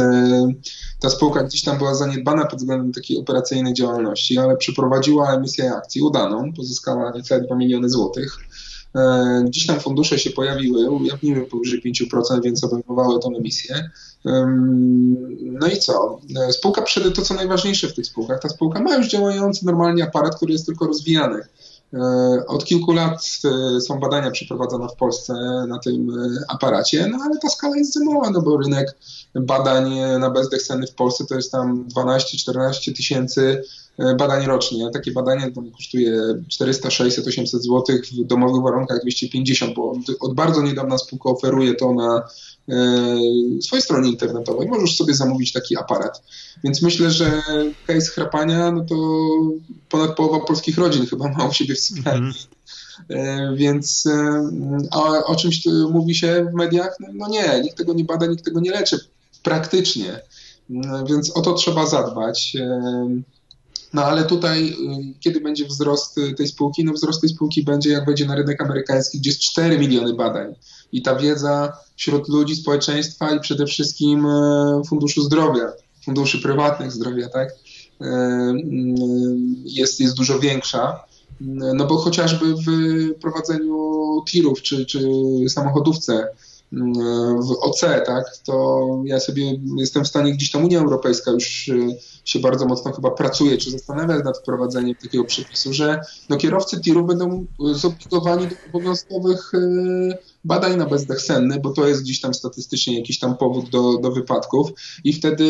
ta 1.00 1.10
spółka 1.10 1.44
gdzieś 1.44 1.64
tam 1.64 1.78
była 1.78 1.96
zaniedbana 1.96 2.46
pod 2.46 2.60
względem 2.60 2.94
takiej 2.94 3.18
operacyjnej 3.18 3.74
działalności, 3.74 4.38
ale 4.38 4.58
przeprowadziła 4.58 5.34
emisję 5.34 5.74
akcji 5.74 6.02
udaną, 6.02 6.54
pozyskała 6.54 7.12
niecałe 7.12 7.42
2 7.42 7.56
miliony 7.56 7.90
złotych. 7.90 8.38
E, 8.96 9.46
Dziś 9.50 9.68
tam 9.68 9.80
fundusze 9.80 10.20
się 10.20 10.30
pojawiły, 10.30 10.90
ujawniły 10.90 11.46
powyżej 11.46 11.82
5%, 11.82 12.42
więc 12.44 12.64
obejmowały 12.64 13.20
tą 13.20 13.38
emisję. 13.38 13.90
No 15.42 15.68
i 15.68 15.78
co? 15.78 16.20
E, 16.36 16.52
spółka 16.52 16.82
przede 16.82 17.12
to, 17.12 17.22
co 17.22 17.34
najważniejsze 17.34 17.88
w 17.88 17.94
tych 17.94 18.06
spółkach, 18.06 18.42
ta 18.42 18.50
spółka 18.50 18.80
ma 18.80 18.96
już 18.96 19.08
działający 19.08 19.66
normalnie 19.66 20.04
aparat, 20.04 20.36
który 20.36 20.54
jest 20.54 20.66
tylko 20.66 20.88
rozwijany. 20.88 21.42
E, 21.94 21.98
od 22.48 22.66
kilku 22.66 22.92
lat 22.92 23.26
są 23.88 24.00
badania 24.00 24.32
przeprowadzane 24.32 24.88
w 24.90 24.96
Polsce 24.96 25.34
na 25.68 25.80
tym 25.80 26.08
aparacie, 26.48 27.08
no 27.08 27.18
ale 27.26 27.38
ta 27.40 27.50
skala 27.50 27.78
jest 27.78 27.94
za 27.94 28.06
mała, 28.06 28.30
no 28.30 28.42
bo 28.42 28.58
rynek 28.58 28.98
badań 29.36 29.96
na 30.20 30.30
bezdech 30.30 30.62
senny 30.62 30.88
w 30.88 30.96
Polsce 30.96 31.26
to 31.26 31.36
jest 31.36 31.52
tam 31.52 31.88
12-14 31.88 32.96
tysięcy. 32.96 33.62
e, 33.62 33.85
badań 34.18 34.46
rocznie. 34.46 34.90
Takie 34.94 35.12
badanie 35.12 35.52
tam 35.52 35.72
kosztuje 35.72 36.42
400, 36.50 36.90
600, 36.90 37.28
800 37.28 37.64
zł, 37.64 37.84
w 38.24 38.28
domowych 38.28 38.64
warunkach 38.64 39.02
250, 39.02 39.76
bo 39.76 39.94
od 40.20 40.34
bardzo 40.34 40.62
niedawna 40.62 40.98
spółka 40.98 41.30
oferuje 41.30 41.76
to 41.76 41.94
na 41.94 42.24
e, 42.70 43.62
swojej 43.62 43.84
stronie 43.84 44.10
internetowej. 44.10 44.68
Możesz 44.68 44.98
sobie 44.98 45.14
zamówić 45.14 45.54
taki 45.54 45.78
aparat. 45.78 46.24
Więc 46.64 46.82
myślę, 46.82 47.12
że 47.12 47.42
case 47.88 48.12
chrapania, 48.12 48.72
no 48.72 48.86
to 48.86 48.96
ponad 49.90 50.16
połowa 50.16 50.46
polskich 50.46 50.78
rodzin 50.78 51.06
chyba 51.06 51.28
ma 51.28 51.48
u 51.48 51.54
siebie 51.54 51.76
w 51.76 51.80
sypialni. 51.80 52.22
Mm 52.22 52.32
-hmm. 52.32 52.56
Więc 53.56 54.08
a 54.92 55.24
o 55.26 55.36
czymś 55.36 55.66
mówi 55.92 56.16
się 56.16 56.48
w 56.52 56.54
mediach? 56.54 56.98
No, 57.00 57.08
no 57.14 57.28
nie, 57.28 57.62
nikt 57.64 57.78
tego 57.78 57.94
nie 57.94 58.04
bada, 58.04 58.26
nikt 58.26 58.46
tego 58.46 58.60
nie 58.60 58.72
leczy 58.72 59.00
praktycznie. 59.44 60.22
Więc 61.10 61.38
o 61.38 61.42
to 61.42 61.54
trzeba 61.54 61.86
zadbać. 61.86 62.58
No 63.96 64.06
ale 64.06 64.24
tutaj, 64.24 64.70
y, 64.70 65.20
kiedy 65.20 65.42
będzie 65.42 65.66
wzrost 65.66 66.20
tej 66.38 66.48
spółki? 66.48 66.84
No 66.84 66.94
wzrost 66.94 67.22
tej 67.22 67.30
spółki 67.30 67.64
będzie, 67.64 67.90
jak 67.90 68.06
wejdzie 68.06 68.26
na 68.26 68.36
rynek 68.36 68.62
amerykański, 68.62 69.20
gdzie 69.20 69.30
jest 69.30 69.42
4 69.42 69.80
miliony 69.80 70.14
badań. 70.14 70.56
I 70.92 71.02
ta 71.02 71.16
wiedza 71.16 71.78
wśród 71.96 72.30
ludzi, 72.30 72.56
społeczeństwa 72.56 73.32
i 73.32 73.40
przede 73.40 73.66
wszystkim 73.66 74.26
e, 74.26 74.82
funduszu 74.90 75.22
zdrowia, 75.22 75.72
funduszy 76.06 76.42
prywatnych 76.42 76.92
zdrowia, 76.92 77.30
tak, 77.30 77.50
jest, 79.66 80.00
jest 80.00 80.16
dużo 80.16 80.40
większa. 80.40 81.04
No 81.50 81.86
bo 81.86 81.98
chociażby 81.98 82.46
w 82.56 82.68
prowadzeniu 83.22 84.22
tirów 84.28 84.62
czy, 84.62 84.86
czy 84.86 85.00
samochodówce 85.50 86.28
w 86.72 87.52
OC, 87.62 87.82
tak, 88.06 88.38
to 88.46 88.86
ja 89.06 89.20
sobie 89.20 89.60
jestem 89.78 90.04
w 90.04 90.08
stanie, 90.08 90.34
gdzieś 90.34 90.52
tam 90.52 90.66
Unia 90.66 90.80
Europejska 90.80 91.32
już 91.32 91.68
y, 91.68 91.98
się 92.26 92.40
bardzo 92.40 92.66
mocno 92.66 92.92
chyba 92.92 93.12
pracuje, 93.12 93.58
czy 93.58 93.72
zastanawia 93.72 94.20
nad 94.20 94.38
wprowadzeniem 94.38 94.96
takiego 94.96 95.24
przepisu, 95.24 95.74
że 95.74 96.02
no, 96.30 96.38
kierowcy 96.38 96.82
tirów 96.82 97.08
będą 97.08 97.46
zobligowani 97.74 98.48
do 98.48 98.56
obowiązkowych 98.70 99.54
y, 99.54 100.18
badań 100.44 100.78
na 100.78 100.86
bezdech 100.86 101.22
senny, 101.22 101.60
bo 101.60 101.70
to 101.70 101.88
jest 101.88 102.02
gdzieś 102.02 102.22
tam 102.22 102.34
statystycznie 102.34 102.98
jakiś 102.98 103.20
tam 103.20 103.38
powód 103.38 103.70
do, 103.70 103.98
do 103.98 104.12
wypadków 104.12 104.70
i 105.04 105.14
wtedy 105.14 105.46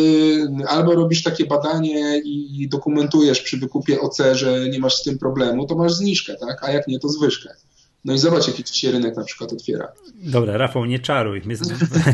albo 0.67 0.95
robisz 0.95 1.23
takie 1.23 1.45
badanie 1.45 2.21
i 2.25 2.67
dokumentujesz 2.71 3.41
przy 3.41 3.57
wykupie 3.57 4.01
OC, 4.01 4.17
że 4.31 4.69
nie 4.69 4.79
masz 4.79 4.95
z 4.95 5.03
tym 5.03 5.17
problemu, 5.17 5.65
to 5.65 5.75
masz 5.75 5.93
zniżkę, 5.93 6.35
tak, 6.35 6.63
a 6.63 6.71
jak 6.71 6.87
nie, 6.87 6.99
to 6.99 7.09
zwyżkę. 7.09 7.49
No 8.05 8.13
i 8.13 8.17
zobacz, 8.17 8.47
jaki 8.47 8.63
ci 8.63 8.79
się 8.79 8.91
rynek 8.91 9.15
na 9.15 9.23
przykład 9.23 9.53
otwiera. 9.53 9.87
Dobra, 10.15 10.57
Rafał, 10.57 10.85
nie 10.85 10.99
czaruj. 10.99 11.41
My 11.45 11.55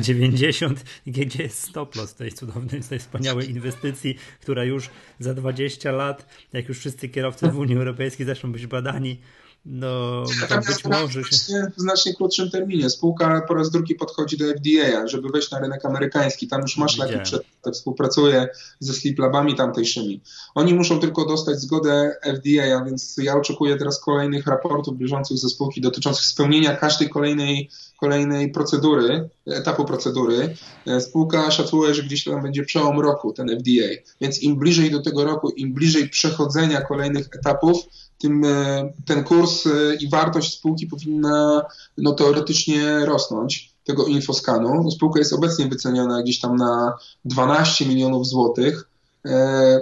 90, 0.02 0.84
gdzie 1.08 1.44
jest 1.44 1.64
stop 1.64 1.96
loss 1.96 2.14
tej 2.14 2.32
cudownej, 2.32 2.82
tej 2.82 3.00
wspaniałej 3.00 3.50
inwestycji, 3.50 4.16
która 4.42 4.64
już 4.64 4.90
za 5.20 5.34
20 5.34 5.92
lat, 5.92 6.26
jak 6.54 6.70
już 6.70 6.80
wszyscy 6.80 7.10
kierowcy 7.10 7.48
w 7.48 7.58
Unii 7.58 7.78
Europejskiej 7.78 8.26
zaczną 8.26 8.52
być 8.52 8.68
badani, 8.68 9.18
no, 9.66 10.24
tak 10.50 10.66
być 10.66 10.86
może. 10.86 11.24
Się... 11.24 11.72
W 11.78 11.82
znacznie 11.82 12.14
krótszym 12.14 12.50
terminie. 12.50 12.90
Spółka 12.90 13.42
po 13.48 13.54
raz 13.54 13.72
drugi 13.72 13.96
podchodzi 13.96 14.38
do 14.38 14.46
FDA, 14.46 15.08
żeby 15.08 15.30
wejść 15.30 15.52
na 15.52 15.60
rynek 15.60 15.86
amerykański. 15.86 16.48
Tam 16.48 16.62
już 16.62 16.78
masz 16.78 16.98
leki 16.98 17.20
przed, 17.24 17.44
współpracuje 17.74 18.48
ze 18.80 18.94
sleep 18.94 19.20
labami 19.20 19.56
tamtejszymi. 19.56 20.22
Oni 20.56 20.74
muszą 20.74 21.00
tylko 21.00 21.26
dostać 21.26 21.60
zgodę 21.60 22.16
FDA, 22.24 22.80
a 22.80 22.86
więc 22.86 23.16
ja 23.18 23.36
oczekuję 23.36 23.78
teraz 23.78 24.00
kolejnych 24.00 24.48
raportów 24.48 24.98
bieżących 24.98 25.38
ze 25.38 25.50
spółki 25.50 25.82
dotyczących 25.82 26.26
spełnienia 26.26 26.76
każdej 26.76 27.10
kolejnej 27.10 27.70
kolejnej 28.02 28.52
procedury, 28.52 29.30
etapu 29.48 29.86
procedury. 29.86 30.56
Spółka 31.00 31.52
szacuje, 31.52 31.94
że 31.94 32.04
gdzieś 32.04 32.24
tam 32.24 32.44
będzie 32.44 32.64
przełom 32.64 33.00
roku 33.00 33.34
ten 33.34 33.50
FDA. 33.50 33.88
Więc 34.22 34.42
im 34.42 34.56
bliżej 34.56 34.92
do 34.92 35.02
tego 35.02 35.24
roku, 35.24 35.50
im 35.50 35.74
bliżej 35.74 36.10
przechodzenia 36.10 36.82
kolejnych 36.82 37.30
etapów, 37.36 37.78
tym 38.22 38.46
e, 38.46 38.94
ten 39.06 39.24
kurs 39.24 39.68
e, 39.68 39.96
i 39.96 40.10
wartość 40.10 40.54
spółki 40.54 40.88
powinna 40.88 41.62
no, 41.98 42.12
teoretycznie 42.14 43.06
rosnąć, 43.06 43.74
tego 43.84 44.06
infoskanu. 44.06 44.84
No, 44.84 44.92
spółka 44.92 45.20
jest 45.20 45.34
obecnie 45.34 45.68
wyceniona 45.68 46.24
gdzieś 46.24 46.40
tam 46.40 46.56
na 46.56 46.94
12 47.26 47.86
milionów 47.86 48.28
złotych 48.28 48.90
e, 49.26 49.30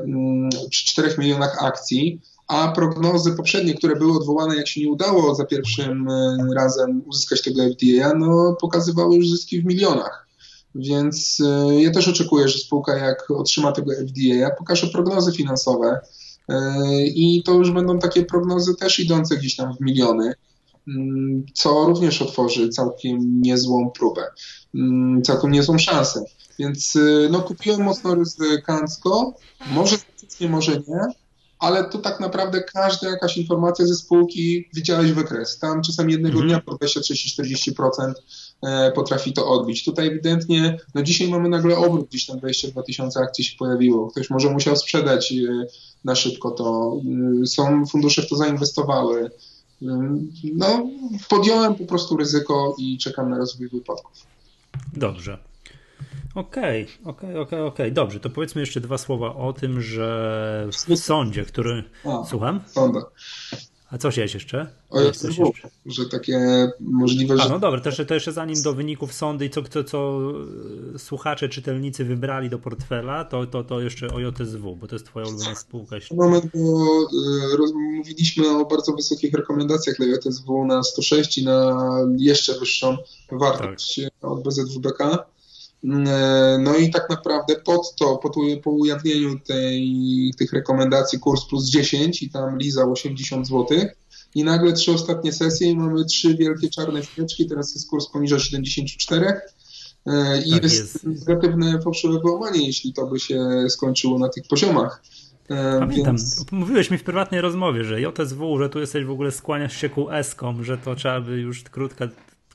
mm, 0.04 0.50
przy 0.70 0.86
4 0.86 1.16
milionach 1.18 1.64
akcji, 1.64 2.22
a 2.48 2.72
prognozy 2.72 3.32
poprzednie, 3.32 3.74
które 3.74 3.96
były 3.96 4.18
odwołane, 4.18 4.56
jak 4.56 4.68
się 4.68 4.82
nie 4.82 4.92
udało 4.92 5.36
za 5.36 5.46
pierwszym 5.46 6.08
razem 6.56 7.02
uzyskać 7.06 7.42
tego 7.42 7.62
FDA, 7.64 8.14
no 8.14 8.56
pokazywały 8.62 9.16
już 9.16 9.30
zyski 9.30 9.62
w 9.62 9.66
milionach. 9.66 10.28
Więc 10.76 11.42
ja 11.80 11.92
też 11.92 12.08
oczekuję, 12.08 12.48
że 12.48 12.60
spółka 12.60 12.98
jak 12.98 13.32
otrzyma 13.32 13.72
tego 13.72 13.92
FDA, 13.92 14.52
pokaże 14.58 14.88
prognozy 14.88 15.32
finansowe 15.32 16.00
i 17.16 17.44
to 17.46 17.54
już 17.54 17.72
będą 17.72 18.00
takie 18.00 18.26
prognozy 18.26 18.76
też 18.76 19.00
idące 19.00 19.38
gdzieś 19.38 19.56
tam 19.56 19.76
w 19.76 19.82
miliony. 19.82 20.34
Mm, 20.88 21.46
co 21.54 21.86
również 21.86 22.22
otworzy 22.22 22.70
całkiem 22.70 23.42
niezłą 23.42 23.92
próbę, 23.92 24.22
mm, 24.76 25.22
całkiem 25.22 25.52
niezłą 25.52 25.78
szansę. 25.78 26.24
Więc 26.60 26.96
y, 26.96 27.28
no, 27.32 27.42
kupiłem 27.42 27.84
mocno 27.84 28.16
ryzykancko, 28.16 29.34
może 29.72 29.98
faktycznie, 29.98 30.50
może 30.50 30.72
nie, 30.88 31.00
ale 31.60 31.90
to 31.90 31.98
tak 31.98 32.20
naprawdę 32.20 32.64
każda 32.64 33.10
jakaś 33.10 33.38
informacja 33.38 33.86
ze 33.86 33.96
spółki, 33.96 34.70
widziałeś 34.74 35.12
wykres. 35.12 35.60
Tam 35.60 35.82
czasami 35.82 36.14
jednego 36.14 36.40
mhm. 36.40 36.48
dnia 36.48 36.62
po 36.62 36.76
20, 36.76 37.02
30, 37.02 37.72
40% 37.72 38.14
potrafi 38.96 39.34
to 39.34 39.48
odbić. 39.48 39.86
Tutaj 39.86 40.08
ewidentnie, 40.08 40.78
no 40.96 41.04
dzisiaj 41.04 41.28
mamy 41.28 41.50
nagle 41.50 41.78
obrót, 41.78 42.10
gdzieś 42.10 42.26
tam 42.26 42.38
22 42.38 42.84
tysiące 42.84 43.20
akcji 43.20 43.44
się 43.44 43.58
pojawiło. 43.58 44.12
Ktoś 44.12 44.30
może 44.30 44.50
musiał 44.50 44.76
sprzedać 44.76 45.32
y, 45.32 45.68
na 46.06 46.16
szybko 46.16 46.52
to. 46.52 46.98
Y, 47.44 47.48
są 47.48 47.86
fundusze 47.86 48.22
w 48.22 48.30
to 48.30 48.36
zainwestowały. 48.36 49.32
No, 50.54 50.90
podjąłem 51.30 51.76
po 51.76 51.86
prostu 51.86 52.18
ryzyko 52.18 52.76
i 52.78 52.98
czekam 52.98 53.30
na 53.30 53.38
rozwój 53.38 53.70
wypadków. 53.70 54.14
Dobrze. 54.94 55.38
Okej, 56.36 56.88
okay, 57.04 57.14
okej, 57.14 57.30
okay, 57.30 57.42
okej, 57.42 57.60
okay, 57.60 57.64
okej. 57.66 57.94
Dobrze, 57.94 58.20
to 58.20 58.30
powiedzmy 58.30 58.62
jeszcze 58.62 58.82
dwa 58.82 58.98
słowa 58.98 59.36
o 59.36 59.54
tym, 59.54 59.82
że 59.82 60.68
w 60.72 60.98
sądzie, 60.98 61.46
który. 61.46 61.84
A, 62.06 62.26
Słucham? 62.26 62.62
Sąda. 62.68 63.02
A 63.92 63.98
co 63.98 64.10
chciałeś 64.10 64.34
jeszcze? 64.34 64.68
O 64.90 65.02
JSW, 65.02 65.54
że 65.86 66.06
takie 66.06 66.40
możliwe... 66.80 67.36
A, 67.42 67.50
no 67.50 67.60
dobra, 67.60 67.82
to 67.82 67.90
jeszcze, 67.90 68.06
to 68.06 68.14
jeszcze 68.14 68.32
zanim 68.32 68.62
do 68.62 68.74
wyników 68.74 69.14
sądy 69.14 69.46
i 69.46 69.50
co, 69.50 69.64
co, 69.64 69.84
co 69.84 70.22
e, 70.96 71.00
słuchacze, 71.00 71.50
czytelnicy 71.50 72.06
wybrali 72.06 72.50
do 72.50 72.60
portfela, 72.60 73.26
to, 73.26 73.46
to, 73.46 73.64
to 73.64 73.82
jeszcze 73.82 74.08
o 74.08 74.20
JSW, 74.20 74.76
bo 74.76 74.88
to 74.88 74.96
jest 74.96 75.06
twoja 75.06 75.28
ulubiona 75.28 75.56
spółka. 75.56 75.96
Moment, 76.12 76.46
bo 76.54 76.60
y, 77.70 77.74
mówiliśmy 77.98 78.50
o 78.50 78.66
bardzo 78.66 78.94
wysokich 78.94 79.34
rekomendacjach 79.34 79.96
dla 79.98 80.06
JSW 80.06 80.66
na 80.66 80.84
106 80.84 81.38
i 81.38 81.46
na 81.46 81.78
jeszcze 82.18 82.60
wyższą 82.60 82.98
wartość 83.32 84.02
tak. 84.04 84.32
od 84.32 84.44
BZWBK. 84.44 85.26
Mm, 85.84 86.08
e, 86.08 86.58
no 86.64 86.76
i 86.76 86.90
tak 86.90 87.10
naprawdę 87.10 87.56
pod 87.56 87.96
to, 87.96 88.18
po, 88.18 88.32
po 88.64 88.72
ujawnieniu 88.72 89.40
tej, 89.40 90.34
tych 90.38 90.54
rekomendacji 90.54 91.20
kurs 91.20 91.46
plus 91.46 91.70
10 91.70 92.24
i 92.24 92.30
tam 92.30 92.58
lizał 92.58 92.92
80 92.92 93.48
zł 93.48 93.68
i 94.36 94.44
nagle 94.44 94.74
trzy 94.74 94.92
ostatnie 94.92 95.34
sesje 95.34 95.70
i 95.70 95.78
mamy 95.78 96.06
trzy 96.06 96.38
wielkie 96.38 96.70
czarne 96.70 97.04
świeczki, 97.04 97.48
teraz 97.48 97.74
jest 97.76 97.90
kurs 97.90 98.08
poniżej 98.08 98.40
74 98.40 99.26
e, 100.06 100.42
i 100.42 100.52
tak 100.52 100.64
jest, 100.64 101.04
jest 101.04 101.04
negatywne 101.04 101.82
fałszywe 101.82 102.20
wyłamanie, 102.20 102.68
jeśli 102.68 102.94
to 102.94 103.08
by 103.08 103.20
się 103.20 103.66
skończyło 103.70 104.20
na 104.20 104.30
tych 104.30 104.48
poziomach. 104.48 105.04
E, 105.50 105.80
Pamiętam, 105.80 106.16
Więc... 106.16 106.46
mówiłeś 106.52 106.92
mi 106.92 106.98
w 106.98 107.04
prywatnej 107.04 107.42
rozmowie, 107.42 107.84
że 107.84 108.02
JSW, 108.02 108.58
że 108.58 108.70
tu 108.70 108.80
jesteś 108.80 109.06
w 109.06 109.12
ogóle 109.12 109.32
skłaniasz 109.32 109.78
się 109.78 109.90
ku 109.90 110.12
eskom, 110.12 110.64
że 110.64 110.78
to 110.78 110.96
trzeba 110.96 111.22
by 111.22 111.40
już 111.40 111.64
krótka 111.64 112.08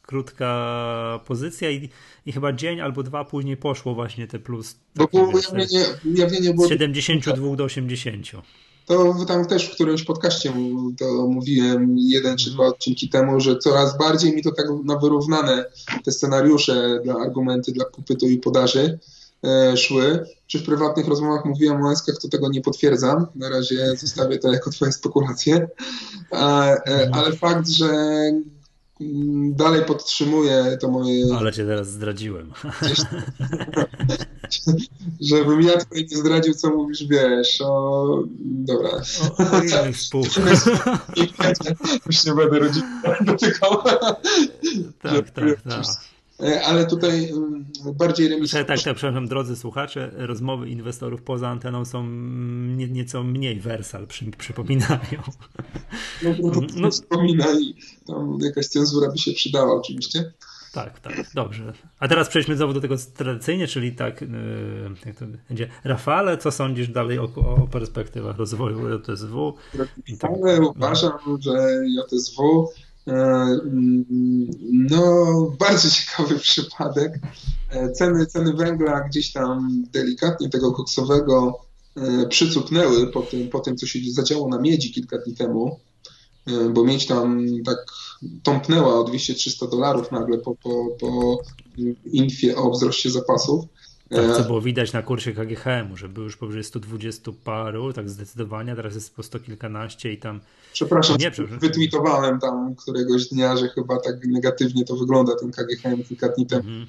krótka 0.06 1.20
pozycja 1.26 1.70
i, 1.70 1.88
i 2.26 2.32
chyba 2.32 2.52
dzień 2.52 2.80
albo 2.80 3.02
dwa 3.02 3.24
później 3.24 3.56
poszło 3.56 3.94
właśnie 3.94 4.26
te 4.26 4.38
plus. 4.38 4.76
Bo 4.96 5.06
było 5.06 5.28
ujawnienie, 5.28 5.84
ujawnienie 6.14 6.54
było... 6.54 6.66
Z 6.66 6.70
72 6.70 7.56
do 7.56 7.64
80. 7.64 8.26
To 8.86 9.24
tam 9.28 9.46
też 9.46 9.66
w 9.68 9.74
którymś 9.74 10.02
podcaście 10.02 10.52
to 10.98 11.26
mówiłem 11.26 11.98
jeden 11.98 12.36
czy 12.36 12.50
dwa 12.50 12.66
odcinki 12.66 13.08
temu, 13.08 13.40
że 13.40 13.58
coraz 13.58 13.98
bardziej 13.98 14.34
mi 14.34 14.42
to 14.42 14.52
tak 14.52 14.66
na 14.84 14.98
wyrównane 14.98 15.64
te 16.04 16.12
scenariusze, 16.12 17.00
dla 17.04 17.14
argumenty 17.14 17.72
dla 17.72 17.84
popytu 17.84 18.28
i 18.28 18.38
podaży 18.38 18.98
e, 19.44 19.76
szły. 19.76 20.24
Czy 20.46 20.58
w 20.58 20.64
prywatnych 20.64 21.08
rozmowach 21.08 21.44
mówiłem 21.44 21.84
o 21.84 21.92
eskach, 21.92 22.18
to 22.22 22.28
tego 22.28 22.48
nie 22.48 22.60
potwierdzam. 22.60 23.26
Na 23.34 23.48
razie 23.48 23.96
zostawię 23.96 24.38
to 24.38 24.52
jako 24.52 24.70
twoje 24.70 24.92
spekulacje. 24.92 25.68
E, 26.32 26.36
mhm. 26.36 27.14
ale 27.14 27.32
fakt, 27.32 27.68
że 27.68 27.90
dalej 29.50 29.84
podtrzymuję 29.84 30.78
to 30.80 30.88
moje... 30.88 31.24
Ale 31.38 31.52
cię 31.52 31.64
teraz 31.64 31.90
zdradziłem. 31.90 32.52
Żebym 35.20 35.62
ja 35.62 35.78
tutaj 35.78 36.06
nie 36.10 36.16
zdradził, 36.16 36.54
co 36.54 36.70
mówisz, 36.70 37.04
wiesz, 37.04 37.60
o... 37.60 38.22
Dobra. 38.40 38.90
O, 39.38 39.50
o 39.56 39.62
innych 39.62 39.96
Już 42.06 42.24
nie 42.24 42.34
będę 42.34 42.58
rodziny 42.58 42.86
dotykał. 43.20 43.82
Tak, 45.02 45.30
tak, 45.30 45.62
tak. 45.62 46.13
E, 46.44 46.62
ale 46.62 46.86
tutaj 46.86 47.30
mm, 47.30 47.64
bardziej 47.94 48.28
remisowo. 48.28 48.64
Tak, 48.64 48.82
tak, 48.82 48.96
przepraszam, 48.96 49.28
drodzy 49.28 49.56
słuchacze, 49.56 50.10
rozmowy 50.14 50.68
inwestorów 50.68 51.22
poza 51.22 51.48
anteną 51.48 51.84
są 51.84 52.06
nie, 52.76 52.88
nieco 52.88 53.22
mniej 53.22 53.60
wersal, 53.60 54.06
przy, 54.06 54.30
przypominają. 54.30 55.22
No, 56.22 56.30
no, 56.42 56.60
no, 56.76 56.90
przypomina 56.90 57.46
i 57.60 57.74
tam 58.06 58.38
jakaś 58.42 58.66
cenzura 58.66 59.10
by 59.10 59.18
się 59.18 59.32
przydała 59.32 59.74
oczywiście. 59.74 60.32
Tak, 60.74 61.00
tak, 61.00 61.12
dobrze. 61.34 61.72
A 61.98 62.08
teraz 62.08 62.28
przejdźmy 62.28 62.56
znowu 62.56 62.72
do 62.72 62.80
tego 62.80 62.94
tradycyjnie, 63.16 63.66
czyli 63.66 63.92
tak, 63.92 64.20
yy, 64.20 64.28
jak 65.06 65.16
to 65.16 65.24
będzie. 65.48 65.68
Rafale, 65.84 66.38
co 66.38 66.50
sądzisz 66.50 66.88
dalej 66.88 67.18
o, 67.18 67.24
o 67.24 67.68
perspektywach 67.72 68.36
rozwoju 68.38 68.98
JSW? 68.98 69.54
Tak, 70.18 70.30
uważam, 70.76 71.12
że 71.40 71.52
JSW 71.86 72.42
mm, 72.42 72.66
no, 74.72 75.34
bardzo 75.58 75.90
ciekawy 75.90 76.38
przypadek. 76.38 77.20
E, 77.70 77.92
ceny, 77.92 78.26
ceny 78.26 78.52
węgla 78.52 79.00
gdzieś 79.00 79.32
tam 79.32 79.84
delikatnie 79.92 80.48
tego 80.48 80.72
koksowego 80.72 81.60
e, 81.96 82.26
przycupnęły 82.26 83.12
po 83.12 83.22
tym, 83.22 83.48
po 83.48 83.60
tym, 83.60 83.76
co 83.76 83.86
się 83.86 83.98
zadziało 84.10 84.48
na 84.48 84.58
miedzi 84.58 84.92
kilka 84.92 85.18
dni 85.18 85.34
temu, 85.34 85.80
bo 86.70 86.84
miedź 86.84 87.06
tam 87.06 87.46
tak 87.64 87.78
tąpnęła 88.42 89.00
o 89.00 89.04
200-300 89.04 89.70
dolarów 89.70 90.12
nagle 90.12 90.38
po, 90.38 90.54
po, 90.54 90.86
po 91.00 91.42
infie 92.04 92.56
o 92.56 92.70
wzroście 92.70 93.10
zapasów. 93.10 93.64
Tak, 94.10 94.36
co 94.36 94.44
było 94.44 94.60
widać 94.60 94.92
na 94.92 95.02
kursie 95.02 95.32
KGHM, 95.32 95.96
że 95.96 96.08
był 96.08 96.24
już 96.24 96.36
powyżej 96.36 96.64
120 96.64 97.32
paru, 97.44 97.92
tak 97.92 98.10
zdecydowanie, 98.10 98.76
teraz 98.76 98.94
jest 98.94 99.16
po 99.16 99.22
100 99.22 99.40
kilkanaście 99.40 100.12
i 100.12 100.18
tam... 100.18 100.40
Przepraszam, 100.72 101.16
nie, 101.20 101.30
przepraszam. 101.30 101.58
wytweetowałem 101.58 102.40
tam 102.40 102.74
któregoś 102.74 103.28
dnia, 103.28 103.56
że 103.56 103.68
chyba 103.68 104.00
tak 104.00 104.26
negatywnie 104.26 104.84
to 104.84 104.96
wygląda 104.96 105.36
ten 105.36 105.50
KGHM 105.50 106.04
kilka 106.04 106.28
dni 106.28 106.46
temu. 106.46 106.62
Mhm. 106.62 106.86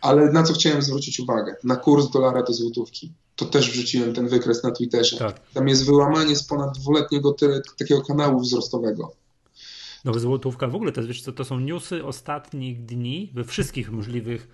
Ale 0.00 0.32
na 0.32 0.42
co 0.42 0.52
chciałem 0.52 0.82
zwrócić 0.82 1.20
uwagę? 1.20 1.56
Na 1.64 1.76
kurs 1.76 2.10
dolara 2.10 2.42
do 2.42 2.52
złotówki. 2.52 3.12
To 3.36 3.44
też 3.44 3.70
wrzuciłem 3.70 4.14
ten 4.14 4.28
wykres 4.28 4.62
na 4.62 4.70
Twitterze. 4.70 5.16
Tak. 5.16 5.40
Tam 5.54 5.68
jest 5.68 5.86
wyłamanie 5.86 6.36
z 6.36 6.44
ponad 6.44 6.78
dwuletniego 6.78 7.36
takiego 7.78 8.02
kanału 8.02 8.40
wzrostowego. 8.40 9.12
No 10.04 10.18
złotówka 10.18 10.68
w 10.68 10.74
ogóle 10.74 10.92
to, 10.92 11.02
wiesz, 11.02 11.22
to, 11.22 11.32
to 11.32 11.44
są 11.44 11.60
newsy 11.60 12.04
ostatnich 12.04 12.84
dni 12.84 13.30
we 13.34 13.44
wszystkich 13.44 13.92
możliwych 13.92 14.48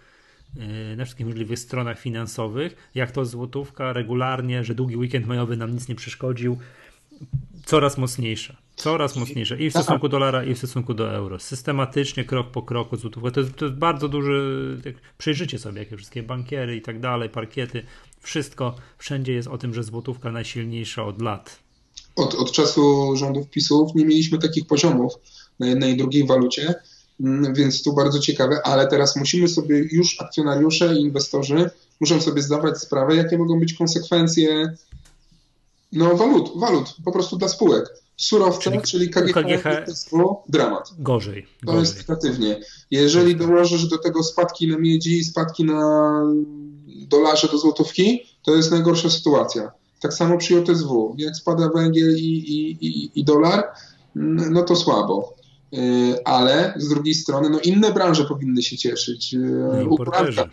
na 0.97 1.05
wszystkich 1.05 1.27
możliwych 1.27 1.59
stronach 1.59 2.01
finansowych, 2.01 2.91
jak 2.95 3.13
to 3.13 3.25
złotówka 3.25 3.93
regularnie, 3.93 4.65
że 4.65 4.75
długi 4.75 4.97
weekend 4.97 5.27
majowy 5.27 5.57
nam 5.57 5.73
nic 5.73 5.89
nie 5.89 5.95
przeszkodził, 5.95 6.59
coraz 7.65 7.99
mocniejsza. 7.99 8.57
Coraz 8.77 9.17
mocniejsze 9.17 9.63
i 9.63 9.71
w 9.71 9.73
stosunku 9.73 10.09
do 10.09 10.19
dolara, 10.19 10.45
i 10.45 10.55
w 10.55 10.59
stosunku 10.59 10.95
do 10.95 11.13
euro. 11.13 11.39
Systematycznie, 11.39 12.25
krok 12.25 12.51
po 12.51 12.63
kroku 12.63 12.97
złotówka. 12.97 13.31
To 13.31 13.41
jest, 13.41 13.57
to 13.57 13.65
jest 13.65 13.77
bardzo 13.77 14.09
duży. 14.09 14.81
Jak 14.85 14.95
przejrzycie 15.19 15.59
sobie, 15.59 15.79
jakie 15.79 15.97
wszystkie 15.97 16.23
bankiery 16.23 16.77
i 16.77 16.83
tak 16.83 17.01
dalej, 17.01 17.29
parkiety, 17.29 17.83
wszystko, 18.21 18.75
wszędzie 18.99 19.33
jest 19.33 19.49
o 19.49 19.59
tym, 19.59 19.75
że 19.75 19.83
złotówka 19.83 20.33
najsilniejsza 20.33 21.05
od 21.05 21.23
lat. 21.23 21.59
Od, 22.17 22.35
od 22.35 22.53
czasu 22.53 23.17
rządów 23.17 23.51
PiSów 23.51 23.95
nie 23.95 24.05
mieliśmy 24.05 24.39
takich 24.39 24.67
poziomów 24.67 25.13
na 25.59 25.67
jednej 25.67 25.93
i 25.93 25.97
drugiej 25.97 26.27
walucie. 26.27 26.75
Mm, 27.21 27.55
więc 27.55 27.83
tu 27.83 27.93
bardzo 27.93 28.19
ciekawe, 28.19 28.61
ale 28.65 28.87
teraz 28.87 29.17
musimy 29.17 29.49
sobie 29.49 29.79
już 29.93 30.21
akcjonariusze 30.21 30.95
i 30.95 31.01
inwestorzy 31.01 31.71
muszą 32.01 32.21
sobie 32.21 32.43
zdawać 32.43 32.79
sprawę, 32.79 33.17
jakie 33.17 33.39
mogą 33.39 33.61
być 33.61 33.75
konsekwencje 33.75 34.77
no, 35.93 36.17
walut, 36.17 36.53
walut, 36.57 36.97
po 37.05 37.13
prostu 37.13 37.37
dla 37.37 37.49
spółek. 37.49 37.85
Surowce, 38.17 38.61
czyli, 38.61 38.83
czyli 38.83 39.11
KGH, 39.11 39.33
KGH 39.33 39.65
dramat. 40.49 40.91
Gorzej. 40.99 41.47
To 41.61 41.67
gorzej. 41.67 41.81
jest 41.81 42.09
negatywnie. 42.09 42.61
Jeżeli 42.91 43.37
dołożysz 43.37 43.87
do 43.87 43.99
tego 43.99 44.23
spadki 44.23 44.69
na 44.69 44.79
miedzi, 44.79 45.25
spadki 45.25 45.65
na 45.65 46.23
dolarze 46.87 47.49
do 47.49 47.59
złotówki, 47.59 48.27
to 48.43 48.57
jest 48.57 48.71
najgorsza 48.71 49.11
sytuacja. 49.11 49.73
Tak 50.01 50.15
samo 50.15 50.39
przy 50.39 50.55
JSW. 50.55 51.15
Jak 51.19 51.37
spada 51.37 51.69
węgiel 51.69 52.17
i, 52.17 52.21
i, 52.21 52.87
i, 52.87 53.21
i 53.21 53.25
dolar, 53.25 53.73
no 54.15 54.63
to 54.63 54.77
słabo. 54.77 55.34
Y, 55.79 56.25
ale 56.25 56.75
z 56.77 56.89
drugiej 56.89 57.15
strony 57.15 57.51
no 57.51 57.61
inne 57.61 57.93
branże 57.93 58.25
powinny 58.25 58.63
się 58.63 58.77
cieszyć. 58.77 59.35
Y, 59.35 59.39
no, 59.39 59.89
Uprawka, 59.89 60.49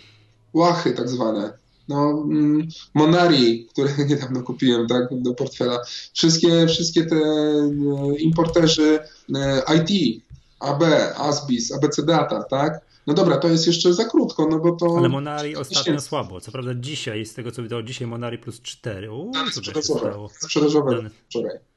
łachy 0.53 0.91
tak 0.91 1.09
zwane. 1.09 1.53
no, 1.87 2.09
mm, 2.09 2.67
Monari, 2.93 3.67
które 3.71 3.89
niedawno 4.09 4.43
kupiłem 4.43 4.87
tak, 4.87 5.07
do 5.11 5.33
portfela, 5.33 5.79
wszystkie, 6.13 6.67
wszystkie 6.67 7.05
te 7.05 7.15
e, 7.15 8.15
importerzy 8.19 8.99
e, 9.35 9.63
IT, 9.77 10.21
AB, 10.59 10.83
ASBIS, 11.17 11.71
ABC 11.71 12.03
Data, 12.03 12.43
tak? 12.43 12.81
No 13.07 13.13
dobra, 13.13 13.37
to 13.37 13.47
jest 13.47 13.67
jeszcze 13.67 13.93
za 13.93 14.05
krótko, 14.05 14.47
no 14.47 14.59
bo 14.59 14.71
to... 14.71 14.97
Ale 14.97 15.09
Monari 15.09 15.55
ostatnio 15.55 16.01
słabo. 16.01 16.41
Co 16.41 16.51
prawda 16.51 16.71
dzisiaj, 16.75 17.25
z 17.25 17.33
tego 17.33 17.51
co 17.51 17.63
widziałem, 17.63 17.87
dzisiaj 17.87 18.07
Monari 18.07 18.37
plus 18.37 18.61
4. 18.61 19.11
Uuu, 19.11 19.31
Dane 19.31 19.51
sprzedażowe, 19.51 20.27
sprzedażowe 20.39 21.09
wczoraj. 21.29 21.70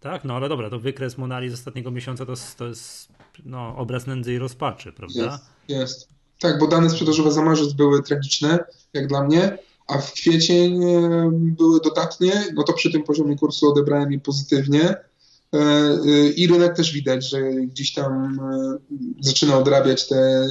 Tak, 0.00 0.24
no 0.24 0.34
ale 0.34 0.48
dobra, 0.48 0.70
to 0.70 0.78
wykres 0.78 1.18
Monari 1.18 1.50
z 1.50 1.54
ostatniego 1.54 1.90
miesiąca 1.90 2.26
to, 2.26 2.34
to 2.56 2.66
jest 2.66 3.08
no, 3.44 3.76
obraz 3.76 4.06
nędzy 4.06 4.34
i 4.34 4.38
rozpaczy, 4.38 4.92
prawda? 4.92 5.22
Jest, 5.22 5.44
jest. 5.68 6.08
Tak, 6.40 6.58
bo 6.58 6.66
dane 6.66 6.90
sprzedażowe 6.90 7.32
za 7.32 7.42
marzec 7.42 7.72
były 7.72 8.02
tragiczne, 8.02 8.58
jak 8.92 9.06
dla 9.06 9.24
mnie, 9.24 9.58
a 9.86 9.98
w 9.98 10.12
kwiecień 10.12 10.84
e, 10.84 11.30
były 11.32 11.80
dodatnie, 11.80 12.32
no 12.54 12.62
to 12.62 12.72
przy 12.72 12.92
tym 12.92 13.02
poziomie 13.02 13.36
kursu 13.36 13.70
odebrałem 13.70 14.12
je 14.12 14.20
pozytywnie. 14.20 14.84
E, 14.84 14.96
e, 15.54 16.28
I 16.36 16.46
rynek 16.46 16.76
też 16.76 16.92
widać, 16.92 17.30
że 17.30 17.40
gdzieś 17.52 17.94
tam 17.94 18.40
zaczyna 19.20 19.58
odrabiać 19.58 20.08
te, 20.08 20.50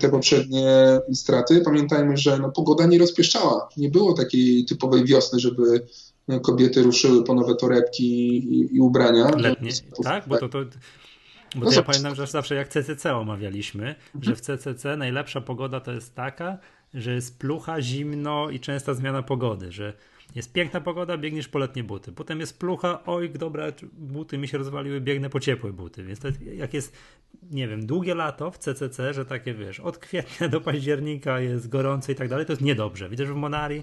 te 0.00 0.08
poprzednie 0.08 1.00
straty. 1.12 1.60
Pamiętajmy, 1.60 2.16
że 2.16 2.38
no, 2.38 2.50
pogoda 2.50 2.86
nie 2.86 2.98
rozpieszczała. 2.98 3.68
Nie 3.76 3.90
było 3.90 4.12
takiej 4.12 4.64
typowej 4.64 5.04
wiosny, 5.04 5.40
żeby 5.40 5.86
kobiety 6.42 6.82
ruszyły 6.82 7.24
po 7.24 7.34
nowe 7.34 7.54
torebki 7.54 8.36
i, 8.36 8.76
i 8.76 8.80
ubrania. 8.80 9.30
Letnie, 9.36 9.70
tak? 10.02 10.28
Bo 10.28 10.38
to, 10.38 10.48
to 10.48 10.58
bo 11.56 11.64
no 11.64 11.72
ja 11.72 11.82
pamiętam, 11.82 12.14
że 12.14 12.26
zawsze 12.26 12.54
jak 12.54 12.68
CCC 12.68 13.16
omawialiśmy, 13.16 13.94
mhm. 14.14 14.24
że 14.24 14.36
w 14.36 14.40
CCC 14.40 14.96
najlepsza 14.96 15.40
pogoda 15.40 15.80
to 15.80 15.92
jest 15.92 16.14
taka, 16.14 16.58
że 16.94 17.14
jest 17.14 17.38
plucha, 17.38 17.82
zimno 17.82 18.50
i 18.50 18.60
częsta 18.60 18.94
zmiana 18.94 19.22
pogody, 19.22 19.72
że 19.72 19.92
jest 20.34 20.52
piękna 20.52 20.80
pogoda, 20.80 21.18
biegniesz 21.18 21.48
po 21.48 21.58
letnie 21.58 21.84
buty. 21.84 22.12
Potem 22.12 22.40
jest 22.40 22.58
plucha, 22.58 23.04
oj, 23.06 23.30
dobra, 23.30 23.66
buty 23.92 24.38
mi 24.38 24.48
się 24.48 24.58
rozwaliły, 24.58 25.00
biegnę 25.00 25.30
po 25.30 25.40
ciepłe 25.40 25.72
buty. 25.72 26.04
Więc 26.04 26.20
to, 26.20 26.28
jak 26.54 26.74
jest, 26.74 26.96
nie 27.50 27.68
wiem, 27.68 27.86
długie 27.86 28.14
lato 28.14 28.50
w 28.50 28.58
CCC, 28.58 29.14
że 29.14 29.24
takie 29.24 29.54
wiesz, 29.54 29.80
od 29.80 29.98
kwietnia 29.98 30.48
do 30.48 30.60
października 30.60 31.40
jest 31.40 31.68
gorąco 31.68 32.12
i 32.12 32.14
tak 32.14 32.28
dalej, 32.28 32.46
to 32.46 32.52
jest 32.52 32.62
niedobrze. 32.62 33.08
Widzę, 33.08 33.26
że 33.26 33.34
w 33.34 33.36
Monari 33.36 33.82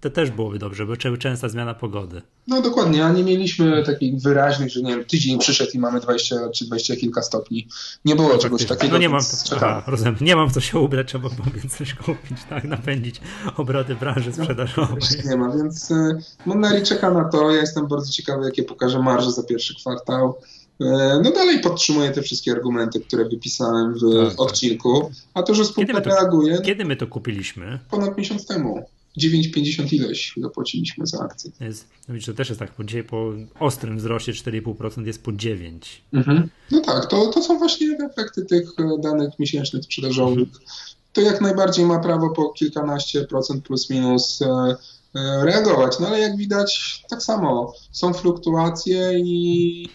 to 0.00 0.10
też 0.10 0.30
byłoby 0.30 0.58
dobrze, 0.58 0.86
bo 0.86 0.96
częsta 0.96 1.48
zmiana 1.48 1.74
pogody. 1.74 2.22
No 2.46 2.62
dokładnie, 2.62 3.04
a 3.04 3.12
nie 3.12 3.24
mieliśmy 3.24 3.82
takich 3.84 4.20
wyraźnych, 4.20 4.70
że 4.70 4.82
nie 4.82 4.96
wiem, 4.96 5.04
tydzień 5.04 5.38
przyszedł 5.38 5.70
i 5.74 5.78
mamy 5.78 6.00
20 6.00 6.36
czy 6.54 6.66
20 6.66 6.96
kilka 6.96 7.22
stopni. 7.22 7.68
Nie 8.04 8.16
było 8.16 8.28
no, 8.28 8.38
czegoś 8.38 8.66
takiego. 8.66 8.92
No 8.92 8.98
nie 8.98 9.08
mam, 9.08 9.20
to, 9.20 9.56
aha, 9.56 9.82
rozumiem, 9.86 10.16
nie 10.20 10.36
mam 10.36 10.50
co 10.50 10.60
się 10.60 10.78
ubrać, 10.78 11.08
trzeba 11.08 11.28
więc 11.54 11.76
coś 11.76 11.94
kupić, 11.94 12.38
tak, 12.48 12.64
napędzić 12.64 13.20
obroty 13.56 13.94
branży 13.94 14.32
no, 14.36 14.44
sprzedażowej. 14.44 15.02
No, 15.24 15.30
nie 15.30 15.36
ma, 15.36 15.56
więc 15.56 15.90
y, 15.90 16.18
Monari 16.46 16.82
czeka 16.82 17.10
na 17.10 17.24
to. 17.24 17.50
Ja 17.50 17.60
jestem 17.60 17.86
bardzo 17.86 18.12
ciekawy, 18.12 18.44
jakie 18.44 18.62
pokaże 18.62 18.98
marże 18.98 19.32
za 19.32 19.42
pierwszy 19.42 19.74
kwartał. 19.74 20.38
Y, 20.80 20.84
no 21.22 21.30
dalej 21.30 21.60
podtrzymuję 21.60 22.10
te 22.10 22.22
wszystkie 22.22 22.52
argumenty, 22.52 23.00
które 23.00 23.28
wypisałem 23.28 23.94
w 23.94 24.00
tak, 24.00 24.30
tak. 24.30 24.40
odcinku. 24.40 25.10
A 25.34 25.42
to, 25.42 25.54
że 25.54 25.64
spółka 25.64 25.92
kiedy 25.92 26.10
reaguje... 26.10 26.56
To, 26.56 26.62
kiedy 26.62 26.84
my 26.84 26.96
to 26.96 27.06
kupiliśmy? 27.06 27.78
Ponad 27.90 28.18
miesiąc 28.18 28.46
temu. 28.46 28.84
9,50 29.18 29.94
ileś 29.94 30.34
zapłaciliśmy 30.36 31.06
za 31.06 31.18
akcję. 31.20 31.50
Jest, 31.60 31.88
no 32.08 32.14
to 32.26 32.32
też 32.32 32.48
jest 32.48 32.58
tak, 32.58 32.72
po, 32.72 32.84
po 33.10 33.34
ostrym 33.58 33.96
wzroście 33.96 34.32
4,5% 34.32 35.06
jest 35.06 35.22
po 35.22 35.32
9. 35.32 36.02
Mhm. 36.12 36.48
No 36.70 36.80
tak, 36.80 37.06
to, 37.06 37.26
to 37.26 37.42
są 37.42 37.58
właśnie 37.58 37.98
efekty 38.12 38.44
tych 38.44 38.70
e, 38.78 39.00
danych 39.02 39.38
miesięcznych 39.38 39.84
sprzedażowych. 39.84 40.48
Mhm. 40.48 40.64
To 41.12 41.20
jak 41.20 41.40
najbardziej 41.40 41.86
ma 41.86 41.98
prawo 41.98 42.30
po 42.30 42.52
kilkanaście 42.52 43.24
procent 43.24 43.64
plus 43.64 43.90
minus 43.90 44.42
e, 44.42 44.76
e, 45.14 45.44
reagować. 45.44 45.98
No 46.00 46.06
ale 46.06 46.20
jak 46.20 46.36
widać, 46.36 47.02
tak 47.10 47.22
samo 47.22 47.74
są 47.92 48.12
fluktuacje 48.12 49.12
i 49.18 49.88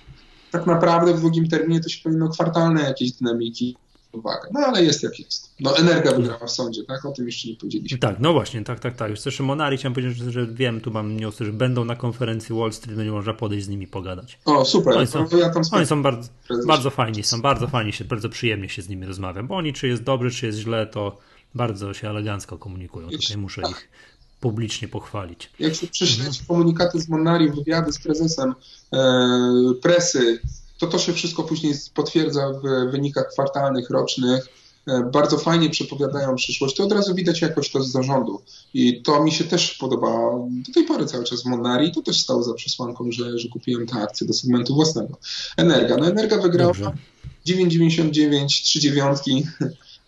tak 0.52 0.66
naprawdę 0.66 1.14
w 1.14 1.22
długim 1.22 1.48
terminie 1.48 1.80
to 1.80 1.90
się 1.90 2.04
powinno 2.04 2.30
kwartalne 2.30 2.82
jakieś 2.82 3.12
dynamiki 3.12 3.78
uwagę. 4.16 4.50
No 4.54 4.60
ale 4.60 4.84
jest 4.84 5.04
jak 5.04 5.20
jest. 5.20 5.50
No 5.60 5.78
Energa 5.78 6.12
wygrała 6.12 6.46
w 6.48 6.52
sądzie, 6.52 6.84
tak? 6.84 7.06
O 7.06 7.12
tym 7.12 7.26
jeszcze 7.26 7.48
nie 7.48 7.56
powiedzieliśmy. 7.56 7.98
Tak, 7.98 8.16
no 8.20 8.34
właśnie, 8.34 8.64
tak, 8.64 8.80
tak, 8.80 8.96
tak. 8.96 9.10
Już 9.10 9.22
też 9.22 9.40
Monari 9.40 9.78
chciałem 9.78 9.94
powiedzieć, 9.94 10.18
że 10.18 10.48
wiem, 10.48 10.82
tu 10.82 10.92
mam 10.92 11.18
newsy, 11.18 11.46
że 11.46 11.54
będą 11.54 11.86
na 11.86 11.96
konferencji 11.96 12.56
Wall 12.56 12.74
Street, 12.74 12.98
będzie 12.98 13.12
można 13.12 13.34
podejść 13.34 13.66
z 13.66 13.70
nimi 13.70 13.88
pogadać. 13.88 14.40
O, 14.46 14.66
super. 14.66 14.98
Oni 14.98 15.08
są, 15.08 15.28
ja 15.38 15.52
oni 15.72 15.86
są 15.86 16.04
bardzo, 16.04 16.30
bardzo 16.68 16.90
fajni, 16.90 17.24
są 17.24 17.42
bardzo 17.42 17.68
fajni, 17.68 17.94
się, 17.94 18.06
bardzo 18.06 18.30
przyjemnie 18.30 18.70
się 18.70 18.82
z 18.82 18.90
nimi 18.90 19.06
rozmawiam, 19.06 19.48
bo 19.48 19.56
oni 19.56 19.74
czy 19.74 19.88
jest 19.88 20.04
dobry, 20.04 20.32
czy 20.32 20.46
jest 20.46 20.58
źle, 20.58 20.88
to 20.88 21.18
bardzo 21.56 21.94
się 21.94 22.10
elegancko 22.10 22.58
komunikują. 22.58 23.10
Tutaj 23.10 23.38
muszę 23.38 23.62
tak. 23.62 23.72
ich 23.72 23.90
publicznie 24.40 24.88
pochwalić. 24.88 25.50
Jak 25.60 25.76
się 25.76 25.88
prześledzi 25.88 26.40
mhm. 26.40 26.46
komunikaty 26.48 27.02
z 27.02 27.10
Monari, 27.10 27.50
wywiady 27.50 27.92
z 27.94 28.00
prezesem 28.00 28.56
e, 28.94 28.98
presy, 29.82 30.40
to 30.78 30.88
to 30.88 31.00
się 31.00 31.14
wszystko 31.14 31.44
później 31.44 31.74
potwierdza 31.94 32.52
w 32.52 32.92
wynikach 32.92 33.30
kwartalnych, 33.30 33.90
rocznych. 33.90 34.48
E, 34.88 35.10
bardzo 35.14 35.38
fajnie 35.38 35.70
przepowiadają 35.70 36.36
przyszłość. 36.36 36.76
To 36.76 36.84
od 36.84 36.92
razu 36.92 37.16
widać 37.16 37.42
jakoś 37.42 37.72
to 37.72 37.84
z 37.84 37.92
zarządu. 37.92 38.42
I 38.74 39.02
to 39.02 39.24
mi 39.24 39.32
się 39.32 39.44
też 39.44 39.74
podoba 39.74 40.10
do 40.68 40.74
tej 40.74 40.84
pory 40.84 41.06
cały 41.06 41.24
czas 41.24 41.44
w 41.44 41.46
Monari. 41.46 41.92
To 41.92 42.02
też 42.02 42.22
stało 42.22 42.44
za 42.44 42.54
przesłanką, 42.54 43.12
że, 43.12 43.40
że 43.40 43.50
kupiłem 43.50 43.88
te 43.88 43.96
akcje 43.96 44.28
do 44.28 44.34
segmentu 44.34 44.76
własnego. 44.76 45.18
Energa. 45.58 45.98
No 45.98 46.08
Energa 46.08 46.42
wygrała 46.42 46.74
9,99, 47.48 48.46
3 48.46 48.80
dziewiątki 48.80 49.48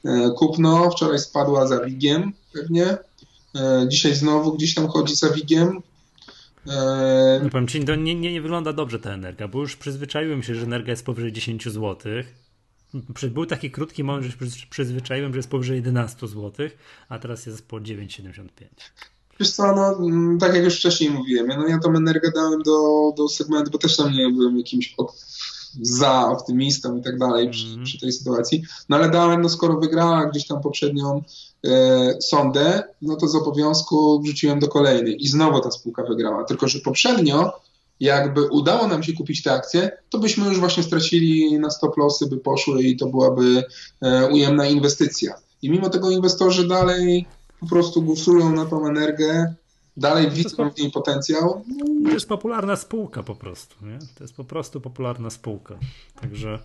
e, 0.06 0.32
kupno. 0.38 0.92
Wczoraj 0.92 1.20
spadła 1.20 1.68
za 1.68 1.80
Wigiem 1.80 2.34
pewnie. 2.54 2.98
E, 3.56 3.86
dzisiaj 3.90 4.16
znowu 4.16 4.54
gdzieś 4.54 4.74
tam 4.76 4.88
chodzi 4.88 5.16
za 5.16 5.30
Wigiem. 5.30 5.82
No 7.44 7.50
powiem 7.50 7.68
ci, 7.68 7.86
to 7.86 7.96
nie, 7.96 8.16
nie, 8.16 8.34
nie 8.34 8.42
wygląda 8.42 8.74
dobrze 8.74 9.00
ta 9.00 9.12
energia, 9.12 9.48
bo 9.48 9.60
już 9.60 9.76
przyzwyczaiłem 9.76 10.44
się, 10.44 10.56
że 10.56 10.64
energia 10.64 10.92
jest 10.92 11.06
powyżej 11.06 11.32
10 11.32 11.66
zł. 11.66 11.98
Był 13.32 13.46
taki 13.46 13.72
krótki 13.72 14.04
moment, 14.04 14.26
że 14.26 14.32
się 14.32 14.68
przyzwyczaiłem, 14.70 15.34
że 15.34 15.40
jest 15.40 15.50
powyżej 15.50 15.76
11 15.76 16.28
zł, 16.28 16.68
a 17.10 17.20
teraz 17.20 17.46
jest 17.46 17.68
po 17.68 17.78
9,75. 17.78 18.48
Wiesz 19.40 19.52
co, 19.52 19.76
no, 19.76 20.08
mm, 20.08 20.40
tak 20.40 20.56
jak 20.56 20.64
już 20.64 20.78
wcześniej 20.78 21.10
mówiłem, 21.10 21.48
no 21.48 21.68
ja 21.68 21.80
tą 21.80 21.96
energię 21.96 22.32
dałem 22.36 22.62
do, 22.62 23.14
do 23.18 23.28
segmentu, 23.28 23.72
bo 23.72 23.78
też 23.78 23.98
tam 23.98 24.12
nie 24.12 24.30
byłem 24.30 24.58
jakimś 24.58 24.96
za 25.82 26.28
optymistą 26.30 26.98
i 26.98 27.02
tak 27.02 27.18
dalej 27.18 27.50
przy, 27.50 27.68
mhm. 27.68 27.86
przy, 27.86 28.00
tej 28.00 28.12
sytuacji, 28.12 28.64
no 28.90 28.98
ale 28.98 29.10
dałem, 29.10 29.42
no 29.42 29.50
skoro 29.50 29.80
wygrała 29.80 30.26
gdzieś 30.26 30.48
tam 30.48 30.62
poprzednią 30.62 31.22
E, 31.66 32.22
sondę, 32.22 32.84
no 33.02 33.16
to 33.16 33.28
z 33.28 33.36
obowiązku 33.36 34.22
wrzuciłem 34.22 34.60
do 34.60 34.68
kolejnej 34.68 35.24
i 35.24 35.28
znowu 35.28 35.62
ta 35.62 35.72
spółka 35.72 36.04
wygrała. 36.04 36.44
Tylko, 36.44 36.68
że 36.68 36.80
poprzednio 36.80 37.54
jakby 38.00 38.48
udało 38.48 38.88
nam 38.88 39.04
się 39.04 39.14
kupić 39.14 39.44
te 39.44 39.52
akcje, 39.52 39.92
to 40.10 40.20
byśmy 40.20 40.48
już 40.48 40.60
właśnie 40.60 40.84
stracili 40.84 41.60
na 41.60 41.70
stop 41.70 41.98
lossy, 41.98 42.28
by 42.28 42.38
poszły 42.38 42.84
i 42.84 42.98
to 42.98 43.06
byłaby 43.06 43.64
e, 44.02 44.28
ujemna 44.28 44.68
inwestycja. 44.68 45.34
I 45.62 45.70
mimo 45.70 45.90
tego 45.90 46.12
inwestorzy 46.12 46.68
dalej 46.68 47.26
po 47.60 47.68
prostu 47.68 48.02
głosują 48.02 48.52
na 48.52 48.66
tą 48.66 48.88
energię, 48.88 49.54
dalej 49.98 50.32
widzą 50.32 50.70
w 50.70 50.78
niej 50.78 50.92
potencjał. 50.92 51.66
To 52.06 52.12
jest 52.12 52.30
popularna 52.30 52.76
spółka 52.76 53.24
po 53.24 53.36
prostu, 53.36 53.86
nie? 53.86 54.00
To 54.16 54.24
jest 54.24 54.36
po 54.36 54.44
prostu 54.44 54.82
popularna 54.82 55.30
spółka. 55.30 55.78
Także 56.22 56.60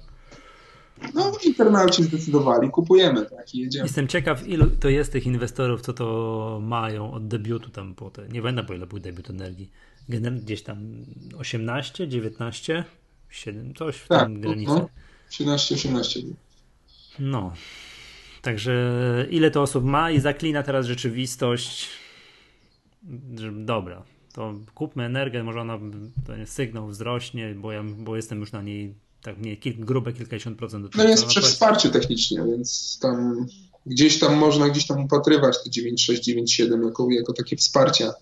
no, 1.14 1.33
internauci 1.45 2.05
zdecydowali, 2.05 2.71
kupujemy, 2.71 3.27
tak, 3.27 3.55
i 3.55 3.59
jedziemy. 3.59 3.85
Jestem 3.85 4.09
ciekaw, 4.09 4.49
ilu 4.49 4.66
to 4.81 4.88
jest 4.88 5.12
tych 5.12 5.27
inwestorów, 5.27 5.81
co 5.81 5.92
to 5.92 6.59
mają 6.62 7.12
od 7.12 7.29
debiutu 7.29 7.71
tam 7.71 7.95
po 7.95 8.11
te, 8.11 8.29
nie 8.29 8.42
będę 8.42 8.64
po 8.64 8.75
ile 8.75 8.87
był 8.87 8.99
debiut 8.99 9.31
energii, 9.31 9.71
gdzieś 10.09 10.62
tam 10.62 10.79
18, 11.38 12.09
19, 12.09 12.85
7, 13.31 13.75
coś 13.75 13.97
w 13.97 14.09
tak, 14.09 14.23
tym 14.23 14.40
granicy. 14.40 14.73
No, 14.73 14.88
17, 15.31 15.75
18 15.75 16.21
No, 17.18 17.53
także 18.42 19.27
ile 19.31 19.51
to 19.51 19.62
osób 19.62 19.85
ma 19.85 20.11
i 20.11 20.21
zaklina 20.21 20.62
teraz 20.62 20.87
rzeczywistość, 20.87 21.88
że 23.38 23.53
dobra, 23.53 24.05
to 24.33 24.55
kupmy 24.75 25.05
energię, 25.05 25.43
może 25.43 25.61
ona, 25.61 25.79
ten 26.27 26.47
sygnał 26.47 26.88
wzrośnie, 26.88 27.55
bo 27.55 27.73
ja, 27.73 27.83
bo 27.83 28.17
jestem 28.17 28.41
już 28.41 28.53
na 28.53 28.62
niej 28.62 28.95
tak 29.23 29.41
nie, 29.41 29.57
kil, 29.57 29.75
grube 29.79 30.12
kilkadziesiąt 30.12 30.59
procent. 30.59 30.97
No 30.97 31.05
jest 31.05 31.27
przy 31.27 31.41
wsparciu 31.41 31.91
technicznie, 31.91 32.43
więc 32.47 32.99
tam 33.03 33.47
gdzieś 33.87 34.19
tam 34.19 34.37
można 34.37 34.69
gdzieś 34.69 34.87
tam 34.87 35.05
upatrywać 35.05 35.57
te 35.65 35.71
9.6, 35.71 36.37
9.7 36.37 36.85
jako, 36.85 37.11
jako 37.11 37.33
takie 37.33 37.57
wsparcia. 37.57 38.12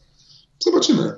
Zobaczymy. 0.58 1.12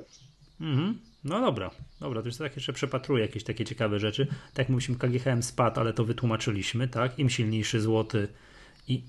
Mhm. 0.61 0.99
No 1.23 1.41
dobra, 1.41 1.71
dobra, 1.99 2.21
to 2.21 2.27
już 2.27 2.37
tak 2.37 2.55
jeszcze 2.55 2.73
przepatruję 2.73 3.21
jakieś 3.25 3.43
takie 3.43 3.65
ciekawe 3.65 3.99
rzeczy. 3.99 4.25
Tak 4.25 4.57
jak 4.57 4.69
mówiliśmy, 4.69 4.95
KGHM 4.95 5.43
spadł, 5.43 5.79
ale 5.79 5.93
to 5.93 6.05
wytłumaczyliśmy, 6.05 6.87
tak? 6.87 7.19
Im 7.19 7.29
silniejszy 7.29 7.81
złoty 7.81 8.27
i 8.87 9.03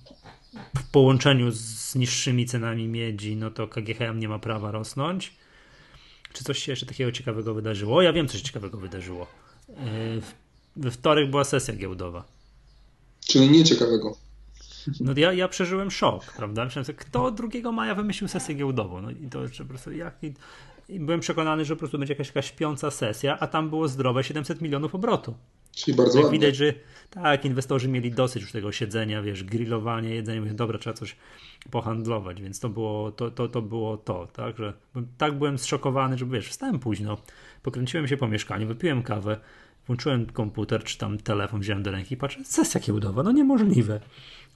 w 0.76 0.90
połączeniu 0.90 1.50
z 1.50 1.94
niższymi 1.94 2.46
cenami 2.46 2.88
miedzi, 2.88 3.36
no 3.36 3.50
to 3.50 3.68
KGHM 3.68 4.18
nie 4.18 4.28
ma 4.28 4.38
prawa 4.38 4.70
rosnąć. 4.70 5.32
Czy 6.32 6.44
coś 6.44 6.58
się 6.58 6.72
jeszcze 6.72 6.86
takiego 6.86 7.12
ciekawego 7.12 7.54
wydarzyło? 7.54 7.96
O, 7.96 8.02
ja 8.02 8.12
wiem, 8.12 8.28
coś 8.28 8.42
ciekawego 8.42 8.78
wydarzyło. 8.78 9.26
Yy, 9.68 9.76
we 10.76 10.90
wtorek 10.90 11.30
była 11.30 11.44
sesja 11.44 11.74
giełdowa. 11.74 12.24
Czyli 13.20 13.50
nieciekawego. 13.50 14.16
No 15.00 15.12
ja, 15.16 15.32
ja 15.32 15.48
przeżyłem 15.48 15.90
szok, 15.90 16.32
prawda? 16.36 16.64
Myślałem 16.64 16.84
sobie, 16.84 16.98
kto 16.98 17.30
2 17.30 17.72
maja 17.72 17.94
wymyślił 17.94 18.28
sesję 18.28 18.54
giełdową? 18.54 19.00
No 19.02 19.10
i 19.10 19.28
to 19.30 19.38
po 19.58 19.64
prostu 19.64 19.92
jak... 19.92 20.18
I 20.88 21.00
byłem 21.00 21.20
przekonany, 21.20 21.64
że 21.64 21.76
po 21.76 21.78
prostu 21.78 21.98
będzie 21.98 22.12
jakaś, 22.12 22.26
jakaś 22.26 22.46
śpiąca 22.46 22.90
sesja, 22.90 23.38
a 23.38 23.46
tam 23.46 23.70
było 23.70 23.88
zdrowe 23.88 24.24
700 24.24 24.60
milionów 24.60 24.94
obrotu. 24.94 25.34
Czyli 25.74 25.96
bardzo 25.96 26.20
Jak 26.20 26.30
widać, 26.30 26.56
że 26.56 26.74
tak, 27.10 27.44
inwestorzy 27.44 27.88
mieli 27.88 28.10
dosyć 28.10 28.42
już 28.42 28.52
tego 28.52 28.72
siedzenia, 28.72 29.22
wiesz, 29.22 29.44
grillowania, 29.44 30.14
jedzenia, 30.14 30.40
mówię, 30.40 30.54
dobra, 30.54 30.78
trzeba 30.78 30.94
coś 30.94 31.16
pohandlować, 31.70 32.42
więc 32.42 32.60
to 32.60 32.68
było 32.68 33.12
to, 33.12 33.30
to, 33.30 33.48
to 33.48 33.62
było 33.62 33.96
to, 33.96 34.26
tak, 34.26 34.58
że 34.58 34.72
tak 35.18 35.38
byłem 35.38 35.58
zszokowany, 35.58 36.18
że 36.18 36.26
wiesz, 36.26 36.48
wstałem 36.48 36.78
późno, 36.78 37.18
pokręciłem 37.62 38.08
się 38.08 38.16
po 38.16 38.28
mieszkaniu, 38.28 38.66
wypiłem 38.66 39.02
kawę, 39.02 39.36
włączyłem 39.86 40.26
komputer, 40.26 40.84
czy 40.84 40.98
tam 40.98 41.18
telefon, 41.18 41.60
wziąłem 41.60 41.82
do 41.82 41.90
ręki 41.90 42.14
i 42.14 42.16
patrzę, 42.16 42.44
sesja 42.44 42.80
kiełdowa, 42.80 43.22
no 43.22 43.32
niemożliwe, 43.32 44.00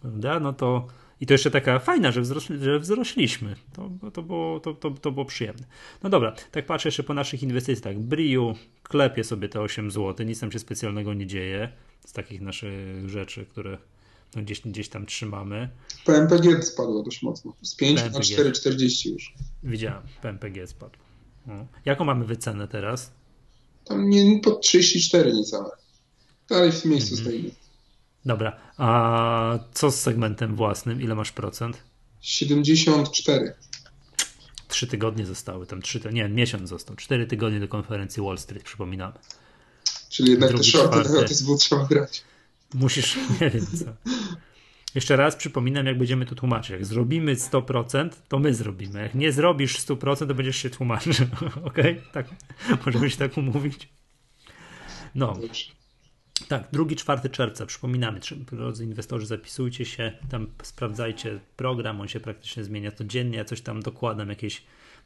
prawda, 0.00 0.40
no 0.40 0.52
to 0.52 0.86
i 1.20 1.26
to 1.26 1.34
jeszcze 1.34 1.50
taka 1.50 1.78
fajna, 1.78 2.12
że, 2.12 2.20
wzrośli, 2.20 2.58
że 2.58 2.78
wzrośliśmy. 2.78 3.56
To, 3.72 3.90
to, 4.12 4.22
było, 4.22 4.60
to, 4.60 4.74
to, 4.74 4.90
to 4.90 5.12
było 5.12 5.24
przyjemne. 5.24 5.66
No 6.02 6.10
dobra, 6.10 6.34
tak 6.52 6.66
patrzę 6.66 6.88
jeszcze 6.88 7.02
po 7.02 7.14
naszych 7.14 7.42
inwestycjach. 7.42 7.98
Briu 7.98 8.54
klepie 8.82 9.24
sobie 9.24 9.48
te 9.48 9.60
8 9.60 9.90
zł, 9.90 10.26
nic 10.26 10.40
tam 10.40 10.52
się 10.52 10.58
specjalnego 10.58 11.14
nie 11.14 11.26
dzieje 11.26 11.72
z 12.06 12.12
takich 12.12 12.40
naszych 12.40 13.08
rzeczy, 13.08 13.46
które 13.46 13.78
no 14.36 14.42
gdzieś, 14.42 14.60
gdzieś 14.60 14.88
tam 14.88 15.06
trzymamy. 15.06 15.68
PMPG 16.04 16.62
spadło 16.62 17.02
dość 17.02 17.22
mocno. 17.22 17.52
Z 17.62 17.76
5 17.76 18.00
PMPG. 18.00 18.44
na 18.44 18.50
4,40 18.50 19.10
już. 19.12 19.34
Widziałem, 19.62 20.02
PMPG 20.22 20.66
spadł. 20.66 20.98
No. 21.46 21.66
Jaką 21.84 22.04
mamy 22.04 22.24
wycenę 22.24 22.68
teraz? 22.68 23.10
Tam 23.84 24.10
nie, 24.10 24.40
pod 24.40 24.60
34 24.60 25.32
niecałe. 25.32 25.70
Dalej 26.48 26.72
w 26.72 26.84
miejscu 26.84 27.14
mm 27.14 27.24
-hmm. 27.24 27.28
stoimy. 27.28 27.50
Dobra, 28.24 28.56
a 28.78 29.58
co 29.72 29.90
z 29.90 30.00
segmentem 30.00 30.56
własnym? 30.56 31.02
Ile 31.02 31.14
masz 31.14 31.32
procent? 31.32 31.82
74. 32.20 33.54
Trzy 34.68 34.86
tygodnie 34.86 35.26
zostały, 35.26 35.66
tam 35.66 35.82
trzy, 35.82 36.00
nie, 36.12 36.28
miesiąc 36.28 36.68
został. 36.68 36.96
Cztery 36.96 37.26
tygodnie 37.26 37.60
do 37.60 37.68
konferencji 37.68 38.22
Wall 38.22 38.38
Street, 38.38 38.64
przypominamy. 38.64 39.14
Czyli 40.08 40.30
jednak 40.30 40.50
Drugi, 40.50 40.72
te 40.72 40.78
shorty 40.78 40.96
na 40.96 41.56
trzeba 41.58 41.84
grać. 41.84 42.24
Musisz, 42.74 43.16
nie 43.40 43.50
wiem 43.50 43.66
co. 43.66 43.84
Jeszcze 44.94 45.16
raz 45.16 45.36
przypominam, 45.36 45.86
jak 45.86 45.98
będziemy 45.98 46.26
to 46.26 46.34
tłumaczyć. 46.34 46.70
Jak 46.70 46.86
zrobimy 46.86 47.34
100%, 47.34 48.10
to 48.28 48.38
my 48.38 48.54
zrobimy. 48.54 49.02
Jak 49.02 49.14
nie 49.14 49.32
zrobisz 49.32 49.78
100%, 49.78 50.28
to 50.28 50.34
będziesz 50.34 50.56
się 50.56 50.70
tłumaczył. 50.70 51.12
ok? 51.64 51.78
Tak, 52.12 52.26
możemy 52.86 53.10
się 53.10 53.16
tak 53.16 53.36
umówić. 53.36 53.88
No. 55.14 55.34
Dobrze. 55.34 55.77
Tak, 56.48 56.70
2-4 56.72 57.30
czerwca, 57.30 57.66
przypominamy, 57.66 58.20
drodzy 58.52 58.84
inwestorzy, 58.84 59.26
zapisujcie 59.26 59.84
się, 59.84 60.12
tam 60.30 60.46
sprawdzajcie 60.62 61.40
program, 61.56 62.00
on 62.00 62.08
się 62.08 62.20
praktycznie 62.20 62.64
zmienia 62.64 62.92
codziennie, 62.92 63.38
ja 63.38 63.44
coś 63.44 63.60
tam 63.60 63.82
dokładam, 63.82 64.28
jakieś, 64.28 64.62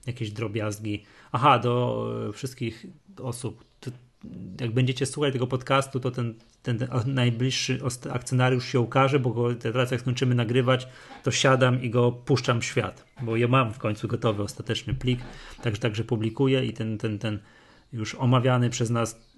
jakieś 0.07 0.30
drobiazgi. 0.30 1.05
Aha, 1.33 1.59
do 1.59 2.07
e, 2.28 2.33
wszystkich 2.33 2.87
osób, 3.22 3.64
jak 4.61 4.70
będziecie 4.70 5.07
słuchać 5.07 5.33
tego 5.33 5.47
podcastu, 5.47 6.01
to 6.01 6.11
ten, 6.11 6.35
ten, 6.62 6.78
ten 6.78 6.89
najbliższy 7.07 7.80
akcjonariusz 8.11 8.64
się 8.64 8.80
ukaże, 8.80 9.18
bo 9.18 9.30
go, 9.30 9.55
teraz 9.55 9.91
jak 9.91 10.01
skończymy 10.01 10.35
nagrywać, 10.35 10.89
to 11.22 11.30
siadam 11.30 11.83
i 11.83 11.91
go 11.91 12.12
puszczam 12.12 12.61
w 12.61 12.64
świat, 12.64 13.05
bo 13.22 13.37
ja 13.37 13.49
mam 13.49 13.72
w 13.72 13.78
końcu 13.78 14.09
gotowy 14.09 14.43
ostateczny 14.43 14.95
plik, 14.95 15.20
także, 15.62 15.80
także 15.80 16.05
publikuję 16.05 16.64
i 16.64 16.72
ten, 16.72 16.99
ten, 16.99 17.18
ten 17.18 17.39
już 17.93 18.14
omawiany 18.14 18.70
przez 18.70 18.91
nas 18.91 19.32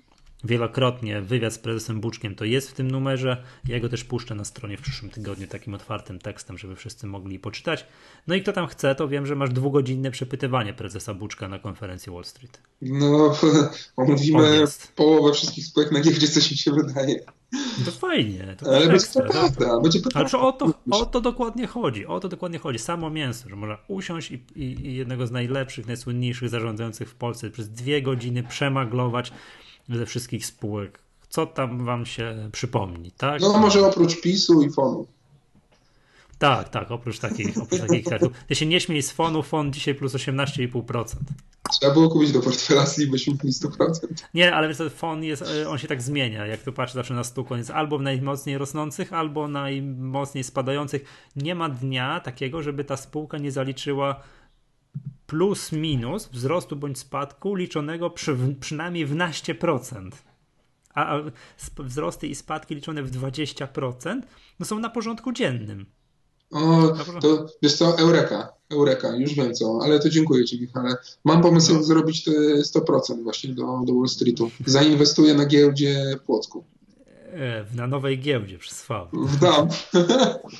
wielokrotnie 0.45 1.20
wywiad 1.20 1.53
z 1.53 1.59
prezesem 1.59 2.01
Buczkiem 2.01 2.34
to 2.34 2.45
jest 2.45 2.70
w 2.70 2.72
tym 2.72 2.90
numerze. 2.90 3.42
Ja 3.68 3.80
go 3.80 3.88
też 3.88 4.05
puszczę 4.05 4.34
na 4.34 4.45
stronie 4.45 4.76
w 4.76 4.80
przyszłym 4.80 5.11
tygodniu 5.11 5.47
takim 5.47 5.74
otwartym 5.74 6.18
tekstem, 6.18 6.59
żeby 6.59 6.76
wszyscy 6.76 7.07
mogli 7.07 7.38
poczytać. 7.38 7.86
No 8.26 8.34
i 8.34 8.42
kto 8.42 8.53
tam 8.53 8.66
chce, 8.66 8.95
to 8.95 9.09
wiem, 9.09 9.26
że 9.26 9.36
masz 9.36 9.51
dwugodzinne 9.51 10.11
przepytywanie 10.11 10.72
prezesa 10.72 11.14
Buczka 11.14 11.49
na 11.49 11.59
konferencji 11.59 12.12
Wall 12.12 12.24
Street. 12.24 12.61
No, 12.82 13.36
omówimy 13.97 14.64
połowę 14.97 15.32
wszystkich 15.32 15.66
spółek 15.66 15.92
na 15.92 16.01
giełdzie, 16.01 16.28
co 16.28 16.40
się 16.40 16.72
wydaje. 16.72 17.24
To 17.84 17.90
fajnie. 17.90 18.57
To 18.59 18.66
Ale 18.66 18.86
będzie 18.86 19.07
to 19.07 19.22
prawda. 19.22 19.80
Będzie 19.80 20.01
to 20.01 20.11
Ale 20.14 20.26
o 20.32 20.53
to, 20.53 20.74
o 20.90 21.07
to 21.07 21.20
dokładnie 21.20 21.66
chodzi. 21.66 22.07
O 22.07 22.20
to 22.20 22.28
dokładnie 22.28 22.59
chodzi. 22.59 22.78
Samo 22.78 23.11
mięso, 23.11 23.49
że 23.49 23.57
można 23.57 23.78
usiąść 23.88 24.30
i, 24.30 24.34
i, 24.57 24.86
i 24.86 24.95
jednego 24.95 25.26
z 25.26 25.30
najlepszych, 25.30 25.86
najsłynniejszych 25.86 26.49
zarządzających 26.49 27.11
w 27.11 27.14
Polsce 27.14 27.51
przez 27.51 27.70
dwie 27.70 28.03
godziny 28.03 28.42
przemaglować 28.42 29.32
ze 29.89 30.07
wszystkich 30.07 30.47
spółek. 30.47 30.99
Co 31.28 31.47
tam 31.47 31.85
wam 31.85 32.07
się 32.07 32.49
przypomni, 32.53 33.11
tak? 33.11 33.41
No 33.41 33.59
może 33.59 33.87
oprócz 33.87 34.20
PiSu 34.20 34.62
i 34.62 34.70
fonu. 34.70 35.07
Tak, 36.39 36.68
tak, 36.68 36.91
oprócz 36.91 37.18
takich, 37.18 37.59
oprócz 37.59 37.80
takich 37.80 38.05
kartów. 38.11 38.32
Ty 38.49 38.55
się 38.55 38.66
nie 38.66 38.80
śmiej 38.80 39.03
z 39.03 39.12
fonu, 39.12 39.43
fon 39.43 39.72
dzisiaj 39.72 39.95
plus 39.95 40.14
18,5%. 40.14 41.05
Trzeba 41.70 41.93
było 41.93 42.09
kupić 42.09 42.32
do 42.32 42.41
portfela 42.41 42.85
i 42.99 43.07
byśmy 43.07 43.32
mieli 43.32 43.53
100%. 43.53 43.91
Nie, 44.35 44.55
ale 44.55 44.68
wiesz, 44.68 44.78
fon 44.95 45.24
jest, 45.24 45.43
e, 45.43 45.68
on 45.68 45.78
się 45.78 45.89
tak 45.89 46.03
zmienia. 46.03 46.47
Jak 46.47 46.62
tu 46.62 46.72
patrzę 46.72 46.95
zawsze 46.95 47.14
na 47.14 47.24
stół, 47.24 47.47
on 47.51 47.59
jest 47.59 47.70
albo 47.70 47.99
w 47.99 48.03
najmocniej 48.03 48.59
rosnących, 48.59 49.12
albo 49.12 49.49
najmocniej 49.49 50.45
spadających. 50.45 51.05
Nie 51.37 51.55
ma 51.55 51.68
dnia 51.68 52.20
takiego, 52.20 52.62
żeby 52.62 52.85
ta 52.85 52.97
spółka 52.97 53.39
nie 53.39 53.53
zaliczyła 53.53 54.20
plus 55.27 55.72
minus 55.72 56.29
wzrostu 56.29 56.77
bądź 56.77 56.99
spadku 56.99 57.55
liczonego 57.55 58.11
przy, 58.11 58.37
przynajmniej 58.61 59.07
w 59.07 59.14
naście 59.14 59.55
procent. 59.55 60.22
A 60.95 61.16
wzrosty 61.79 62.27
i 62.27 62.35
spadki 62.35 62.75
liczone 62.75 63.03
w 63.03 63.11
20% 63.11 64.20
no 64.61 64.66
są 64.66 64.79
na 64.79 64.91
porządku 64.91 65.33
dziennym. 65.33 65.87
O, 66.51 66.93
to 67.20 67.47
jest 67.62 67.79
to 67.79 67.99
Eureka. 67.99 68.53
Eureka, 68.70 69.16
już 69.16 69.35
wiem 69.35 69.55
co, 69.55 69.79
ale 69.83 70.01
to 70.01 70.09
dziękuję 70.09 70.45
Ci, 70.45 70.61
Michale. 70.61 70.97
Mam 71.25 71.43
pomysł, 71.43 71.70
no. 71.70 71.77
jak 71.77 71.85
zrobić 71.85 72.25
te 72.25 72.31
100% 72.81 73.22
właśnie 73.22 73.55
do, 73.55 73.81
do 73.87 73.95
Wall 73.95 74.09
Streetu. 74.09 74.51
Zainwestuję 74.66 75.35
na 75.35 75.47
giełdzie 75.47 76.16
w 76.20 76.27
Płocku. 76.27 76.64
Na 77.76 77.87
nowej 77.87 78.18
giełdzie 78.18 78.59
przez 78.59 78.87
V. 78.87 79.07
Tam. 79.41 79.68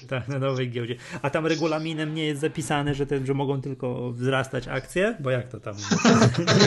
Tak, 0.09 0.29
na 0.29 0.39
nowej 0.39 0.71
giełdzie. 0.71 0.97
A 1.23 1.31
tam 1.31 1.47
regulaminem 1.47 2.15
nie 2.15 2.27
jest 2.27 2.41
zapisane, 2.41 2.95
że, 2.95 3.07
te, 3.07 3.27
że 3.27 3.35
mogą 3.35 3.61
tylko 3.61 4.11
wzrastać 4.13 4.69
akcje? 4.69 5.17
Bo 5.21 5.31
jak 5.31 5.49
to 5.49 5.61
tam? 5.61 5.75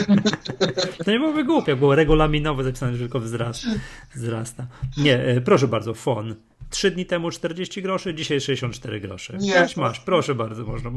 to 1.04 1.10
nie 1.10 1.18
byłoby 1.18 1.44
głupie, 1.44 1.76
było 1.76 1.94
regulaminowo 1.94 2.62
zapisane, 2.62 2.92
że 2.92 2.98
tylko 2.98 3.20
wzrasta. 3.20 3.68
wzrasta. 4.14 4.66
Nie, 4.96 5.18
e, 5.18 5.40
proszę 5.40 5.68
bardzo, 5.68 5.94
FON. 5.94 6.34
Trzy 6.70 6.90
dni 6.90 7.06
temu 7.06 7.30
40 7.30 7.82
groszy, 7.82 8.14
dzisiaj 8.14 8.40
64 8.40 9.00
grosze. 9.00 9.36
Nie. 9.38 9.66
masz, 9.76 10.00
proszę 10.00 10.34
bardzo, 10.34 10.64
można. 10.64 10.90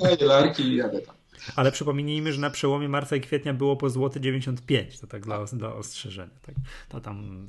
Nie, 0.00 0.26
larki 0.26 0.62
i 0.62 0.76
jadę 0.76 1.00
tam. 1.00 1.14
Ale 1.56 1.72
przypomnijmy, 1.72 2.32
że 2.32 2.40
na 2.40 2.50
przełomie 2.50 2.88
marca 2.88 3.16
i 3.16 3.20
kwietnia 3.20 3.54
było 3.54 3.76
po 3.76 3.90
złoty 3.90 4.20
95. 4.20 5.00
To 5.00 5.06
tak 5.06 5.22
dla, 5.22 5.44
dla 5.44 5.74
ostrzeżenia. 5.74 6.34
Tak, 6.46 6.54
to 6.88 7.00
tam... 7.00 7.48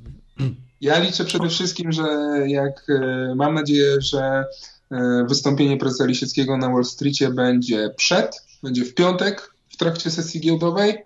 Ja 0.80 0.98
liczę 0.98 1.24
przede 1.24 1.48
wszystkim, 1.48 1.92
że 1.92 2.02
jak 2.46 2.86
e, 2.88 3.34
mam 3.34 3.54
nadzieję, 3.54 4.00
że 4.00 4.44
e, 4.90 5.26
wystąpienie 5.28 5.76
prezesa 5.76 6.04
Lisieckiego 6.04 6.56
na 6.56 6.68
Wall 6.68 6.84
Streetie 6.84 7.30
będzie 7.30 7.90
przed, 7.96 8.46
będzie 8.62 8.84
w 8.84 8.94
piątek 8.94 9.54
w 9.68 9.76
trakcie 9.76 10.10
sesji 10.10 10.40
giełdowej 10.40 10.96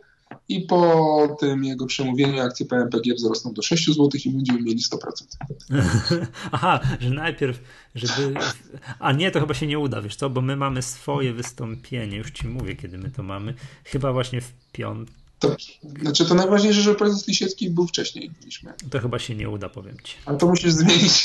i 0.49 0.61
po 0.61 1.37
tym 1.41 1.65
jego 1.65 1.87
przemówieniu 1.87 2.43
akcje 2.43 2.67
PMPG 2.67 3.15
wzrosną 3.15 3.53
do 3.53 3.63
6 3.63 3.87
zł 3.87 4.09
i 4.25 4.31
będziemy 4.31 4.63
mieli 4.63 4.81
100%. 4.81 4.99
Aha, 6.53 6.81
że 7.01 7.11
najpierw, 7.11 7.63
żeby... 7.95 8.35
A 8.99 9.13
nie, 9.13 9.31
to 9.31 9.41
chyba 9.41 9.55
się 9.55 9.67
nie 9.67 9.79
uda, 9.79 10.03
wiesz 10.03 10.17
co, 10.17 10.31
bo 10.31 10.41
my 10.41 10.57
mamy 10.57 10.83
swoje 10.83 11.33
wystąpienie, 11.33 12.17
już 12.17 12.31
ci 12.31 12.49
mówię, 12.49 12.77
kiedy 12.77 12.99
my 12.99 13.11
to 13.11 13.23
mamy, 13.23 13.55
chyba 13.85 14.13
właśnie 14.13 14.41
w 14.41 14.53
piątek. 14.73 15.20
To, 15.41 15.57
znaczy 16.01 16.25
to 16.25 16.35
najważniejsze, 16.35 16.81
że 16.81 16.95
prezes 16.95 17.29
Lisiecki 17.29 17.71
był 17.71 17.87
wcześniej 17.87 18.31
niż 18.45 18.63
my. 18.63 18.73
To 18.91 18.99
chyba 18.99 19.19
się 19.19 19.35
nie 19.35 19.51
uda, 19.51 19.69
powiem 19.69 19.97
ci. 20.05 20.17
Ale 20.25 20.39
to 20.39 20.47
musisz 20.47 20.73
zmienić. 20.73 21.23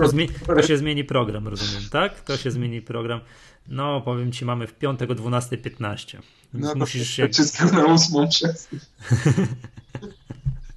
to, 0.00 0.08
zmieni, 0.08 0.32
to 0.46 0.62
się 0.62 0.76
zmieni 0.76 1.04
program, 1.04 1.48
rozumiem, 1.48 1.82
tak? 1.90 2.20
To 2.20 2.36
się 2.36 2.50
zmieni 2.50 2.82
program. 2.82 3.20
No, 3.68 4.00
powiem 4.00 4.32
ci, 4.32 4.44
mamy 4.44 4.66
w 4.66 4.74
piątek 4.74 5.10
o 5.10 5.14
12.15. 5.14 6.18
No, 6.54 6.74
musisz 6.74 7.10
się. 7.10 7.28
Wszystko 7.28 7.64
na 7.64 7.84
ósmą 7.84 8.28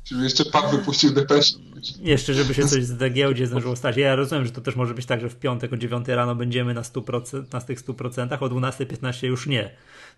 Żeby 0.05 0.23
jeszcze 0.23 0.45
pan 0.45 0.71
wypuścił 0.71 1.13
depeszę. 1.13 1.57
Jeszcze, 2.01 2.33
żeby 2.33 2.53
się 2.53 2.67
coś 2.71 2.85
z 2.85 3.13
giełdzie 3.13 3.47
zdążyło 3.47 3.75
stać. 3.75 3.97
Ja 3.97 4.15
rozumiem, 4.15 4.45
że 4.45 4.51
to 4.51 4.61
też 4.61 4.75
może 4.75 4.93
być 4.93 5.05
tak, 5.05 5.21
że 5.21 5.29
w 5.29 5.35
piątek 5.35 5.73
o 5.73 5.77
9 5.77 6.07
rano 6.07 6.35
będziemy 6.35 6.73
na, 6.73 6.81
100%, 6.81 7.53
na 7.53 7.61
tych 7.61 7.85
100%, 7.85 8.43
o 8.43 8.47
12.15 8.47 9.27
już 9.27 9.47
nie. 9.47 9.71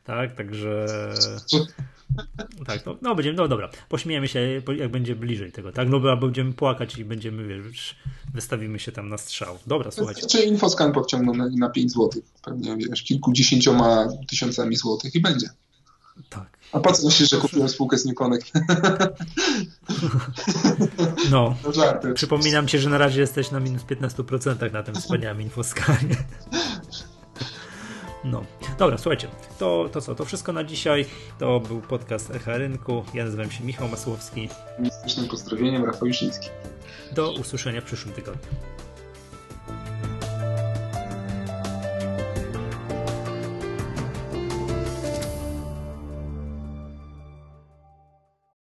Tak, 0.03 0.35
także. 0.35 0.85
Tak, 2.67 2.85
no, 2.85 2.97
no 3.01 3.15
będziemy, 3.15 3.37
no 3.37 3.47
dobra, 3.47 3.69
pośmiejemy 3.89 4.27
się, 4.27 4.61
jak 4.77 4.91
będzie 4.91 5.15
bliżej 5.15 5.51
tego, 5.51 5.71
tak? 5.71 5.89
No 5.89 5.99
bo 5.99 6.17
będziemy 6.17 6.53
płakać 6.53 6.97
i 6.97 7.05
będziemy, 7.05 7.61
wiesz, 7.61 7.95
wystawimy 8.33 8.79
się 8.79 8.91
tam 8.91 9.09
na 9.09 9.17
strzał. 9.17 9.57
Dobra, 9.67 9.91
słuchajcie. 9.91 10.27
Czy 10.27 10.43
infoskan 10.43 10.91
podciągną 10.91 11.33
na, 11.33 11.49
na 11.49 11.69
5 11.69 11.91
zł, 11.91 12.21
pewnie, 12.43 12.77
wiesz, 12.77 13.03
kilkudziesięcioma 13.03 14.07
tysiącami 14.27 14.75
złotych 14.75 15.15
i 15.15 15.21
będzie. 15.21 15.49
Tak. 16.29 16.60
A 16.71 16.79
po 16.79 16.93
co 16.93 17.05
myślisz, 17.05 17.29
że 17.29 17.37
kupiłem 17.37 17.69
spółkę 17.69 17.97
z 17.97 18.05
New 18.05 18.15
Connect? 18.15 18.51
No. 21.31 21.55
no 21.65 21.71
żarty. 21.71 22.13
Przypominam 22.13 22.67
ci, 22.67 22.79
że 22.79 22.89
na 22.89 22.97
razie 22.97 23.21
jesteś 23.21 23.51
na 23.51 23.59
minus 23.59 23.81
15% 23.83 24.73
na 24.73 24.83
tym 24.83 24.95
wspaniałym 24.95 25.41
infoskanie. 25.41 26.15
No, 28.23 28.43
dobra, 28.77 28.97
słuchajcie, 28.97 29.27
to, 29.59 29.89
to 29.91 30.01
co, 30.01 30.15
to 30.15 30.25
wszystko 30.25 30.53
na 30.53 30.63
dzisiaj. 30.63 31.05
To 31.39 31.59
był 31.59 31.81
podcast 31.81 32.31
Echa 32.31 32.57
Rynku. 32.57 33.03
Ja 33.13 33.25
nazywam 33.25 33.51
się 33.51 33.63
Michał 33.63 33.87
Masłowski. 33.87 34.49
Z 35.07 35.27
pozdrowieniem 35.27 35.85
Rafał 35.85 36.07
Juszyński. 36.07 36.49
Do 37.15 37.31
usłyszenia 37.31 37.81
w 37.81 37.83
przyszłym 37.83 38.13
tygodniu. 38.13 38.70